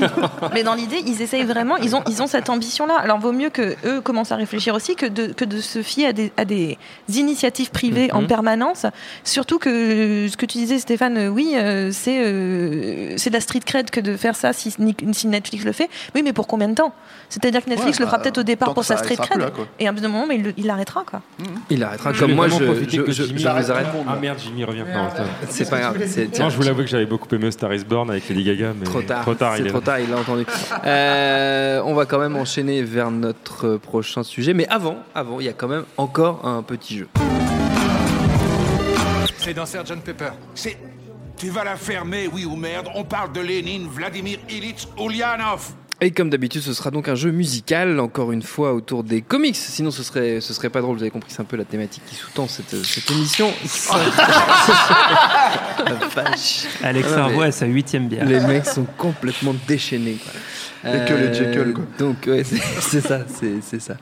[0.54, 2.94] mais dans l'idée, ils essayent vraiment, ils ont, ils ont cette ambition-là.
[3.02, 5.82] Alors, vaut mieux que eux commencent à réfléchir aussi que de, que de de se
[5.82, 6.78] fier à des, à des
[7.14, 8.26] initiatives privées en Mhm.
[8.28, 8.86] permanence.
[9.24, 13.40] Surtout que ce que tu disais, Stéphane, euh, oui, euh, c'est euh, c'est de la
[13.40, 14.74] street cred que de faire ça si,
[15.12, 15.88] si Netflix le fait.
[16.14, 16.92] Oui, mais pour combien de temps?
[17.28, 19.38] C'est-à-dire que Netflix Ouais, le fera bah, peut-être au départ pour sa street cred.
[19.40, 19.50] là,
[19.80, 21.04] et à un bout d'un moment, mais il, il l'arrêtera.
[21.08, 21.22] Quoi.
[21.70, 22.12] Il arrêtera.
[22.12, 22.54] Comme moi, je,
[22.88, 23.70] je, que je, Jimmy je vous arrête.
[23.70, 23.86] arrête.
[24.08, 24.84] Ah merde, Jimmy revient.
[25.48, 25.98] C'est pas grave.
[26.38, 28.84] Non, je voulais avouer que j'avais beaucoup aimé Star is Born avec Lady Gaga, mais
[28.84, 29.22] Trop tard.
[29.22, 30.44] Trop tard, c'est il trop tard, il l'a entendu.
[30.84, 34.54] Euh, on va quand même enchaîner vers notre euh, prochain sujet.
[34.54, 37.08] Mais avant, avant, il y a quand même encore un petit jeu.
[39.38, 40.30] C'est dans Sgt Pepper.
[40.54, 40.76] C'est.
[41.36, 45.72] Tu vas la fermer, oui ou merde On parle de Lénine, Vladimir Ilitch, Ulyanov.
[46.00, 49.56] Et comme d'habitude, ce sera donc un jeu musical, encore une fois autour des comics.
[49.56, 50.96] Sinon, ce serait, ce serait pas drôle.
[50.96, 53.50] Vous avez compris, c'est un peu la thématique qui sous-tend cette, cette émission.
[55.86, 56.66] La vache.
[56.82, 58.26] Alex Ah mais à sa huitième bière.
[58.26, 60.18] Les mecs sont complètement déchaînés.
[60.22, 60.32] Quoi.
[60.94, 61.84] Et que les Jekyll, quoi.
[61.98, 63.20] Donc, ouais, c'est ça,
[63.62, 63.94] c'est ça.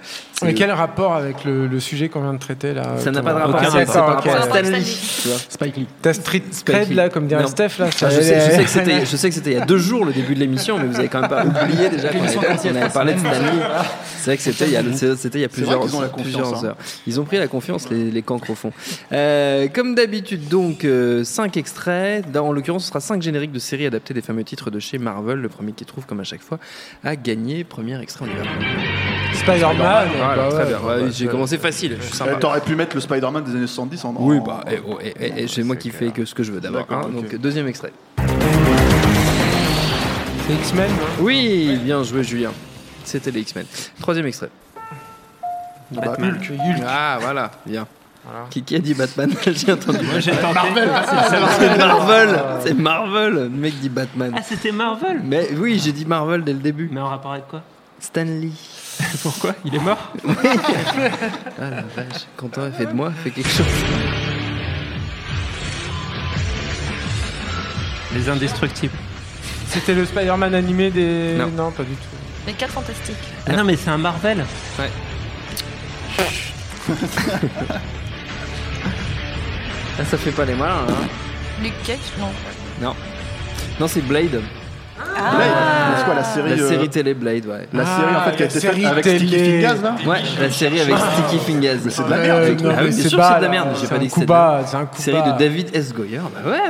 [0.42, 3.32] Mais quel rapport avec le, le sujet qu'on vient de traiter là Ça n'a pas
[3.32, 3.60] de rapport.
[3.72, 4.42] C'est par rapport à.
[4.42, 4.82] Stanley.
[4.82, 5.38] tu vois.
[5.48, 5.86] Spike Lee.
[6.02, 6.94] Ta street Spike cred Lee.
[6.96, 7.48] là, comme dirait Non.
[7.48, 7.88] Steph là.
[7.90, 10.04] Je, sais, je sais que c'était, je sais que c'était il y a deux jours
[10.04, 13.14] le début de l'émission, mais vous avez quand même pas oublié déjà qu'on avait, parlé
[13.14, 13.38] de Stanley.
[14.18, 15.94] C'est vrai que c'était il y a, c'est- c'était il y a C'est vrai plusieurs,
[15.96, 16.68] ont la confiance, plusieurs hein.
[16.68, 16.76] heures.
[17.06, 18.72] Ils ont pris la confiance, les, les cancres au fond.
[19.12, 22.30] Euh, comme d'habitude, donc, euh, cinq extraits.
[22.32, 24.96] Dans, en l'occurrence, ce sera cinq génériques de séries adaptées des fameux titres de chez
[24.96, 25.40] Marvel.
[25.40, 26.58] Le premier qui trouve, comme à chaque fois,
[27.04, 27.64] a gagné.
[27.64, 28.44] Premier extrait, on y va.
[29.34, 30.08] Spider-Man.
[30.16, 30.78] Voilà, bah très ouais, bien.
[30.78, 31.96] bah, bah, J'ai commencé facile.
[32.00, 32.32] Je suis sympa.
[32.36, 34.14] Eh, T'aurais pu mettre le Spider-Man des années 70 en.
[34.18, 36.52] Oui, bah, et, oh, et- et- et c'est moi qui fais que ce que je
[36.52, 36.80] veux d'abord.
[36.80, 37.10] D'accord, hein.
[37.12, 37.92] Donc, deuxième extrait.
[40.46, 40.90] C'est X-Men.
[41.20, 42.52] Oui, bien joué, Julien.
[43.04, 43.66] C'était les X-Men.
[44.00, 44.50] Troisième extrait.
[45.90, 46.38] Bah, Batman.
[46.40, 46.82] Hulk.
[46.86, 47.86] Ah, voilà, bien.
[48.50, 50.04] Qui, qui a dit Batman J'ai entendu.
[50.04, 50.58] Moi j'ai tenté.
[51.58, 54.32] C'est Marvel C'est Marvel Le mec dit Batman.
[54.36, 56.88] Ah, c'était Marvel Mais oui, j'ai dit Marvel dès le début.
[56.90, 57.62] Mais en rapport avec quoi?
[58.00, 58.50] Stanley.
[59.22, 59.54] Pourquoi?
[59.64, 60.12] Il est mort?
[61.60, 62.26] Ah la vache.
[62.36, 63.66] Quentin a fait de moi, fait quelque chose.
[68.14, 68.94] Les indestructibles.
[69.68, 71.34] C'était le Spider-Man animé des.
[71.34, 71.70] Non.
[71.70, 72.16] pas du tout.
[72.46, 73.16] Les 4 fantastiques.
[73.46, 74.44] Ah non, mais c'est un Marvel.
[79.98, 80.92] Ah, ça fait pas les malins, hein
[81.62, 82.26] Luke Cage Non.
[82.82, 82.94] Non.
[83.80, 84.30] Non, c'est Blade.
[84.30, 84.42] Blade,
[85.98, 87.68] c'est quoi la série La euh, série télé Blade, ouais.
[87.72, 89.18] La Ah, série en fait qui a la été série faite avec télé.
[89.18, 91.78] Sticky Fingers là Ouais, la série avec Sticky Fingers.
[91.84, 92.60] Mais c'est de la merde, Euh, ce truc.
[92.62, 93.68] non, Ah oui, mais bien c'est sûr, bas, c'est de la merde.
[93.74, 95.30] J'ai C'est pas dit que coup c'était bas, c'est un coup Série bas.
[95.32, 95.94] de David S.
[95.94, 96.18] Goyer.
[96.18, 96.66] Bah ouais, ouais, ouais,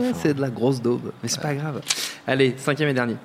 [0.00, 1.12] ouais, ouais, c'est de la grosse daube.
[1.22, 1.80] Mais c'est pas grave.
[2.26, 3.16] Allez, cinquième et dernier.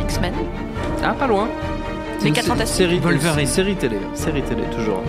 [0.00, 0.32] X-Men.
[1.02, 1.48] Ah, pas loin.
[2.24, 2.76] Les Une quatre sé- fantastiques.
[2.86, 3.46] Série, Wolverine.
[3.46, 3.98] série télé.
[4.14, 5.02] Série télé, toujours.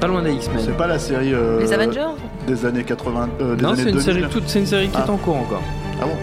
[0.00, 0.58] Pas loin des X-Men.
[0.62, 2.08] C'est pas la série euh, Les Avengers
[2.46, 4.02] des années 80, euh, des Non, années c'est une 2000.
[4.04, 5.10] série toute, c'est une série qui est Ah.
[5.10, 5.62] en cours encore.
[6.02, 6.16] Ah bon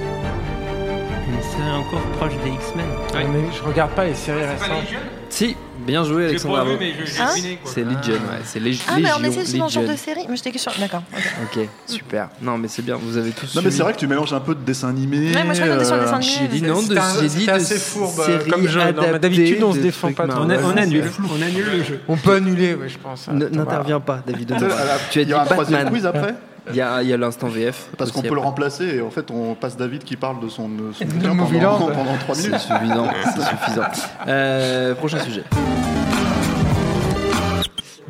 [1.33, 2.85] Une série encore proche des X-Men.
[3.15, 4.83] Ouais, mais je regarde pas les séries récentes.
[5.29, 5.55] Si,
[5.85, 6.55] bien joué, Alexandre.
[6.55, 6.71] Bravo.
[6.71, 7.27] Hein
[7.65, 8.41] C'est Legion, ouais.
[8.43, 9.15] C'est Lég- Ah, mais Légion.
[9.19, 10.25] on essaie ce genre de série.
[10.29, 10.71] Mais j'étais que sur.
[10.79, 11.03] D'accord.
[11.13, 11.57] ok.
[11.57, 12.29] Ok, super.
[12.41, 13.55] Non, mais c'est bien, vous avez tous.
[13.55, 15.33] Non mais c'est vrai que tu mélanges un peu de dessin animé.
[15.33, 16.31] Ouais, moi, je crois est sur le dessin animé.
[16.39, 18.79] J'ai dit non, de, j'ai c'est dit de assez fourbe, euh, séries comme jeu.
[19.21, 20.41] D'habitude, on se défend pas trop.
[20.43, 20.65] On, Marvel.
[20.65, 21.03] a- on annule.
[21.29, 21.99] On annule le jeu.
[22.07, 23.27] On peut annuler, ouais, je pense.
[23.29, 24.55] N'interviens pas, David.
[25.11, 25.93] Tu as Il dit y aura un troisième Batman.
[25.93, 26.35] quiz après
[26.69, 27.89] Il y a, il y a l'instant VF.
[27.97, 30.69] Parce qu'on peut le remplacer et en fait on passe David qui parle de son,
[30.69, 31.91] de son De pendant, Land.
[31.93, 32.59] pendant 3 C'est minutes.
[32.61, 33.07] suffisant.
[33.33, 33.83] C'est suffisant.
[34.27, 35.43] Euh, prochain sujet.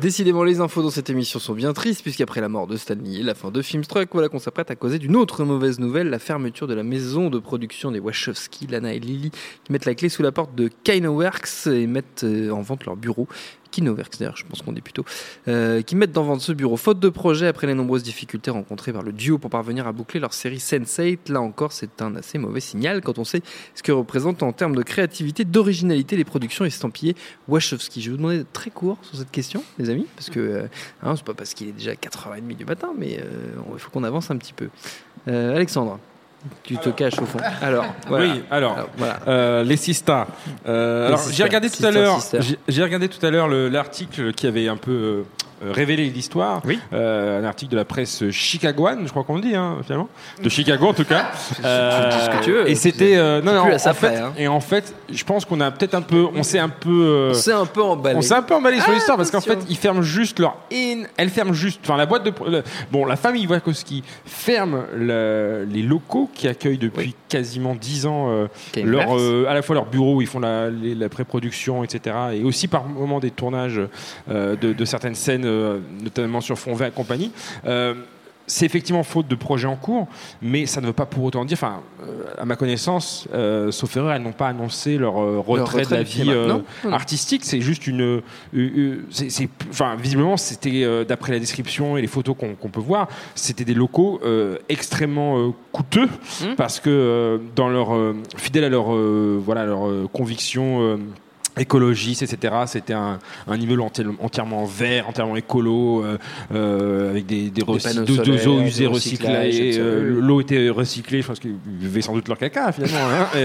[0.00, 3.22] Décidément, les infos dans cette émission sont bien tristes, puisqu'après la mort de Stanley et
[3.22, 6.66] la fin de Filmstruck, voilà qu'on s'apprête à causer d'une autre mauvaise nouvelle, la fermeture
[6.66, 9.30] de la maison de production des Wachowski, Lana et Lily,
[9.62, 12.96] qui mettent la clé sous la porte de Kinoworks et mettent euh, en vente leur
[12.96, 13.28] bureau.
[13.72, 15.04] Kinoworks, d'ailleurs, je pense qu'on dit plutôt,
[15.48, 18.92] euh, qui mettent en vente ce bureau faute de projet après les nombreuses difficultés rencontrées
[18.92, 21.32] par le duo pour parvenir à boucler leur série Sense8.
[21.32, 23.42] Là encore, c'est un assez mauvais signal quand on sait
[23.74, 27.16] ce que représente en termes de créativité, d'originalité les productions estampillées
[27.48, 28.00] Wachowski.
[28.00, 30.66] Je vais vous demander très court sur cette question, les amis, parce que euh,
[31.02, 34.04] hein, c'est pas parce qu'il est déjà 4h30 du matin, mais euh, il faut qu'on
[34.04, 34.68] avance un petit peu.
[35.28, 35.98] Euh, Alexandre,
[36.62, 37.38] tu te caches au fond.
[37.60, 38.24] Alors, voilà.
[38.26, 39.18] Oui, alors, Alors, voilà.
[39.28, 40.26] euh, les Sista.
[40.66, 42.18] Euh, alors, j'ai regardé tout à l'heure.
[42.68, 45.24] J'ai- regardé tout à l'heure le- l'article qui avait un peu
[45.62, 46.60] euh, euh, révélé l'histoire.
[46.64, 46.78] Oui.
[46.92, 50.08] Euh, un article de la presse chicagoane, je crois qu'on le dit, hein, finalement.
[50.42, 51.30] De Chicago, en tout cas.
[51.50, 52.68] dis ce que tu veux.
[52.68, 53.16] Et c'était.
[53.16, 54.32] euh, non, non, en sa fait, près, hein.
[54.36, 56.26] Et en fait, je pense qu'on a peut-être un peu.
[56.34, 56.90] On s'est un peu.
[56.90, 58.16] euh, C'est un peu emballé.
[58.16, 60.56] on s'est un peu emballé sur Ah, l'histoire parce qu'en fait, ils ferment juste leur
[60.72, 61.02] in.
[61.16, 61.80] Elle ferme juste.
[61.84, 62.32] Enfin, la boîte de.
[62.48, 68.26] le- bon, la famille Wachowski ferme le- les locaux qui accueillent depuis quasiment 10 ans
[68.30, 68.46] euh,
[68.76, 70.68] leur, euh, à la fois leur bureau où ils font la,
[71.08, 72.16] pré-production, etc.
[72.34, 73.80] Et aussi par moment des tournages
[74.30, 75.51] euh, de, de certaines scènes, euh,
[76.02, 77.32] notamment sur fond vert et compagnie.
[77.66, 77.94] Euh,
[78.46, 80.08] c'est effectivement faute de projets en cours,
[80.40, 83.96] mais ça ne veut pas pour autant dire, enfin, euh, à ma connaissance, euh, sauf
[83.96, 86.92] erreur, elles n'ont pas annoncé leur euh, retrait, retrait de la vie euh, Non, non,
[86.92, 87.44] artistique.
[87.44, 88.22] C'est juste une, euh,
[88.54, 89.04] euh,
[89.70, 93.74] enfin, visiblement, c'était euh, d'après la description et les photos qu'on peut voir, c'était des
[93.74, 96.08] locaux euh, extrêmement euh, coûteux
[96.42, 96.54] Mmh.
[96.56, 100.98] parce que euh, dans leur euh, fidèle à leur euh, voilà leur euh, conviction.
[101.58, 102.54] Écologiste, etc.
[102.66, 106.18] C'était un, un immeuble enti- entièrement vert, entièrement écolo, euh,
[106.54, 109.78] euh, avec des, des, panneaux de- solaires, eaux usées recyclées.
[109.78, 112.98] euh, L'eau était recyclée, je pense qu'ils buvaient sans doute leur caca finalement.
[113.10, 113.38] hein.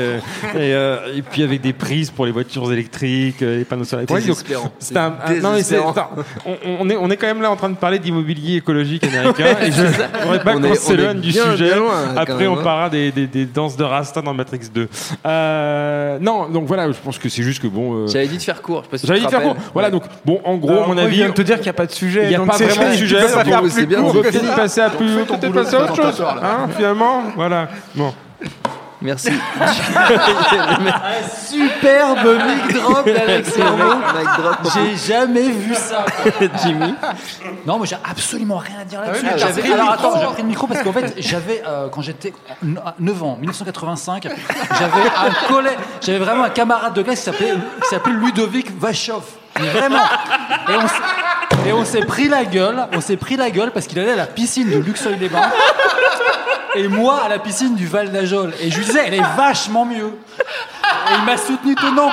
[0.55, 0.57] et,
[1.13, 4.09] et, et puis avec des prises pour les voitures électriques, les panneaux solaires.
[4.09, 4.37] Ouais, donc,
[4.95, 5.91] un- un- non, mais c'est- Désespérant.
[5.91, 6.09] attends,
[6.45, 9.55] on, on est, on est quand même là en train de parler d'immobilier écologique américain.
[9.61, 11.65] et je ne pas On qu'on s'éloigne du bien, sujet.
[11.65, 12.63] bien loin, quand Après, on hein.
[12.63, 14.87] parlera des, des, des danses de Rasta dans Matrix 2.
[15.25, 17.95] Euh, non, donc voilà, je pense que c'est juste que bon.
[18.03, 18.83] Euh, J'avais dit de faire court.
[18.91, 19.55] je J'avais dit de faire court.
[19.73, 21.73] Voilà, donc bon, en gros, Alors, mon avis, vient de te dire qu'il n'y a
[21.73, 22.23] pas de sujet.
[22.23, 23.17] il n'y a donc pas vraiment de sujet.
[23.17, 27.23] on va que peut-être passer à plus, peut-être passer à autre chose, hein, finalement.
[27.35, 27.69] Voilà.
[27.95, 28.13] Bon.
[29.01, 29.29] Merci.
[31.49, 34.57] Superbe mic drop drop.
[34.73, 36.05] J'ai jamais vu ça.
[36.63, 36.93] Jimmy.
[37.65, 39.25] Non, moi j'ai absolument rien à dire là-dessus.
[39.27, 40.07] Ah oui, J'avais- pris le alors micro.
[40.07, 42.33] attends, j'ai pris le micro parce qu'en fait, j'avais euh, quand j'étais
[42.99, 44.23] 9 ans, 1985,
[44.79, 49.23] j'avais un collègue, j'avais vraiment un camarade de classe qui s'appelait qui s'appelait Ludovic Vachov.
[49.59, 50.03] Mais vraiment.
[50.69, 53.87] Et on s'est- et on s'est pris la gueule, on s'est pris la gueule parce
[53.87, 55.51] qu'il allait à la piscine de Luxeuil-les-Bains.
[56.75, 58.53] Et moi à la piscine du Val d'Ajol.
[58.61, 60.13] Et je lui disais, elle est vachement mieux.
[60.39, 62.11] Et il m'a soutenu tenant.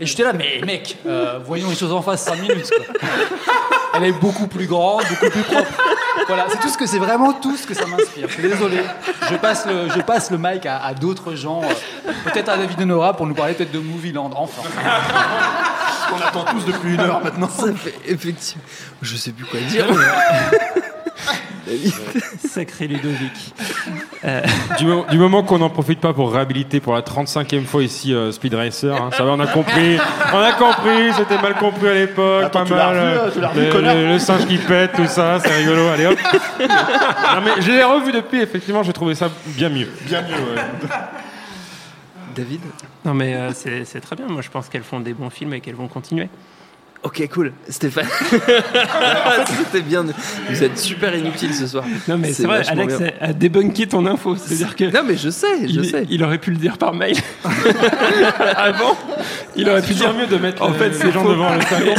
[0.00, 2.68] Et j'étais là, mais mec, euh, voyons les choses en face 5 minutes.
[2.70, 3.08] quoi.
[3.96, 5.70] Elle est beaucoup plus grande, beaucoup plus propre.
[6.26, 8.26] Voilà, c'est tout ce que c'est vraiment tout ce que ça m'inspire.
[8.28, 8.78] Je suis désolé.
[9.30, 12.80] Je passe le, je passe le mic à, à d'autres gens, euh, peut-être à David
[12.82, 14.30] Honora pour nous parler peut-être de Movieland.
[14.34, 14.62] Enfin.
[16.12, 17.48] On attend tous depuis une heure maintenant.
[17.48, 18.64] Ça fait effectivement.
[19.02, 19.86] Je sais plus quoi dire.
[22.46, 23.54] Sacré Ludovic.
[24.78, 28.12] Du, mo- du moment qu'on n'en profite pas pour réhabiliter pour la 35e fois ici
[28.14, 29.96] euh, Speed Racer, hein, ça va, on a compris.
[30.32, 32.96] On a compris, c'était mal compris à l'époque, pas mal.
[32.96, 36.18] revu, euh, le, connard le- le singe qui pète, tout ça, c'est rigolo, allez hop.
[36.60, 39.88] non, mais je l'ai revu depuis, effectivement, j'ai trouvé ça bien mieux.
[40.02, 40.88] Bien mieux, ouais.
[42.34, 42.60] David?
[43.04, 44.26] Non, mais euh, c'est c'est très bien.
[44.26, 46.28] Moi, je pense qu'elles font des bons films et qu'elles vont continuer.
[47.04, 47.52] Ok, cool.
[47.68, 48.06] Stéphane.
[49.46, 50.06] C'était bien.
[50.48, 51.84] Vous êtes super inutile ce soir.
[52.08, 53.10] Non, mais c'est vrai, Alex bien.
[53.20, 54.36] a, débunké ton info.
[54.36, 54.84] C'est-à-dire que.
[54.84, 56.06] Non, mais je sais, je il, sais.
[56.08, 57.16] il aurait pu le dire par mail.
[58.56, 58.96] Avant,
[59.54, 61.60] il aurait pu dire mieux de mettre En euh, fait, les c'est gens devant le
[61.60, 61.94] salon.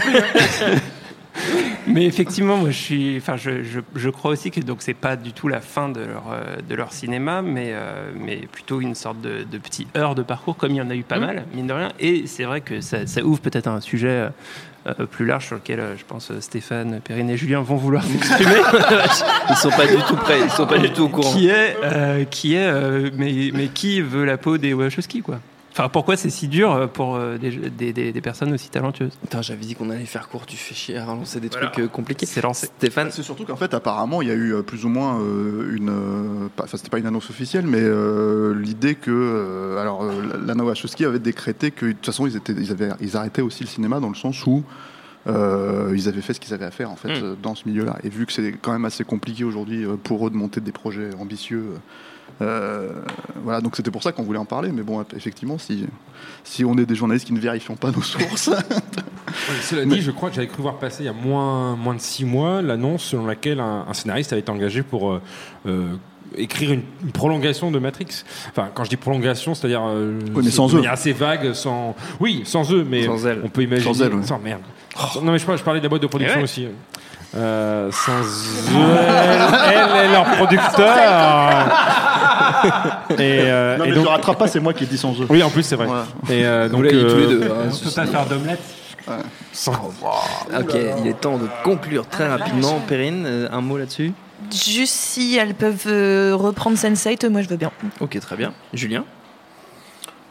[1.88, 5.15] Mais effectivement, moi, je suis, enfin, je, je, je crois aussi que donc c'est pas
[5.15, 8.95] du tout la fin de leur euh, de leur cinéma, mais euh, mais plutôt une
[8.95, 11.45] sorte de, de petit heure de parcours, comme il y en a eu pas mal,
[11.53, 11.91] mine de rien.
[11.99, 14.30] Et c'est vrai que ça, ça ouvre peut-être un sujet.
[14.88, 18.03] Euh, plus large sur lequel euh, je pense euh, Stéphane, Perrine et Julien vont vouloir
[18.06, 18.52] s'exprimer.
[19.49, 20.40] Ils sont pas du tout prêts.
[20.44, 21.34] Ils sont pas du tout au courant.
[21.34, 21.76] qui est,
[22.30, 22.72] qui est
[23.18, 25.40] mais, mais qui veut la peau des Wachowski, quoi?
[25.77, 29.11] Enfin, pourquoi c'est si dur euh, pour euh, des, des, des- des personnes aussi talentueuses?
[29.22, 30.45] Putain, j'avais dit qu'on allait faire court.
[30.45, 32.26] Tu fais chier à relancer des trucs euh, compliqués.
[32.26, 32.68] C'est lancé.
[32.77, 33.10] Stéphane.
[33.11, 35.89] C'est surtout qu'en fait, apparemment, il y a eu plus ou moins euh, une.
[35.89, 39.11] euh, Enfin, c'était pas une annonce officielle, mais euh, l'idée que.
[39.11, 40.14] euh, alors, euh,
[40.45, 43.64] Lana Wachowski avait décrété que, de toute façon, ils, étaient, ils, avaient, ils arrêtaient aussi
[43.65, 44.64] le cinéma dans le sens où.
[45.27, 47.23] Euh, ils avaient fait ce qu'ils avaient à faire en fait Mm.
[47.23, 50.27] euh, dans ce milieu-là et vu que c'est quand même assez compliqué aujourd'hui euh, pour
[50.27, 51.65] eux de monter des projets ambitieux
[52.41, 52.89] euh,
[53.43, 55.85] voilà donc c'était pour ça qu'on voulait en parler mais bon effectivement si
[56.43, 58.49] si on est des journalistes qui ne vérifient pas nos sources
[59.61, 61.99] Cela dit, je crois que j'avais cru voir passer il y a moins, moins de
[61.99, 65.19] six mois l'annonce selon laquelle un, un scénariste avait été engagé pour
[65.65, 65.88] euh,
[66.38, 68.23] écrire une, une prolongation de Matrix.
[68.49, 70.88] Enfin, quand je dis prolongation, c'est-à-dire euh, Oui, mais sans de eux.
[70.89, 73.41] assez vague, sans oui, sans eux, mais Sans elle.
[73.43, 74.23] on peut imaginer Sans elle, ouais.
[74.23, 74.61] sans merde.
[75.22, 76.44] Non, mais je, par- je parlais de la boîte de production Eh ouais.
[76.44, 76.68] aussi.
[77.36, 78.98] Euh, sans eux,
[79.68, 80.96] elle, elle est leur producteur.
[83.12, 85.12] et, euh, non et mais donc, je rattrape pas c'est moi qui ai dit sans
[85.20, 85.86] eux oui, en plus c'est vrai.
[85.88, 86.06] Voilà.
[86.30, 87.44] Et euh, donc tous les euh, deux.
[87.52, 88.62] hein, On peut pas faire d'omelette
[89.52, 92.80] sans- Ok, il est temps de conclure très rapidement.
[92.88, 94.14] Perrine, euh, un mot là-dessus?
[94.52, 95.88] Juste si elles peuvent
[96.36, 97.72] reprendre Sense8, moi je veux bien.
[98.00, 98.54] Ok, très bien.
[98.74, 99.04] Julien?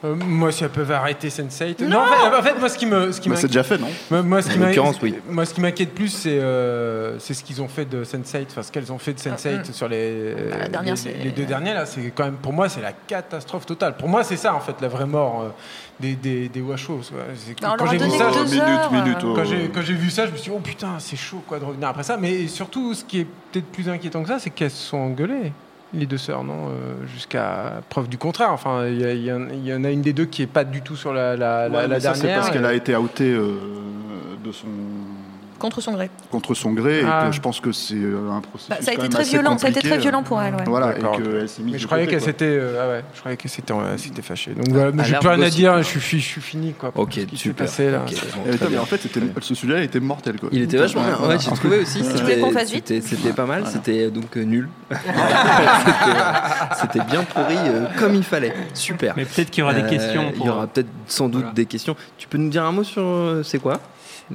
[0.05, 1.82] Euh, moi, si elles peuvent arrêter Sense8.
[1.86, 3.62] Non, en, fait, en fait, moi, ce qui me, ce qui Bah, c'est m'inquiète- déjà
[3.62, 5.14] fait non moi, moi, ce qui En m'in- l'occurrence, oui.
[5.31, 8.62] Moi, ce qui m'inquiète plus, c'est euh, c'est ce qu'ils ont fait de Sense8, enfin
[8.62, 11.47] ce qu'elles ont fait de Sense8 sur les, Bah, la dernière, les, c'est- les deux
[11.47, 11.86] derniers là.
[11.86, 13.97] C'est quand même, pour moi, c'est la catastrophe totale.
[13.97, 15.48] Pour moi, c'est ça en fait la vraie mort euh,
[16.01, 17.01] des des, des Wachos.
[17.78, 19.14] Quand j'ai vu ça, euh.
[19.24, 19.35] oh.
[19.74, 21.89] quand j'ai vu ça, je me suis dit oh putain, c'est chaud quoi de revenir
[21.89, 22.16] après ça.
[22.18, 25.52] Mais surtout, ce qui est peut-être plus inquiétant que ça, c'est qu'elles se sont engueulées.
[25.94, 28.50] Les deux sœurs, non euh, Jusqu'à preuve du contraire.
[28.52, 30.82] Enfin, il y, en- il y en a une des deux qui est pas du
[30.82, 32.16] tout sur la, la, Ouais, ça, dernière.
[32.16, 33.54] c'est parce qu'elle a été outée euh,
[34.44, 34.66] de son
[35.65, 36.11] Contre son gré.
[36.31, 37.24] contre son gré et Ah.
[37.28, 38.69] que je pense que c'est euh, un processus.
[38.69, 39.57] Bah, ça a été très violent.
[39.57, 40.55] Ça a été très euh, violent pour elle.
[40.57, 40.65] ouais.
[40.66, 41.16] Voilà, et D'accord.
[41.16, 43.51] qu'elle s'est mise Mais de je croyais qu'elle s'était, euh, ah ouais, je croyais qu'elle
[43.51, 44.53] s'était, euh, s'était fâchée.
[44.53, 45.78] Donc voilà, mais À j'ai l'air plus rien à dire.
[45.78, 46.93] Je suis, fi- je suis fini quoi.
[46.95, 47.65] Ok, Ce qui s'est super.
[47.66, 48.03] passé, là.
[48.07, 49.01] Ok, bon, Et très putain, mais en fait,
[49.41, 50.39] ce sujet-là était mortel.
[50.39, 50.51] Quoi.
[50.53, 51.15] Il était vachement bien.
[51.19, 51.35] voilà.
[51.36, 52.05] Ouais, j'ai trouvé aussi.
[52.05, 53.62] C'était qu'on fasse vite c'était- c'était pas mal.
[53.62, 53.73] Voilà.
[53.74, 54.69] C'était donc euh, nul.
[56.81, 58.55] C'était- bien pourri euh, comme il fallait.
[58.74, 59.15] Super.
[59.16, 60.32] Mais peut-être qu'il y aura Euh, des questions.
[60.39, 61.97] Il y aura peut-être sans doute des questions.
[62.19, 63.81] Tu peux nous dire un mot sur euh, c'est quoi?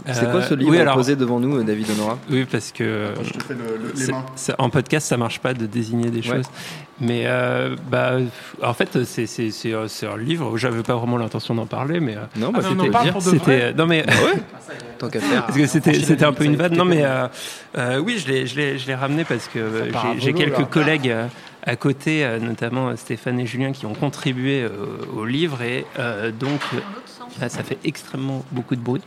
[0.05, 2.71] C'est Euh, quoi ce livre oui, alors- posé devant nous, euh, David Honora Oui, parce
[2.71, 4.25] que Attends, je te fais le- le- les c'est- mains.
[4.35, 6.35] c'est- en podcast, ça marche pas de désigner des Ouais.
[6.37, 6.45] choses.
[7.01, 8.17] Mais euh, bah,
[8.61, 9.25] en fait, c'est
[9.67, 10.57] euh, un livre.
[10.57, 12.91] J'avais pas vraiment l'intention d'en parler, mais euh, Non, bah, Ah, mais on c'était en
[12.91, 13.13] parle dire.
[13.13, 14.05] pour de c'était vrai non mais
[14.99, 15.45] Tant qu'à faire.
[15.45, 16.75] parce que c'était un peu ça une vanne.
[16.75, 17.27] Non mais euh,
[17.77, 20.65] euh, oui, je l'ai je l'ai je l'ai ramené parce que euh, j'ai quelques là.
[20.65, 21.25] collègues euh,
[21.63, 24.69] à côté, euh, notamment euh, Stéphane et Julien, qui ont contribué euh,
[25.15, 26.77] au livre et euh, donc euh,
[27.41, 29.01] là, ça fait extrêmement beaucoup de bruit.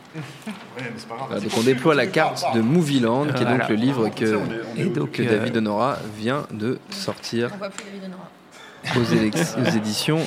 [1.27, 3.67] Voilà, donc on déploie la carte de Movieland, qui est donc Voilà.
[3.69, 4.39] le livre que,
[4.77, 8.29] Et donc, que David Honora vient de sortir On voit plus David Honora.
[8.95, 10.19] aux, aux éditions.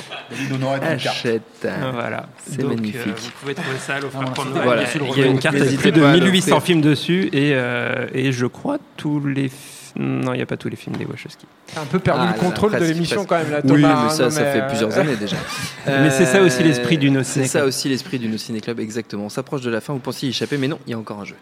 [0.83, 1.69] Hachette.
[1.93, 2.97] Voilà, C'est magnifique.
[3.07, 4.19] euh, vous pouvez trouver ça à l'offre
[4.65, 4.83] voilà.
[4.95, 6.63] Il y a- une carte de pas à 1800 l'offrir.
[6.67, 9.49] films dessus et, euh, et je crois tous les.
[9.49, 11.47] fi- Non, il n'y a pas tous les films des Wachowski.
[11.75, 14.05] T'as un peu perdu Ah, le là, contrôle de l'émission quand même là, Oui, Thomas.
[14.05, 15.37] mais ça, Non, ça fait euh, plusieurs années déjà.
[15.87, 17.69] Mais c'est ça aussi l'esprit du No C'est Ciné ça Club.
[17.69, 19.25] aussi l'esprit du No Ciné Club, exactement.
[19.25, 21.21] On s'approche de la fin, vous pensiez y échapper, mais non, il y a encore
[21.21, 21.37] un jeu.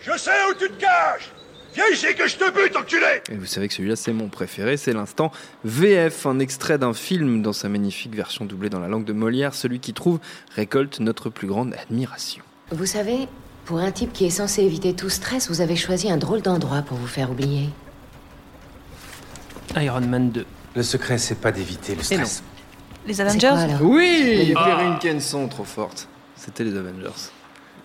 [0.00, 1.30] Je sais où tu te caches
[1.74, 4.76] Viens ici que je te bute, enculé Et vous savez que celui-là, c'est mon préféré,
[4.76, 5.30] c'est l'instant
[5.64, 9.54] VF, un extrait d'un film dans sa magnifique version doublée dans la langue de Molière.
[9.54, 10.18] Celui qui trouve
[10.56, 12.42] récolte notre plus grande admiration.
[12.72, 13.28] Vous savez,
[13.68, 16.80] pour un type qui est censé éviter tout stress, vous avez choisi un drôle d'endroit
[16.80, 17.68] pour vous faire oublier.
[19.76, 20.46] Iron Man 2.
[20.74, 22.42] Le secret, c'est pas d'éviter le stress.
[23.06, 24.64] Les Avengers quoi, alors Oui Ah.
[24.64, 26.08] Perrine Kenson, trop forte.
[26.34, 27.10] C'était les Avengers.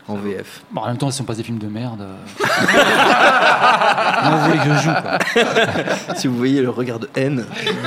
[0.08, 0.62] En VF.
[0.72, 2.02] Bon, en même temps, si on passe des films de merde.
[2.02, 2.16] euh.
[4.24, 6.16] non, vous voulez que je joue, quoi.
[6.18, 7.46] si vous voyez le regard de haine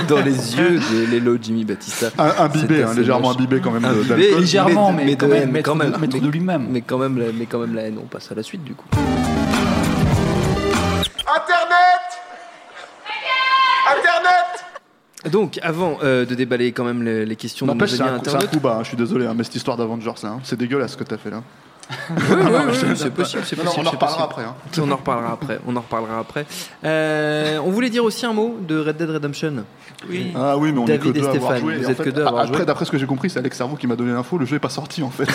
[0.09, 2.07] dans les yeux de Lelo Jimmy Batista.
[2.19, 4.15] Un, un C'est bibé, hein, légèrement imbibé quand même Un de-.
[4.15, 5.91] Légèrement, mais, mais mais quand même haine, maître quand de- même.
[6.01, 6.67] maître mais- de lui-même.
[6.71, 7.99] Mais quand même, la- mais quand même la haine.
[8.03, 8.87] On passe à la suite du coup.
[11.29, 12.03] Internet
[13.99, 18.15] Internet Donc, avant euh, de déballer quand même les, les questions de nos c'est un,
[18.17, 20.57] un coup bas, hein, je suis désolé, hein, mais cette histoire d'Avengers, là, hein, c'est
[20.59, 21.43] dégueulasse ce que t'as fait là.
[21.91, 22.37] Oui, oui,
[22.69, 23.63] oui, c'est possible, c'est possible.
[23.85, 24.23] on en reparlera possible.
[24.25, 24.43] après.
[24.43, 24.55] Hein.
[24.83, 25.59] On en reparlera après.
[25.67, 26.47] On en reparlera après.
[26.85, 29.65] Euh, on voulait dire aussi un mot de Red Dead Redemption.
[30.11, 30.33] Oui.
[30.37, 31.77] Ah oui, mais on est David que et deux à avoir Stéphane, joué.
[31.77, 33.31] vous Et en êtes fait, que deux à avoir après, d'après ce que j'ai compris,
[33.31, 34.37] c'est Alex Servo qui m'a donné l'info.
[34.37, 35.27] Le jeu est pas sorti en fait.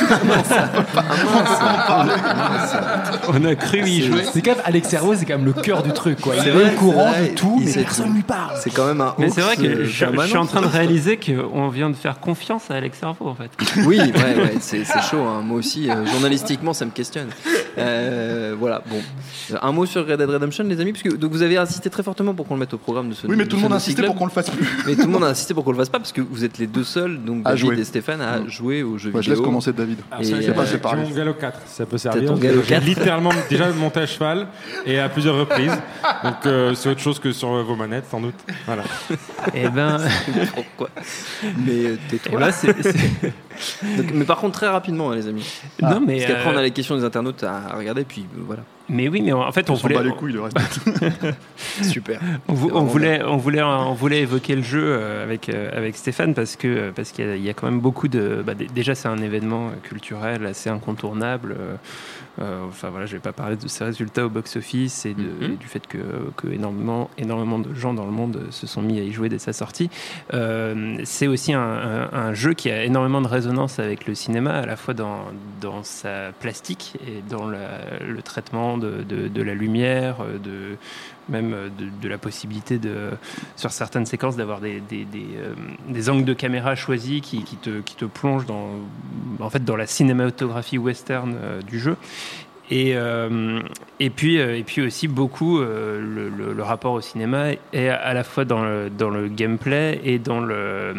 [3.33, 4.23] On a cru y jouer.
[4.31, 6.35] C'est quand même Alex Servo, c'est quand même le cœur du truc, quoi.
[6.35, 8.55] Il C'est est vrai, au courant de tout, il mais personne lui parle.
[8.59, 9.15] C'est quand même un.
[9.17, 9.91] Mais c'est vrai que euh, je,
[10.27, 13.49] suis en train de réaliser qu'on vient de faire confiance à Alex Servo en fait.
[13.85, 15.21] Oui, ouais, ouais, c'est chaud.
[15.27, 15.41] hein.
[15.43, 15.95] Moi aussi, euh,
[16.41, 17.29] journalistiquement, ça me questionne.
[17.77, 18.97] Euh, voilà, bon.
[19.61, 22.03] Un mot sur Red Dead Redemption, les amis, parce que donc, vous avez insisté très
[22.03, 23.77] fortement pour qu'on le mette au programme de ce Oui, mais tout le monde a
[23.77, 24.67] insisté pour qu'on le fasse plus.
[24.85, 26.57] Mais tout le monde a insisté pour qu'on le fasse pas, parce que vous êtes
[26.57, 27.79] les deux seuls, donc À David jouer.
[27.79, 29.35] et Stéphane, à jouer aux jeux Ouais, je vidéo.
[29.35, 29.99] laisse commencer David.
[30.19, 30.97] Et, c'est euh, pas J'ai séparé.
[31.01, 32.35] mon galop 4, ça peut servir.
[32.37, 32.83] J'ai 4.
[32.85, 34.47] littéralement déjà monté à cheval
[34.85, 35.73] et à plusieurs reprises.
[36.23, 38.35] Donc euh, c'est autre chose que sur vos manettes, sans doute.
[38.65, 38.83] Voilà.
[39.53, 39.97] Et ben,
[40.53, 40.89] Pourquoi?
[41.65, 42.39] Mais euh, tais-toi.
[43.97, 45.47] Donc, mais par contre, très rapidement, hein, les amis.
[45.81, 48.41] non mais Parce qu'après, on euh, a les questions des internautes à regarder, puis euh,
[48.45, 48.63] voilà.
[48.89, 50.57] mais oui mais en fait on On voulait bat les couilles, le reste.
[51.83, 52.19] Super.
[52.47, 55.95] On, vou- on voulait, on, voulait, on voulait évoquer le jeu euh, avec, euh, avec
[55.95, 58.43] Stéphane parce que parce qu'il y, a- il y a quand même beaucoup de.
[58.45, 61.55] bah, dé- déjà, c'est un événement euh, culturel assez incontournable.
[62.39, 65.53] Euh, enfin voilà, je vais pas parler de ses résultats au box-office et, de- Mhm.
[65.53, 65.97] et du fait que,
[66.37, 69.39] que énormément, énormément de gens dans le monde se sont mis à y jouer dès
[69.39, 69.89] sa sortie.
[70.33, 74.51] Euh, c'est aussi un, un- un jeu qui a énormément de résonance avec le cinéma,
[74.51, 75.25] à la fois dans,
[75.59, 80.77] dans sa plastique et dans la- le traitement de, de- de la lumière, de,
[81.31, 81.69] même euh,
[82.01, 83.09] de, la possibilité de,
[83.55, 85.53] sur certaines séquences d'avoir des, euh,
[85.87, 88.69] des angles de caméra choisis qui, qui te, qui te plongent dans,
[89.39, 91.95] en fait, dans la cinématographie western euh, du jeu.
[92.73, 92.95] Et,
[93.99, 98.63] et, puis, et puis aussi beaucoup le, rapport au cinéma est à la fois dans
[98.63, 100.93] le, dans le gameplay et dans, le,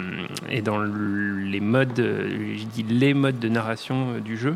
[0.51, 4.55] et dans le- les modes, je les modes de narration du jeu.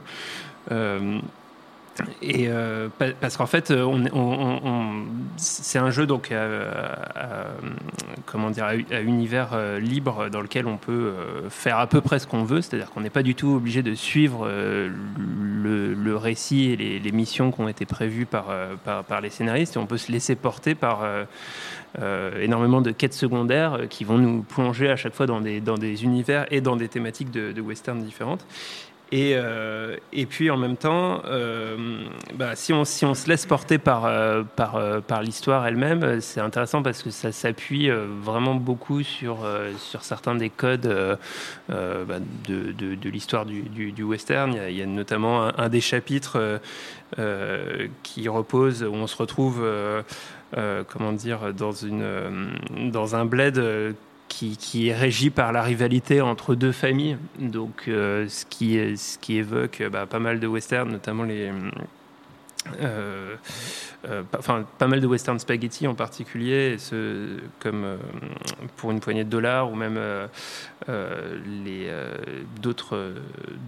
[2.22, 5.04] Et euh, pa- parce qu'en fait, on-
[5.36, 6.44] c'est un jeu donc à,
[7.14, 7.46] à-
[8.26, 12.18] comment dire à, univers euh, libre dans lequel on peut euh, faire à peu près
[12.18, 12.60] ce qu'on veut.
[12.60, 17.52] C'est-à-dire qu'on n'est pas du tout obligé de suivre euh, le, récit et les, missions
[17.52, 19.76] qui ont été prévues par, euh, par, les scénaristes.
[19.76, 21.24] Et on peut se laisser porter par euh,
[22.00, 25.60] euh, énormément de quêtes secondaires euh, qui vont nous plonger à chaque fois dans des,
[25.60, 28.44] dans des univers et dans des thématiques de western différentes.
[29.12, 31.76] Et, euh, et puis en même temps, euh,
[32.34, 34.42] bah, si, on, se laisse porter par, euh,
[35.22, 39.38] l'histoire elle-même, c'est intéressant parce que ça s'appuie vraiment beaucoup sur,
[40.00, 41.18] certains des codes
[41.68, 42.18] bah,
[42.48, 44.58] de, l'histoire du, western.
[44.68, 46.60] Il y, a, notamment un, des chapitres
[48.02, 49.64] qui repose, où on se retrouve,
[50.88, 51.72] comment dire, dans,
[52.90, 53.94] dans un bled.
[54.36, 59.36] Qui, est régi par la rivalité entre deux familles, donc euh, ce, qui, ce qui
[59.36, 61.50] évoque euh, bah, pas mal de westerns, notamment les,
[62.80, 63.34] euh,
[64.08, 67.96] euh, pas- enfin pas mal de western spaghetti en particulier, et ce, comme euh,
[68.76, 69.98] pour une poignée de dollars ou même
[70.86, 71.90] les
[72.62, 73.12] d'autres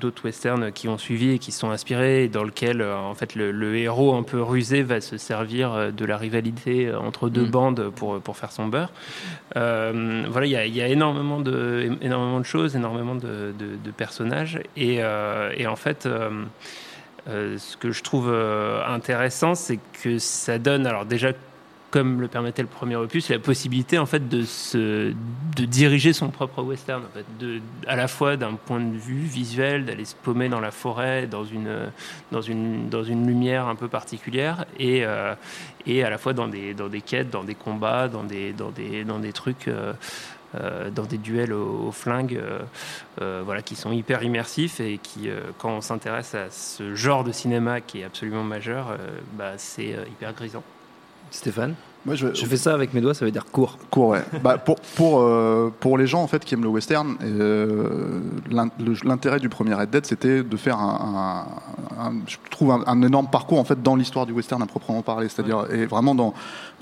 [0.01, 3.51] d'autres westerns qui ont suivi et qui sont inspirés, et dans lequel en fait le,
[3.51, 7.51] le héros un peu rusé va se servir de la rivalité entre deux Mm.
[7.51, 8.91] bandes pour pour faire son beurre.
[9.55, 13.77] Voilà, il y a, il y a énormément de énormément de choses, énormément de, de-
[13.83, 14.97] de personnages, et,
[15.57, 16.09] et en fait.
[17.29, 21.33] Euh, ce que je trouve euh, intéressant, c'est que ça donne, alors déjà,
[21.91, 25.13] comme le permettait le premier opus, la possibilité en fait de se,
[25.57, 29.85] de diriger son propre western, en fait, à la fois d'un point de vue visuel,
[29.85, 31.91] d'aller se paumer dans la forêt, dans une,
[32.33, 35.35] dans une, dans une lumière un peu particulière, et, euh,
[35.87, 38.71] et à la fois dans des, dans des quêtes, dans des combats, dans des, dans
[38.71, 39.69] des, dans des trucs.
[40.55, 42.61] Euh, dans des duels au, au flingue, euh,
[43.21, 47.33] euh, voilà, qui sont hyper immersifs et qui, quand on s'intéresse à ce genre de
[47.33, 48.97] cinéma qui est absolument majeur,
[49.35, 50.63] bah, c'est hyper grisant.
[51.31, 51.75] Stéphane?
[52.11, 53.77] Je, Je fais ça avec mes doigts, ça veut dire court.
[53.91, 54.23] Court, ouais.
[54.43, 58.21] bah, pour, pour, euh, pour les gens en fait, qui aiment le western, euh,
[59.05, 61.45] l'intérêt du premier Red Dead, c'était de faire un,
[61.99, 64.67] un- un- je trouve un, un énorme parcours en fait, dans l'histoire du western à
[64.67, 66.33] proprement parler, c'est-à-dire et vraiment dans,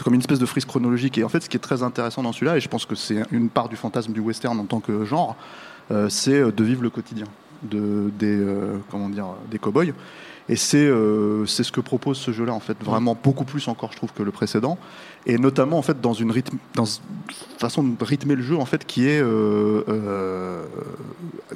[0.03, 1.19] comme une espèce de frise chronologique.
[1.19, 3.23] Et en fait, ce qui est très intéressant dans celui-là, et je pense que c'est
[3.33, 5.35] une part du fantasme du western en tant que genre,
[5.91, 7.27] euh, c'est de vivre le quotidien
[7.63, 8.39] de, des,
[8.91, 9.93] comment dire, des cow-boys.
[10.49, 13.93] Et c'est euh, c'est ce que propose ce jeu-là, en fait, vraiment beaucoup plus encore,
[13.93, 14.79] je trouve, que le précédent.
[15.27, 16.33] Et notamment, en fait, dans une,
[17.59, 20.65] façon de rythmer le jeu, en fait, qui est euh, euh,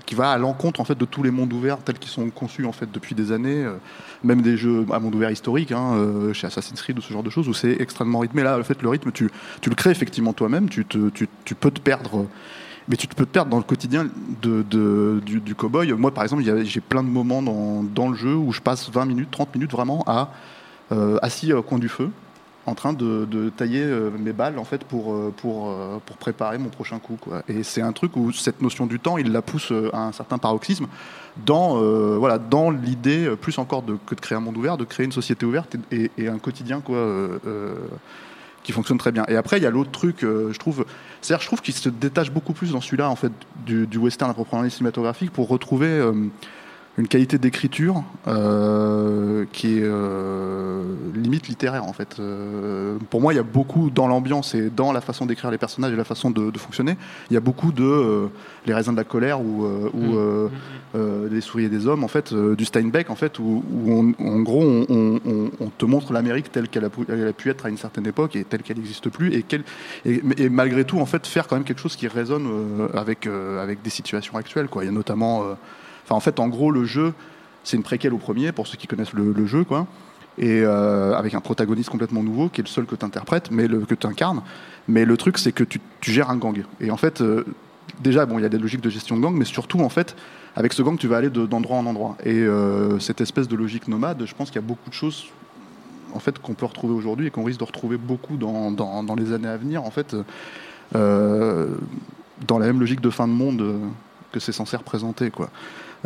[0.07, 2.67] qui va à l'encontre, en fait, de tous les mondes ouverts tels qu'ils sont conçus,
[2.67, 3.65] en fait, depuis des années.
[3.65, 3.75] euh,
[4.23, 7.23] même des jeux à monde ouvert historique, hein, euh, chez Assassin's Creed ou ce genre
[7.23, 8.43] de choses, où c'est extrêmement rythmé.
[8.43, 9.31] Là, en fait, le rythme, tu,
[9.61, 10.69] tu le crées effectivement toi-même.
[10.69, 12.27] Tu, tu, tu peux te perdre
[12.91, 14.09] mais tu te peux te perdre dans le quotidien
[14.43, 15.93] du, cow-boy.
[15.93, 19.31] Moi, par exemple, j'ai plein de moments dans, le jeu où je passe 20 minutes,
[19.31, 20.05] 30 minutes vraiment
[20.91, 22.11] euh, assis au coin du feu,
[22.67, 25.33] en train de, tailler euh, mes balles en fait pour, euh,
[26.19, 27.17] préparer mon prochain coup.
[27.49, 30.39] Et c'est un truc où cette notion du temps, il la pousse à un certain
[30.39, 30.89] paroxysme
[31.47, 31.81] dans,
[32.71, 35.77] l'idée, plus encore de, que de créer un monde ouvert, de créer une société ouverte
[35.93, 37.07] et, un quotidien quoi,
[38.63, 39.25] qui fonctionne très bien.
[39.29, 40.85] Et après, il y a l'autre truc, euh, je trouve,
[41.21, 43.33] c'est-à-dire, je trouve qu'il se détache beaucoup plus dans celui-là, en fait,
[43.65, 46.13] du, du western à proprement cinématographique, pour retrouver euh,
[46.99, 50.83] une qualité d'écriture euh, qui est euh,
[51.15, 52.17] limite littéraire, en fait.
[52.19, 55.57] Euh, pour moi, il y a beaucoup dans l'ambiance et dans la façon d'écrire les
[55.57, 56.97] personnages et la façon de, de fonctionner,
[57.31, 58.29] il y a beaucoup de
[58.67, 59.65] les raisins de la colère ou,
[59.95, 60.17] ou
[60.95, 64.15] euh, des souris et des hommes, en fait, du Steinbeck, en fait, où, où on-
[64.23, 67.33] en gros, on, on- on- on te montre l'Amérique telle qu'elle a, pu- elle a
[67.33, 69.65] pu être à une certaine époque et telle qu'elle n'existe plus, et, qu'elle-
[70.05, 72.47] et, et malgré tout, en fait, faire quand même quelque chose qui résonne
[72.93, 74.67] avec, avec des situations actuelles.
[74.69, 74.83] Quoi.
[74.83, 75.45] Il y a notamment,
[76.15, 77.15] en fait, en gros, le jeu,
[77.65, 79.87] c'est une préquelle au premier, pour ceux qui connaissent le, jeu, quoi.
[80.39, 83.69] Et euh, avec un protagoniste complètement nouveau, qui est le seul que tu interprètes, mais
[83.69, 84.43] que tu incarnes.
[84.89, 86.65] Mais le truc, c'est que tu, gères un gang.
[86.81, 87.45] Et en fait, euh,
[88.01, 90.17] déjà, bon, il y a des logiques de gestion de gang, mais surtout, en fait,
[90.57, 92.17] avec ce gang, tu vas aller de- d'endroit en endroit.
[92.25, 95.27] Et euh, cette espèce de logique nomade, je pense qu'il y a beaucoup de choses
[96.13, 99.47] en fait, qu'on peut retrouver aujourd'hui et qu'on risque de retrouver beaucoup dans, les années
[99.47, 100.17] à venir, en fait,
[100.93, 103.79] dans la même logique de fin de monde
[104.33, 105.31] que c'est censé représenter.
[105.31, 105.51] Quoi.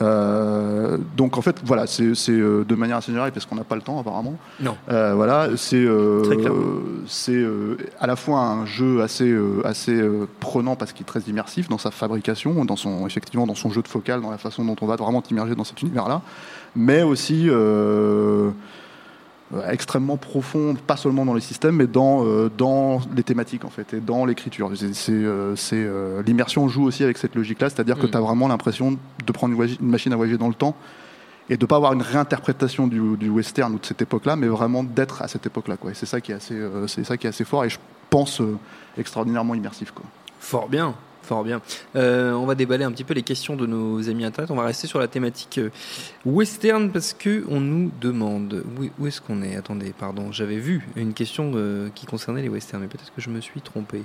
[0.00, 3.76] Euh, donc en fait, voilà, c'est euh, de manière assez générale, parce qu'on n'a pas
[3.76, 4.36] le temps apparemment.
[4.60, 4.76] Non.
[4.90, 9.34] Euh, voilà, c'est euh, à la fois un jeu assez
[9.64, 10.02] assez
[10.40, 13.82] prenant parce qu'il est très immersif dans sa fabrication, dans son effectivement dans son jeu
[13.82, 16.22] de focal, dans la façon dont on va vraiment t'immerger dans cet univers-là,
[16.76, 17.48] mais aussi
[19.68, 23.94] extrêmement profond, pas seulement dans les systèmes, mais dans, euh, dans les thématiques en fait,
[23.94, 24.70] et dans l'écriture.
[24.74, 28.10] C'est, c'est, euh, c'est, euh, l'immersion joue aussi avec cette logique-là, c'est-à-dire que Mm.
[28.10, 30.74] tu as vraiment l'impression de prendre une, machine à voyager dans le temps
[31.50, 34.46] et de ne pas avoir une réinterprétation du, du western ou de cette époque-là, mais
[34.46, 35.76] vraiment d'être à cette époque-là.
[35.76, 35.90] Quoi.
[35.90, 37.78] Et c'est ça qui est assez, euh, c'est ça qui est assez fort et je
[38.08, 38.56] pense euh,
[38.96, 39.90] extraordinairement immersif.
[39.90, 40.04] Quoi.
[40.40, 40.94] Fort bien,
[41.24, 41.60] fort bien.
[41.96, 44.50] Euh, on va déballer un petit peu les questions de nos amis internet.
[44.50, 45.70] On va rester sur la thématique euh,
[46.24, 48.64] western parce que on nous demande
[48.98, 49.56] où, est-ce qu'on est?
[49.56, 53.30] Attendez, pardon, j'avais vu une question euh, qui concernait les westerns, mais peut-être que je
[53.30, 54.02] me suis trompé.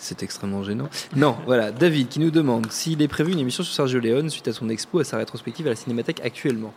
[0.00, 0.88] C'est extrêmement gênant.
[1.16, 4.46] Non, voilà, David qui nous demande s'il est prévu une émission sur Sergio Leone suite
[4.48, 6.72] à son expo à sa rétrospective à la Cinémathèque actuellement.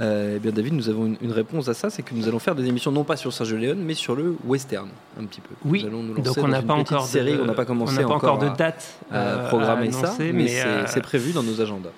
[0.00, 2.38] Euh, eh bien, David, nous avons une, une réponse à ça, c'est que nous allons
[2.38, 4.88] faire des émissions non pas sur Sergio Leone, mais sur le western,
[5.20, 5.50] un petit peu.
[5.64, 7.66] Oui, Nous allons nous lancer donc on n'a pas encore de- série, on n'a pas
[7.66, 10.84] commencé on n'a pas encore de date, à euh, programmer à ça, annoncer, mais, euh,
[10.86, 11.90] c'est prévu dans nos agendas.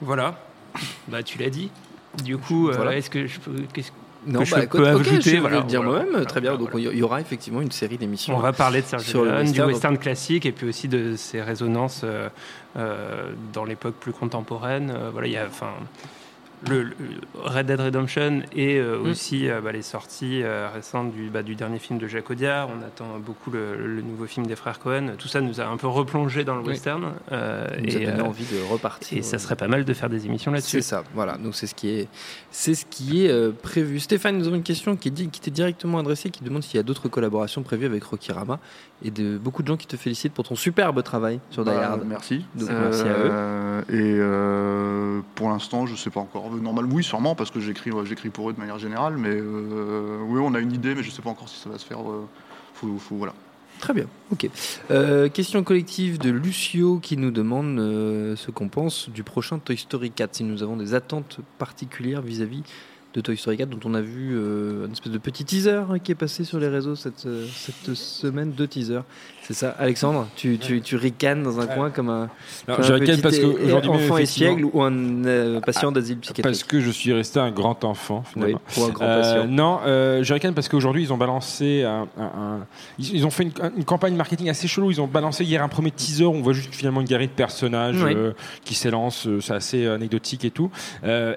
[0.00, 0.38] Voilà.
[1.08, 1.70] Bah, tu l'as dit.
[2.24, 2.96] Du coup, euh, Voilà.
[2.96, 3.52] est-ce que je peux,
[4.26, 6.04] Non, que je bah, peux ajouter je Voilà, le dire voilà.
[6.04, 6.24] moi-même.
[6.26, 6.56] Très bien.
[6.56, 8.34] Donc, il y aura effectivement une série d'émissions.
[8.36, 9.68] On va parler de Sergio sur le Leone, du western.
[9.68, 14.94] western classique et puis aussi de ses résonances euh, dans l'époque plus contemporaine.
[15.12, 15.70] Voilà, il y a, enfin,
[16.68, 16.92] le, le
[17.34, 19.08] Red Dead Redemption et euh, Mm.
[19.10, 22.68] aussi euh, bah, les sorties euh, récentes du, bah, du dernier film de Jacques Audiard.
[22.68, 25.14] On attend beaucoup le, le nouveau film des frères Cohen.
[25.18, 26.68] Tout ça nous a un peu replongé dans le Oui.
[26.68, 27.12] western.
[27.32, 29.18] euh, Ça nous a et, donné euh, envie de repartir.
[29.18, 30.82] Et ça serait pas mal de faire des émissions là-dessus.
[30.82, 31.36] C'est ça, voilà.
[31.36, 32.08] Donc c'est ce qui est,
[32.50, 33.98] c'est ce qui est euh, prévu.
[34.00, 36.76] Stéphane, nous avons une question qui est dit- qui t'est directement adressée, qui demande s'il
[36.76, 38.58] y a d'autres collaborations prévues avec Rocky Rama
[39.04, 41.88] et de beaucoup de gens qui te félicitent pour ton superbe travail sur Die Bah,
[41.88, 42.02] Hard.
[42.06, 42.44] Merci.
[42.54, 43.84] Donc merci à eux.
[43.88, 46.51] Et euh, pour l'instant, je sais pas encore.
[46.60, 49.16] Normal, oui, sûrement, parce que j'écris, j'écris pour eux de manière générale.
[49.16, 51.78] Mais euh, oui, on a une idée, mais je sais pas encore si ça va
[51.78, 52.00] se faire.
[52.00, 52.26] euh,
[52.74, 53.34] faut, faut- voilà.
[53.80, 54.48] Très bien, ok.
[54.92, 59.76] Euh, question collective de Lucio qui nous demande euh, ce qu'on pense du prochain Toy
[59.76, 62.62] Story 4, si nous avons des attentes particulières vis-à-vis
[63.14, 65.98] de Toy Story 4, dont on a vu euh, une espèce de petit teaser hein,
[65.98, 66.94] qui est passé sur les réseaux
[67.26, 69.02] euh, cette semaine, deux teasers.
[69.44, 72.30] C'est ça, Alexandre Tu, tu, tu ricanes dans un coin comme un,
[72.68, 76.18] Non, comme je un ricane petit parce même, enfant espiègle ou un euh, patient d'asile
[76.18, 76.44] psychiatrique.
[76.44, 78.60] Parce que je suis resté un grand enfant, finalement.
[78.76, 79.46] Oui, ou un grand Euh, patient.
[79.48, 82.06] non, euh, je ricane parce qu'aujourd'hui, ils ont balancé un.
[83.00, 84.90] ils, ils ont fait une, une campagne marketing assez chelou.
[84.92, 87.32] Ils ont balancé hier un premier teaser où on voit juste finalement une galerie de
[87.32, 88.14] personnages Oui.
[88.64, 89.26] qui s'élancent.
[89.40, 90.70] C'est assez anecdotique et tout.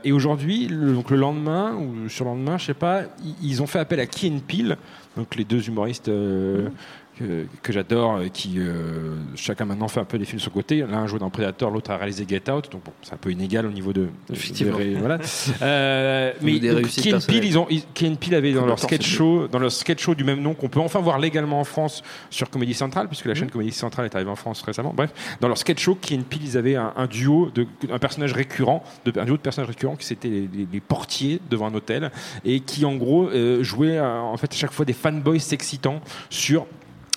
[0.04, 3.62] Et aujourd'hui, le, donc le lendemain ou sur le lendemain, je sais pas, ils, ils
[3.64, 4.78] ont fait appel à Key and Peele,
[5.18, 6.08] donc les deux humoristes.
[6.10, 6.70] euh,
[7.18, 10.56] que, que j'adore, euh, qui euh, chacun maintenant fait un peu des films sur le
[10.56, 10.80] côté.
[10.88, 13.66] L'un joue dans Predator, l'autre a réalisé Get Out, donc bon, c'est un peu inégal
[13.66, 14.08] au niveau de.
[14.30, 15.18] de- ré- voilà.
[15.62, 17.46] Euh, mais Peele, personnelles.
[17.46, 20.24] ils ont, and Peele avait dans leur sketch c'est show, dans leur sketch show du
[20.24, 23.36] même nom qu'on peut enfin voir légalement en France sur Comédie Centrale, puisque la Mmh.
[23.38, 24.94] chaîne Comédie Centrale est arrivée en France récemment.
[24.96, 25.12] Bref,
[25.42, 28.34] dans leur sketch show, Key and Peele, ils avaient un, un duo de un personnage
[28.34, 31.74] récurrent, de, un duo de personnages récurrents qui c'était les, les- les portiers devant un
[31.74, 32.12] hôtel
[32.44, 36.02] et qui en gros euh, jouaient euh, en fait à chaque fois des fanboys s'excitant
[36.30, 36.66] sur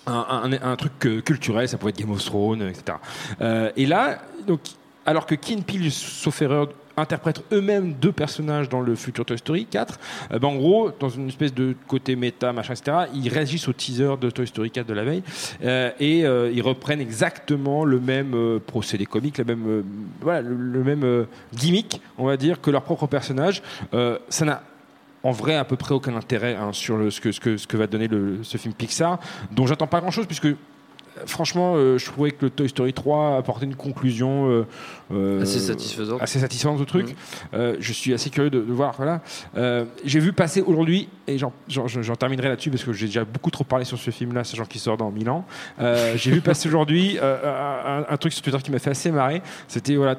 [0.08, 2.98] un, truc culturel, ça pouvait être Game of Thrones, etc.
[3.40, 4.60] Euh, et là, donc,
[5.06, 9.38] alors que Key and Peele, sauf erreur, interprètent eux-mêmes deux personnages dans le futur Toy
[9.38, 10.00] Story 4,
[10.32, 13.72] euh, ben, en gros, dans une espèce de côté méta, machin, etc., ils réagissent au
[13.72, 15.22] teaser de Toy Story 4 de la veille
[15.62, 19.84] euh, et ils reprennent exactement le même procédé comique, le même,
[20.20, 23.62] voilà, le, le même gimmick, on va dire, que leur propre personnage.
[24.28, 24.62] Ça n'a
[25.22, 28.08] en vrai à peu près aucun intérêt hein, sur ce, que, va donner
[28.42, 29.18] ce film Pixar,
[29.50, 30.48] dont j'attends pas grand chose puisque
[31.26, 34.66] franchement euh, je trouvais que le Toy Story 3 apportait une conclusion euh,
[35.12, 36.20] euh, Assez satisfaisante.
[36.22, 37.14] assez satisfaisante au truc.
[37.54, 38.94] Euh, je suis assez curieux de, de voir.
[38.96, 39.20] Voilà.
[40.04, 41.52] J'ai vu passer aujourd'hui et j'en,
[42.18, 44.96] terminerai là-dessus parce que j'ai déjà beaucoup trop parlé sur ce film-là, sachant qu'il sort
[44.96, 45.44] dans 1000 ans.
[46.16, 49.42] J'ai vu passer aujourd'hui un, un truc sur Twitter qui m'a fait assez marrer.
[49.66, 50.16] C'était voilà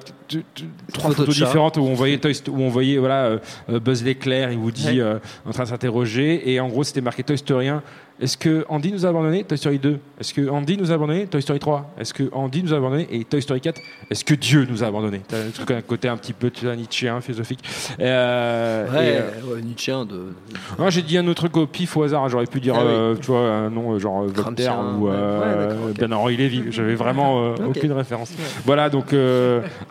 [0.93, 4.99] trois Photos différentes où on voyait Toy où on voyait voilà Buzz l'éclair Woody Ouais.
[4.99, 7.81] euh, en train de s'interroger et en gros c'était marqué Toy Story 1.
[8.21, 9.97] Est-ce que Andy nous a abandonné Toy Story 2.
[10.19, 11.93] Est-ce que Andy nous a abandonné Toy Story 3.
[11.97, 13.79] Est-ce que Andy nous a abandonné et Toy Story 4.
[14.11, 17.21] Est-ce que Dieu nous a abandonné T'as un truc, un côté un petit peu nietzschéen,
[17.21, 17.59] philosophique.
[17.99, 20.33] Euh, Ouais, et, euh, ouais, Nietzschéen de.
[20.77, 22.27] moi, j'ai dit un autre truc au pif au hasard.
[22.27, 22.91] J'aurais pu dire, Ah oui.
[22.91, 25.11] euh, tu vois, un nom euh, genre Voltaire ou ouais.
[25.13, 25.97] euh, Ouais, d'accord, ok.
[25.97, 26.63] Bernard-Henri Lévy.
[26.71, 28.33] J'avais vraiment aucune référence.
[28.65, 29.13] Voilà, donc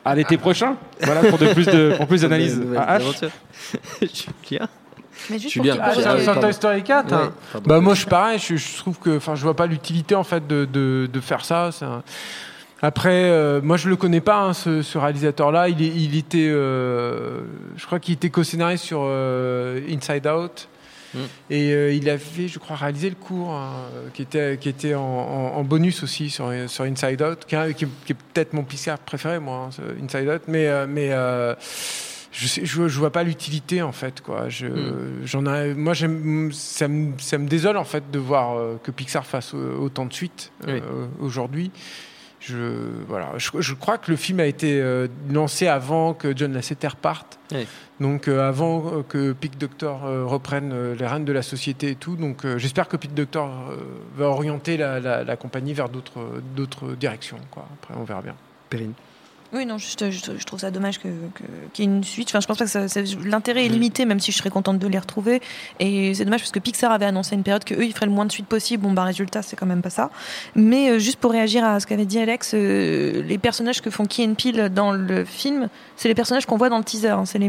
[0.05, 0.77] à l'été prochain.
[1.01, 2.61] Voilà pour de plus de pour plus d'analyse.
[4.01, 4.69] Julien
[5.31, 6.41] Mais juste Julien, pour Ah, pose- sur pardon.
[6.41, 7.33] Toy Story 4 hein.
[7.55, 7.61] Ouais.
[7.67, 10.25] Bah moi je suis pareil, je, je trouve que enfin je vois pas l'utilité en
[10.25, 11.71] fait de, de, de faire ça.
[11.73, 12.03] c'est un-
[12.81, 15.69] Après, euh, moi je le connais pas hein, ce, ce réalisateur-là.
[15.69, 17.41] Il, était, euh,
[17.77, 20.69] je crois qu'il était co-scénariste sur euh, Inside Out.
[21.15, 21.19] Mm.
[21.51, 23.71] Et euh, il avait, je crois, réalisé le cours hein,
[24.13, 27.75] qui était, qui était en, en- en bonus aussi sur, sur Inside Out, qui, est-
[27.75, 30.43] qui est, qui est peut-être mon Pixar préféré, moi, hein, Inside Out.
[30.49, 31.55] Mais, euh, mais euh,
[32.33, 34.21] je, sais, je, je vois pas l'utilité en fait.
[34.21, 34.49] Quoi.
[34.49, 35.25] Je, Mm.
[35.25, 38.91] j'en ai, moi, j'aime, ça, me, ça me désole en fait de voir euh, que
[38.91, 41.27] Pixar fasse euh, autant de suites euh, Oui.
[41.27, 41.71] aujourd'hui.
[42.41, 42.57] Je,
[43.09, 46.91] voilà, je, je crois que le film a été euh, lancé avant que John Lasseter
[47.01, 47.39] parte.
[47.53, 47.67] Oui.
[47.99, 51.95] Donc euh, avant que Pete Doctor euh, reprenne euh, les rênes de la société et
[51.97, 52.15] tout.
[52.15, 53.77] Donc euh, j'espère que Pete Doctor euh,
[54.17, 57.41] va orienter la, la- la compagnie vers d'autres, d'autres directions.
[57.51, 57.67] Quoi.
[57.83, 58.37] Après on verra bien.
[58.71, 58.93] Perrine.
[59.51, 61.43] Oui, non, je, je- je trouve ça dommage que- que-
[61.73, 62.29] qu'il y ait une suite.
[62.29, 64.99] Enfin, je pense pas que l'intérêt est limité, même si je serais contente de les
[64.99, 65.41] retrouver.
[65.81, 68.13] Et c'est dommage parce que Pixar avait annoncé une période que eux, ils feraient le
[68.13, 68.83] moins de suites possible.
[68.83, 70.11] Bon, bah, résultat, c'est quand même pas ça.
[70.55, 74.05] Mais euh, juste pour réagir à ce qu'avait dit Alex, euh, les personnages que font
[74.05, 77.09] Key and Peele dans le film, c'est les personnages qu'on voit dans le teaser.
[77.09, 77.25] hein.
[77.25, 77.49] C'est les,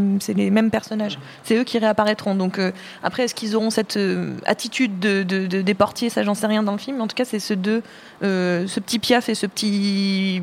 [0.52, 1.20] mêmes personnages.
[1.44, 2.34] C'est eux qui réapparaîtront.
[2.34, 2.72] Donc, euh,
[3.04, 6.10] après, est-ce qu'ils auront cette euh, attitude de, de, de- des portiers?
[6.10, 6.96] Ça, j'en sais rien dans le film.
[6.96, 7.84] Mais en tout cas, c'est ceux deux,
[8.24, 10.42] euh, ce petit Piaf et ce petit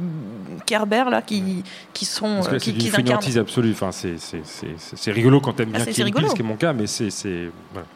[0.66, 1.45] Kerber là, qui,
[1.93, 3.05] qui sont Parce que euh, là, c'est qui, qui incarnent.
[3.06, 3.73] fainéantise absolue.
[3.73, 6.28] Enfin, c'est- c'est- c'est c'est- c'est rigolo quand t'aimes Ah, bien c'est- Kill c'est Bill,
[6.28, 7.10] ce qui est mon cas, mais c'est.
[7.10, 7.86] c'est- voilà.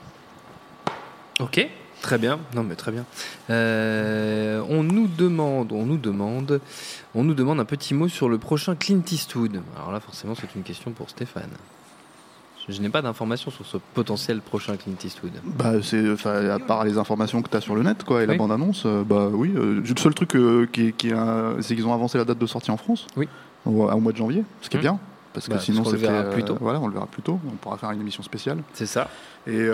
[1.40, 1.66] Ok,
[2.02, 2.38] très bien.
[2.54, 3.04] Non, mais très bien.
[3.48, 6.60] Euh, on nous demande, on nous demande,
[7.14, 9.60] on nous demande un petit mot sur le prochain Clint Eastwood.
[9.76, 11.50] Alors là, forcément, c'est une question pour Stéphane.
[12.70, 15.32] Je, n'ai pas d'informations sur ce potentiel prochain Clint Eastwood.
[15.44, 18.34] Bah, c'est, à part les informations que tu as sur le net, quoi, et la
[18.36, 19.52] bande-annonce, euh, bah oui.
[19.56, 21.10] euh, le seul truc euh, qui, qui
[21.60, 23.06] c'est qu'ils ont avancé la date de sortie en France.
[23.16, 23.28] Oui.
[23.66, 24.82] Au, au mois de janvier, ce qui est Mmh.
[24.82, 24.98] bien.
[25.32, 25.82] Parce que Bah, sinon,
[26.32, 26.56] plus tôt.
[26.60, 27.38] Voilà, on le verra plus tôt.
[27.46, 28.58] On pourra faire une émission spéciale.
[28.72, 29.08] C'est ça.
[29.46, 29.68] Et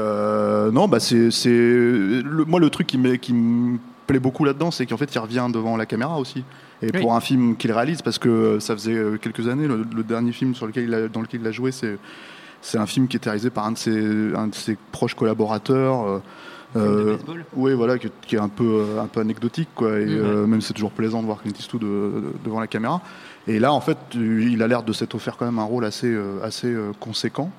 [0.73, 3.35] non, bah c'est, le- moi le truc qui me, qui
[4.06, 6.44] plaît beaucoup là-dedans, c'est qu'en fait il revient devant la caméra aussi.
[6.82, 7.01] Et Oui.
[7.01, 10.55] pour un film qu'il réalise, parce que ça faisait quelques années, le, le dernier film
[10.55, 11.97] sur lequel il a, dans lequel il a joué, c'est
[12.66, 16.05] c'est un film qui était réalisé par un de ses, un de ses proches collaborateurs.
[16.06, 16.18] euh,
[16.74, 17.16] euh,
[17.55, 19.98] oui, voilà, qui, qui est un peu, euh, un peu anecdotique, quoi.
[20.01, 20.10] Et Mhm.
[20.24, 21.82] euh, même c'est toujours plaisant de voir Clint Eastwood
[22.44, 23.01] devant la caméra.
[23.47, 26.12] Et là, en fait, il a l'air de s'être offert quand même un rôle assez,
[26.43, 27.51] assez conséquent.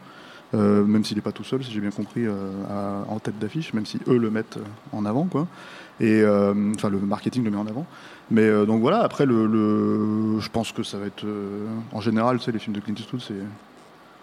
[0.53, 3.73] Euh, même s'il n'est pas tout seul, si j'ai bien compris, à- en tête d'affiche,
[3.73, 4.59] même si eux le mettent
[4.91, 5.47] en avant, quoi.
[6.01, 6.21] Et
[6.75, 7.85] enfin, le marketing le met en avant.
[8.29, 8.99] Mais donc voilà.
[8.99, 11.25] Après, le, le- je pense que ça va être,
[11.93, 13.34] en général, tu sais, les films de Clint Eastwood, c'est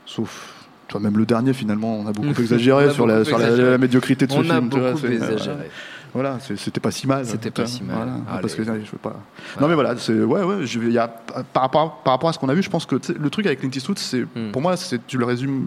[0.07, 0.64] sauf.
[0.89, 3.29] Tu vois, même le dernier, finalement, on a beaucoup On exagéré a sur, la, beaucoup
[3.29, 3.71] sur la- exagéré.
[3.71, 4.55] la médiocrité de ce On film.
[4.55, 5.71] a tu vois, beaucoup c'est- exagéré.
[6.13, 7.27] Voilà, c'était pas si mal.
[7.27, 7.97] C'était pas si mal.
[7.97, 8.13] voilà.
[8.31, 8.41] Allez.
[8.43, 9.17] parce que je veux pas.
[9.61, 10.65] Non mais voilà, c'est ouais ouais.
[10.65, 12.97] je- y a, par rapport par rapport à ce qu'on a vu, je pense que
[13.19, 14.53] le truc avec Clint Eastwood, c'est Hmm.
[14.53, 15.67] pour moi, c'est tu le résumes.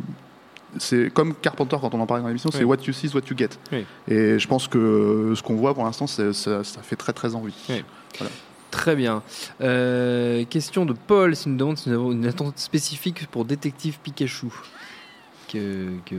[0.77, 3.22] C'est comme Carpenter quand on en parlait dans l'émission, c'est what you see is what
[3.30, 3.49] you get.
[3.73, 3.85] Oui.
[4.07, 7.53] Et je pense que ce qu'on voit pour l'instant, ça, ça fait très très envie.
[7.69, 7.84] Oui.
[8.18, 8.31] Voilà.
[8.72, 9.23] Très bien.
[9.61, 13.98] Euh, question de Paul, s'il nous demande si nous avons une attente spécifique pour Détective
[14.02, 14.48] Pikachu.
[15.52, 16.18] Que, que euh,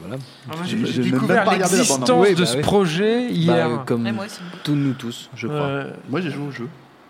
[0.00, 0.16] voilà.
[0.50, 2.10] Ah, J'ai- découvert pas regardé la l'existence.
[2.14, 2.62] Oui, de bah ce oui.
[2.62, 3.66] projet Bah, hier.
[3.68, 4.40] euh, comme moi aussi.
[4.64, 5.82] tous nous tous, je crois.
[6.08, 6.66] Moi j'ai joué au jeu,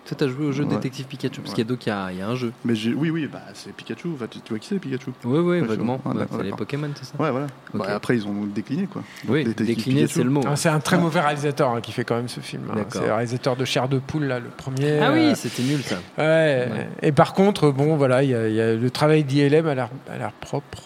[0.06, 0.70] Toi, t'as joué au jeu Ouais.
[0.74, 1.55] Détective Pikachu parce Ouais.
[1.55, 2.52] qu'il y a donc il y a, il y a un jeu.
[2.64, 4.09] mais j'ai oui oui bah c'est Pikachu.
[4.14, 5.10] Enfin, tu, tu vois qui c'est Pikachu?
[5.24, 6.01] Oui, oui, vaguement.
[6.05, 7.12] ouais, Bah, c'est les Pokémon, c'est ça?
[7.22, 7.47] Ouais voilà.
[7.72, 9.02] Bah, après ils ont décliné quoi.
[9.28, 10.14] Oui, Détective décliné, Pikachu.
[10.18, 10.40] c'est le mot.
[10.48, 12.62] Ah, c'est un très mauvais réalisateur hein, qui fait quand même ce film.
[12.70, 12.74] hein.
[12.74, 12.92] D'accord.
[12.94, 14.98] C'est le réalisateur de Chair de poule, là, le premier.
[15.01, 15.97] Ah euh, oui, c'était nul ça.
[16.18, 16.24] Ouais.
[16.72, 16.88] Ouais.
[17.02, 19.90] Et par contre, bon, voilà, il y, a- y a le travail d'ILM a l'air
[20.12, 20.82] a l'air propre.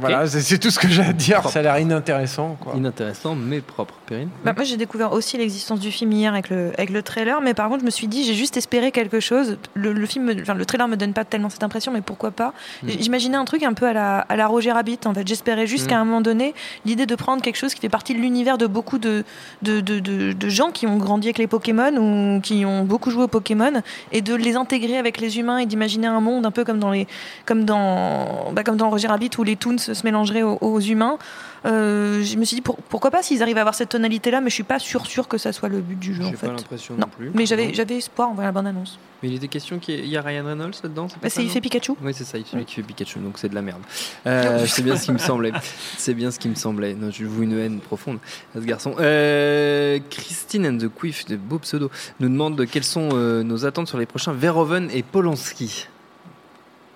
[0.00, 1.40] Voilà, c'est c'est tout ce que j'ai à dire.
[1.40, 1.52] Propre.
[1.52, 2.56] Ça a l'air inintéressant.
[2.60, 2.74] Quoi.
[2.76, 3.94] Inintéressant, mais propre.
[4.06, 7.40] Perrine Bah, moi, j'ai découvert aussi l'existence du film hier avec le, avec le trailer,
[7.40, 9.58] mais par contre, je me suis dit, j'ai juste espéré quelque chose.
[9.74, 12.30] Le, le film, me- enfin, le trailer me donne pas tellement cette impression, mais pourquoi
[12.30, 12.52] pas?
[12.82, 12.88] Mm.
[13.00, 15.26] J'imaginais un truc un peu à la, à la Roger Rabbit, en fait.
[15.26, 15.88] J'espérais juste Mm.
[15.88, 16.54] qu'à un moment donné,
[16.84, 19.24] l'idée de prendre quelque chose qui fait partie de l'univers de beaucoup de,
[19.62, 23.10] de, de, de- de gens qui ont grandi avec les Pokémon ou qui ont beaucoup
[23.10, 23.72] joué aux Pokémon
[24.12, 26.90] et de les intégrer avec les humains et d'imaginer un monde un peu comme dans
[26.90, 27.06] les,
[27.46, 31.18] comme dans, bah, comme dans Roger Rabbit où les Toons se mélangeraient aux, aux humains.
[31.66, 34.40] Euh, je me suis dit pour- pourquoi pas s'ils arrivent à avoir cette tonalité là
[34.42, 36.36] mais je suis pas sûr sûr que ça soit le but du jeu en J'ai
[36.36, 37.30] fait pas l'impression non non plus.
[37.34, 40.16] mais j'avais j'avais espoir en voyant la bande annonce Mais il était question qu'il y
[40.16, 42.36] a Ryan Reynolds là-dedans c'est pas bah, ça, c'est il fait Pikachu Oui, c'est ça,
[42.36, 43.80] il celui qui fait Pikachu, donc c'est de la merde.
[44.26, 45.52] Euh, c'est bien ce qui me semblait.
[45.98, 46.94] C'est bien ce qui me semblait.
[46.94, 48.18] Non, je vous une haine profonde
[48.56, 48.94] à ce garçon.
[48.98, 53.88] Euh, Christine and the Quiff, de beau pseudo, nous demande quelles sont euh, nos attentes
[53.88, 55.88] sur les prochains Verhoeven et Polanski.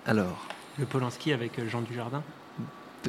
[0.05, 0.47] Alors,
[0.77, 2.23] Le Polanski avec Jean Dujardin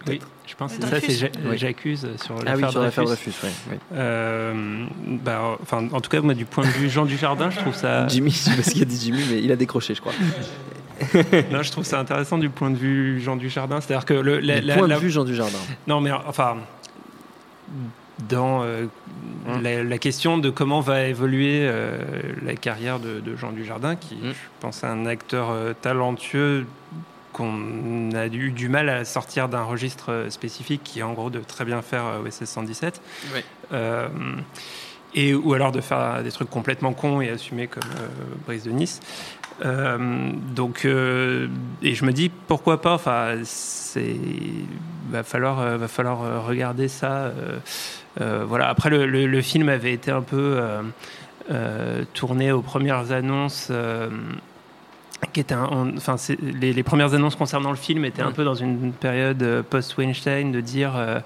[0.01, 0.23] peut-être.
[0.25, 1.57] Oui, je pense que ça, c'est Oui.
[1.59, 3.31] j'accuse sur Ah oui, l'affaire sur l'affaire Dreyfus.
[3.41, 3.79] Dreyfus, ouais.
[3.95, 7.75] Euh, bah, enfin, en tout cas, moi, du point de vue Jean Dujardin, je trouve
[7.75, 8.07] ça.
[8.09, 10.13] Jimmy, je sais pas ce qu'il a dit Jimmy, mais il a décroché, je crois.
[11.51, 13.81] non, je trouve ça intéressant du point de vue Jean Dujardin.
[13.81, 15.59] C'est-à-dire que le, la, Du la- point la- de vue Jean Dujardin.
[15.87, 16.57] Non, mais enfin,
[18.29, 18.87] dans euh,
[19.49, 19.63] Hum.
[19.63, 21.99] la, la question de comment va évoluer euh,
[22.45, 24.33] la carrière de, de Jean Dujardin, qui, Hum.
[24.33, 26.67] je pense, est un acteur euh, talentueux
[27.33, 31.39] qu'on a eu du mal à sortir d'un registre spécifique, qui est en gros de
[31.41, 33.01] très bien faire euh, OSS 117.
[33.35, 33.45] Ouais.
[33.73, 34.09] Euh,
[35.15, 38.07] et, ou alors de faire des trucs complètement cons et assumés comme euh,
[38.47, 39.01] Brise de Nice.
[39.65, 42.95] Euh, donc, et je me dis pourquoi pas.
[42.95, 44.17] Enfin, c'est
[45.11, 47.33] va falloir va falloir regarder ça.
[48.19, 48.69] voilà.
[48.69, 50.61] Après, le, le- le film avait été un peu
[52.15, 53.71] tourné aux premières annonces.
[55.33, 58.43] Qui était un- on- enfin les, les premières annonces concernant le film étaient un peu
[58.45, 61.21] dans une période euh, post-Weinstein de dire euh,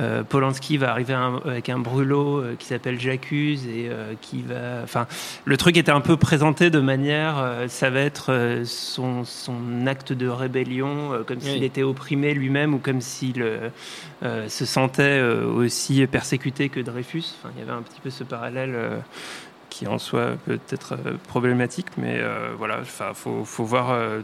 [0.00, 3.90] euh, Polanski va arriver un- avec un brûlot euh, qui s'appelle J'accuse et
[4.22, 5.06] qui va enfin
[5.44, 10.28] le truc était un peu présenté de manière ça va être son, son acte de
[10.28, 11.44] rébellion comme Oui.
[11.52, 13.44] s'il était opprimé lui-même ou comme s'il
[14.22, 18.74] se sentait aussi persécuté que Dreyfus enfin il y avait un petit peu ce parallèle
[19.72, 23.90] qui en soi peut être euh, problématique, mais euh, voilà, enfin, faut, faut voir.
[23.90, 24.20] euh,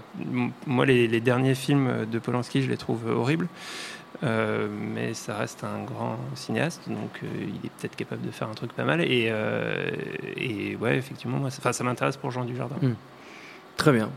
[0.66, 3.48] moi, les, derniers films de Polanski, je les trouve horribles,
[4.24, 8.54] Euh, mais ça reste un grand cinéaste, donc il est peut-être capable de faire un
[8.54, 9.00] truc pas mal.
[9.00, 9.32] Et,
[10.36, 12.76] et ouais, effectivement, ça, m'intéresse pour Jean Dujardin.
[12.82, 12.94] Hmm.
[13.78, 14.10] Très bien.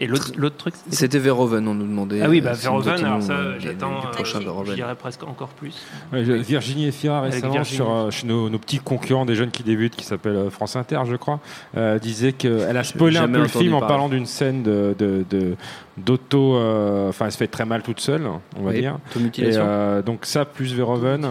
[0.00, 2.20] Et l'autre l'autre truc, c'était- C'était Verhoeven, on nous demandait.
[2.22, 3.96] Ah oui, bah euh, si Verhoeven, alors ça, j'attends.
[3.96, 4.70] euh, prochain je- Verhoeven.
[4.70, 5.74] Je dirais presque encore plus.
[6.12, 7.76] Ouais, je- Virginie Efira récemment Virginie.
[7.76, 11.00] sur euh, chez nos, nos petits concurrents des jeunes qui débutent qui s'appelle France Inter
[11.10, 11.40] je crois
[11.76, 15.24] euh, disait qu'elle a spoilé un peu le film en parlant d'une scène de de-
[15.28, 15.56] de-
[15.96, 18.22] d'auto euh, enfin elle se fait très mal toute seule
[18.56, 18.98] on va Oui, dire.
[19.38, 21.26] Et, euh, donc ça plus Verhoeven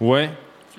[0.00, 0.30] ouais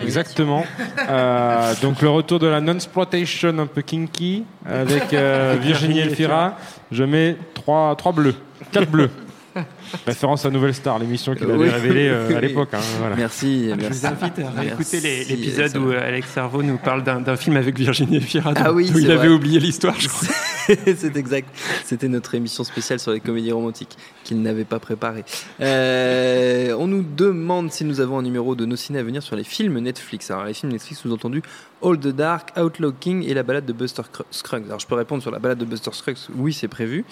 [0.01, 0.63] Exactement.
[1.09, 6.57] Euh, donc le retour de la non-exploitation un peu kinky avec euh, Virginie Elfira.
[6.91, 8.35] Je mets trois, trois bleus,
[8.71, 9.09] quatre bleus.
[10.05, 11.69] Référence à Nouvelle Star, l'émission qu'il avait Oui.
[11.69, 12.69] révélée euh, à l'époque.
[12.73, 13.15] hein, voilà.
[13.15, 13.99] Merci, Je merci.
[14.01, 14.99] vous invite à réécouter
[15.29, 18.99] l'épisode où euh, Alex Servo nous parle d'un film avec Virginie Efira, Ah oui, où
[18.99, 20.27] il avait oublié l'histoire, je crois.
[20.67, 21.47] c'est exact.
[21.85, 25.23] C'était notre émission spéciale sur les comédies romantiques qu'il n'avait pas préparée.
[25.61, 29.35] Euh, on nous demande si nous avons un numéro de nos ciné à venir sur
[29.35, 30.29] les films Netflix.
[30.31, 31.41] Alors les films Netflix, sous-entendu
[31.83, 34.65] All the Dark, Outlaw King et la balade de Buster Cr- Scruggs.
[34.65, 37.05] Alors je peux répondre sur la balade de Buster Scruggs, oui c'est prévu.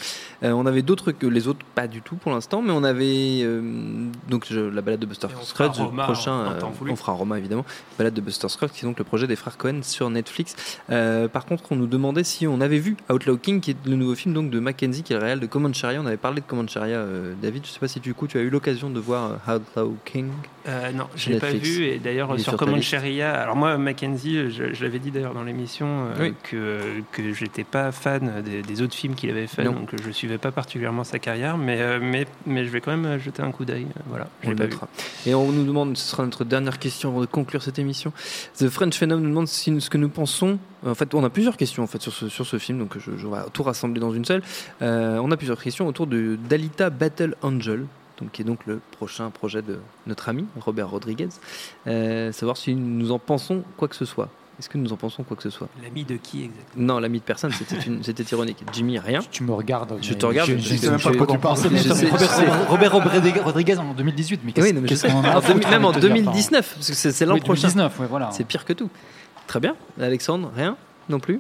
[0.44, 3.42] Euh, on avait d'autres que les autres, pas du tout pour l'instant, mais on avait
[3.44, 3.62] euh,
[4.30, 6.60] donc je- la balade de Buster Scruggs, le prochain, euh,
[6.92, 7.66] on fera Roma évidemment.
[7.98, 10.56] Balade de Buster Scruggs, qui est donc le projet des frères Cohen sur Netflix.
[10.90, 13.96] Euh, par contre, on nous demandait si on avait vu Outlaw King, qui est le
[13.96, 16.02] nouveau film donc de Mackenzie, qui est le réal de Comancheria.
[16.02, 17.66] On avait parlé de Comancheria, euh, David.
[17.66, 20.30] Je sais pas si du coup tu as eu l'occasion de voir Outlaw King.
[20.68, 21.84] Euh, non, je Sur l'ai pas vu.
[21.86, 22.82] Et d'ailleurs, sur Command.
[22.82, 26.34] Sharia, alors moi, Mackenzie, je, je l'avais dit d'ailleurs dans l'émission, euh, Oui.
[26.44, 26.80] que,
[27.12, 29.74] que j'étais pas fan des, des autres films qu'il avait fait, Non.
[29.74, 33.20] donc je suivais pas particulièrement sa carrière, mais, euh, mais, mais je vais quand même
[33.20, 33.86] jeter un coup d'œil.
[34.08, 34.76] Voilà, je l'ai pas vu.
[35.28, 38.12] Et on nous demande, ce sera notre dernière question avant de conclure cette émission.
[38.58, 40.58] The French Phenom nous demande si, ce que nous pensons.
[40.86, 43.12] En fait, on a plusieurs questions en fait sur ce, sur ce film, donc je,
[43.18, 44.42] je vais tout rassembler dans une seule.
[44.82, 47.86] Euh, on a plusieurs questions autour de d'Alita Battle Angel.
[48.20, 51.28] Donc, qui est donc le prochain projet de notre ami Robert Rodriguez.
[51.88, 54.30] Euh, savoir si nous en pensons quoi que ce soit.
[54.58, 55.68] Est-ce que nous en pensons quoi que ce soit?
[55.84, 56.94] L'ami de qui exactement?
[56.94, 57.52] Non, l'ami de personne,
[58.04, 58.64] c'était ironique.
[58.72, 59.20] Jimmy, rien.
[59.30, 59.98] Tu me regardes.
[60.02, 60.50] Je te regarde.
[60.50, 61.58] Je, je- je sais même pas de quoi tu parles.
[62.70, 64.42] Robert, Rodriguez- en 2018.
[64.46, 64.86] Mais qu'est-ce Oui, même
[65.86, 67.68] en envie de te dire, 2019, parce que c'est c'est l'an Oui, prochain.
[67.68, 68.30] 2019, oui, voilà.
[68.32, 68.90] C'est pire que tout.
[69.48, 69.76] Très bien.
[70.00, 70.78] Alexandre, rien?
[71.10, 71.40] Non plus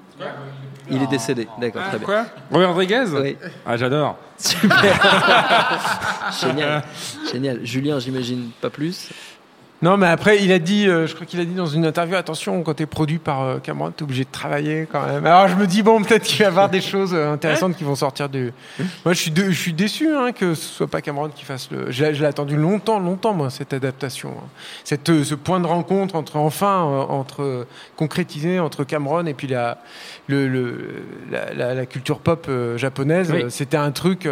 [0.90, 1.48] Il est décédé.
[1.60, 2.06] D'accord, très bien.
[2.06, 3.38] Quoi Robert Rodriguez Oui.
[3.66, 4.18] Ah, j'adore.
[6.42, 6.84] Génial.
[7.32, 7.66] Génial.
[7.66, 9.10] Julien, j'imagine pas plus.
[9.82, 12.16] Non, mais après, il a dit, euh, je crois qu'il a dit dans une interview,
[12.16, 15.26] attention, quand t'es produit par euh, Cameron, t'es obligé de travailler quand même.
[15.26, 17.84] Alors je me dis, bon, peut-être qu'il va y avoir des choses euh, intéressantes qui
[17.84, 18.54] vont sortir du.
[19.04, 21.70] Moi, je suis, de- je suis déçu hein, que ce soit pas Cameron qui fasse
[21.72, 21.92] le.
[21.92, 24.30] Je l'ai attendu longtemps, longtemps, moi, cette adaptation.
[24.38, 24.48] hein.
[24.86, 26.80] Cette, euh, ce point de rencontre entre, enfin,
[27.10, 29.80] entre concrétisé entre Cameron et puis la,
[30.28, 33.30] le, le- la, la- la culture pop japonaise.
[33.32, 33.44] Oui.
[33.50, 34.28] C'était un truc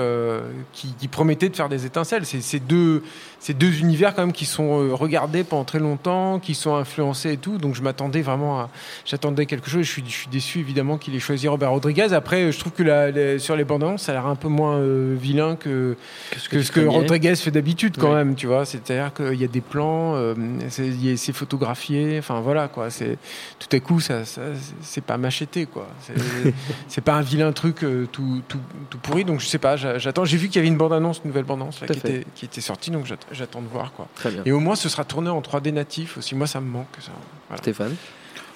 [0.72, 2.26] qui, qui promettait de faire des étincelles.
[2.26, 3.04] C'est deux,
[3.40, 4.94] c'est deux univers quand même qui sont euh,
[5.42, 7.58] pendant très longtemps, qui sont influencés et tout.
[7.58, 8.70] Donc je m'attendais vraiment à,
[9.06, 9.82] j'attendais quelque chose.
[9.82, 12.14] Je suis, je suis déçu évidemment qu'il ait choisi Robert Rodriguez.
[12.14, 14.76] Après, je trouve que la- sur les bandes annonces, ça a l'air un peu moins
[14.78, 15.98] euh, vilain que,
[16.38, 18.16] ce que Rodriguez fait d'habitude quand Oui.
[18.16, 18.36] même.
[18.36, 20.36] Tu vois, c'est-à-dire qu'il y a des plans, euh,
[20.70, 22.18] c'est photographié.
[22.20, 22.90] Enfin voilà quoi.
[22.90, 23.18] C'est
[23.58, 24.42] tout à coup ça, ça-
[24.82, 25.88] c'est pas macheté quoi.
[26.88, 29.24] C'est- pas un vilain truc euh, tout, tout, tout pourri.
[29.26, 29.76] Donc je sais pas.
[29.76, 30.26] j'a- J'attends.
[30.26, 32.26] J'ai vu qu'il y avait une bande annonce, une nouvelle bande annonce là, qui, était,
[32.36, 32.92] qui était sortie.
[32.92, 34.08] Donc j'att- j'attends de voir quoi.
[34.46, 36.36] Et au moins ce sera tourné en 3D natif aussi.
[36.36, 37.12] Moi ça me manque ça.
[37.58, 37.96] Stéphane?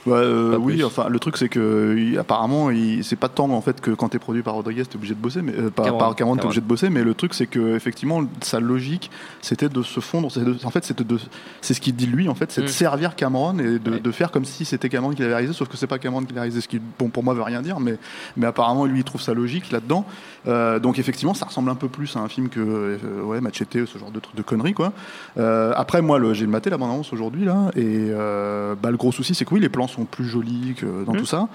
[0.07, 3.61] Ouais, euh, oui, enfin le truc c'est que il- apparemment il- c'est pas tant en
[3.61, 5.99] fait que quand t'es produit par Rodriguez t'es obligé de bosser, mais euh, par, Cameron,
[5.99, 6.47] par Cameron t'es Cameron.
[6.49, 9.11] obligé de bosser, mais le truc c'est que effectivement sa logique
[9.41, 11.17] c'était de se fondre, c'est de- en fait c'était de,
[11.61, 12.69] c'est ce qu'il dit lui en fait, c'est de Mm.
[12.69, 13.99] servir Cameron et de, Ouais.
[13.99, 16.33] de faire comme si c'était Cameron qui l'avait réalisé, sauf que c'est pas Cameron qui
[16.33, 17.97] l'a réalisé, ce qui bon pour moi veut rien dire, mais
[18.37, 20.05] mais apparemment lui il trouve sa logique là-dedans.
[20.47, 23.85] Euh, donc effectivement ça ressemble un peu plus à un film que euh, ouais Machete,
[23.85, 24.93] ce genre de truc de conneries quoi.
[25.37, 27.81] Euh, après, moi, le- j'ai maté la bande-annonce aujourd'hui, là, et
[28.11, 31.13] euh, bah, le gros souci, c'est que oui, les plans sont plus jolis que dans
[31.13, 31.19] Mhm.
[31.19, 31.47] tout ça.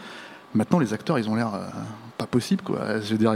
[0.54, 1.60] Maintenant, les acteurs, ils ont l'air euh,
[2.18, 3.00] pas possible, quoi.
[3.00, 3.34] Je veux dire,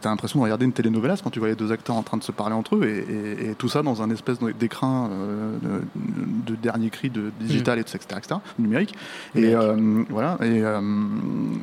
[0.00, 2.22] t'as l'impression de regarder une telenovelas quand tu vois les deux acteurs en train de
[2.22, 2.98] se parler entre eux, et,
[3.46, 7.80] et- et tout ça dans un espèce d'écran euh, de, de dernier cri de digital,
[7.80, 8.94] etc., etc., numérique.
[9.34, 10.38] Et euh, voilà.
[10.42, 10.62] Et,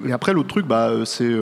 [0.10, 1.34] et après, l'autre truc, bah, c'est.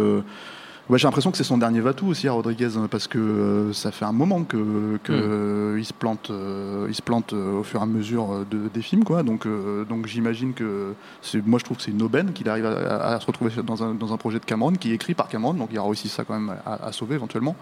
[0.90, 3.72] Ouais, j'ai l'impression que c'est son dernier va-tout aussi à Rodriguez hein, parce que euh,
[3.74, 7.60] ça fait un moment que, que euh, il se plante, euh, il se plante euh,
[7.60, 9.24] au fur et à mesure euh, de, des films quoi.
[9.24, 10.94] Donc euh, donc j'imagine que
[11.46, 14.12] moi je trouve que c'est une aubaine qu'il arrive à, se retrouver dans un, dans
[14.12, 15.54] un projet de Cameron qui est écrit par Cameron.
[15.54, 17.56] Donc il y aura aussi ça quand même à, à sauver éventuellement.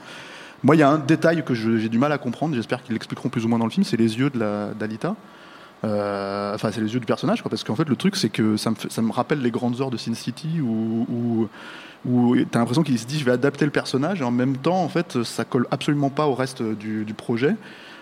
[0.63, 2.55] Moi il y a un détail que j'ai du mal à comprendre.
[2.55, 3.83] J'espère qu'ils l'expliqueront plus ou moins dans le film.
[3.83, 5.15] C'est les yeux de la d'Alita.
[5.83, 8.55] Euh, enfin, c'est les yeux du personnage, quoi, parce qu'en fait, le truc, c'est que
[8.55, 11.47] ça me, fait- ça me rappelle les grandes heures de Sin City où, où,
[12.05, 14.81] où t'as l'impression qu'il se dit je vais adapter le personnage et en même temps,
[14.83, 17.55] en fait, ça colle absolument pas au reste du, du projet.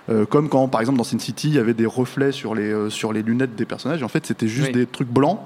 [0.09, 2.71] Euh, comme quand, par exemple, dans Sin City, il y avait des reflets sur les,
[2.71, 4.01] euh, sur les lunettes des personnages.
[4.01, 4.73] Et en fait, c'était juste Oui.
[4.73, 5.39] des trucs blancs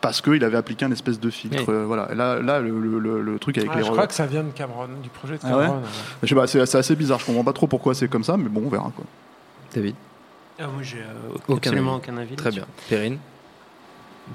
[0.00, 1.64] parce qu'il avait appliqué un espèce de filtre.
[1.68, 1.74] Oui.
[1.74, 2.12] Euh, voilà.
[2.14, 4.42] Là, là le, le- le- le truc avec Ah, les je crois que ça vient
[4.42, 5.82] de Cameron, du projet de Ah ouais Cameron.
[6.22, 7.18] Je sais pas, c'est c'est assez bizarre.
[7.20, 8.90] Je comprends pas trop pourquoi c'est comme ça, mais bon, on verra.
[8.96, 9.04] Quoi.
[9.74, 9.94] David?
[10.60, 12.02] Ah, moi, j'ai euh, Aucun absolument avis.
[12.10, 12.34] aucun avis.
[12.36, 12.60] Très là-dessus.
[12.60, 12.68] bien.
[12.88, 13.18] Perrine?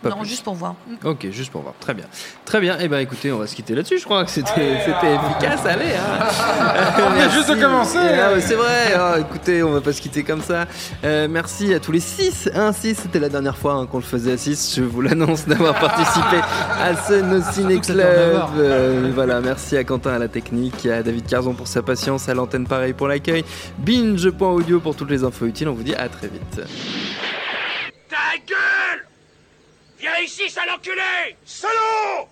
[0.03, 0.29] Non, plus.
[0.29, 0.75] juste pour voir.
[1.03, 1.73] Ok, juste pour voir.
[1.79, 2.05] Très bien.
[2.45, 2.77] Très bien.
[2.79, 3.99] Eh ben écoutez, on va se quitter là-dessus.
[3.99, 5.65] Je crois que c'était efficace.
[5.65, 5.93] Allez.
[5.95, 6.25] Hein.
[7.07, 7.61] On vient juste de Merci.
[7.63, 7.97] commencer.
[7.99, 8.93] Ah, c'est vrai.
[8.95, 10.65] Ah, écoutez, on va pas se quitter comme ça.
[11.03, 12.49] Euh, merci à tous les 6.
[12.53, 14.75] 1 6, c'était la dernière fois hein, qu'on le faisait à 6.
[14.77, 16.37] Je vous l'annonce d'avoir participé
[16.81, 18.03] à ce No Ciné Club.
[18.57, 22.33] Euh, voilà, merci à Quentin à la technique, à David Carzon pour sa patience, à
[22.33, 23.43] l'antenne pareil pour l'accueil.
[23.79, 25.67] Binge.audio pour toutes les infos utiles.
[25.69, 26.61] On vous dit à très vite.
[28.09, 29.05] Ta gueule
[30.03, 31.37] Viens ici, sale enculé!
[31.45, 32.27] Salaud!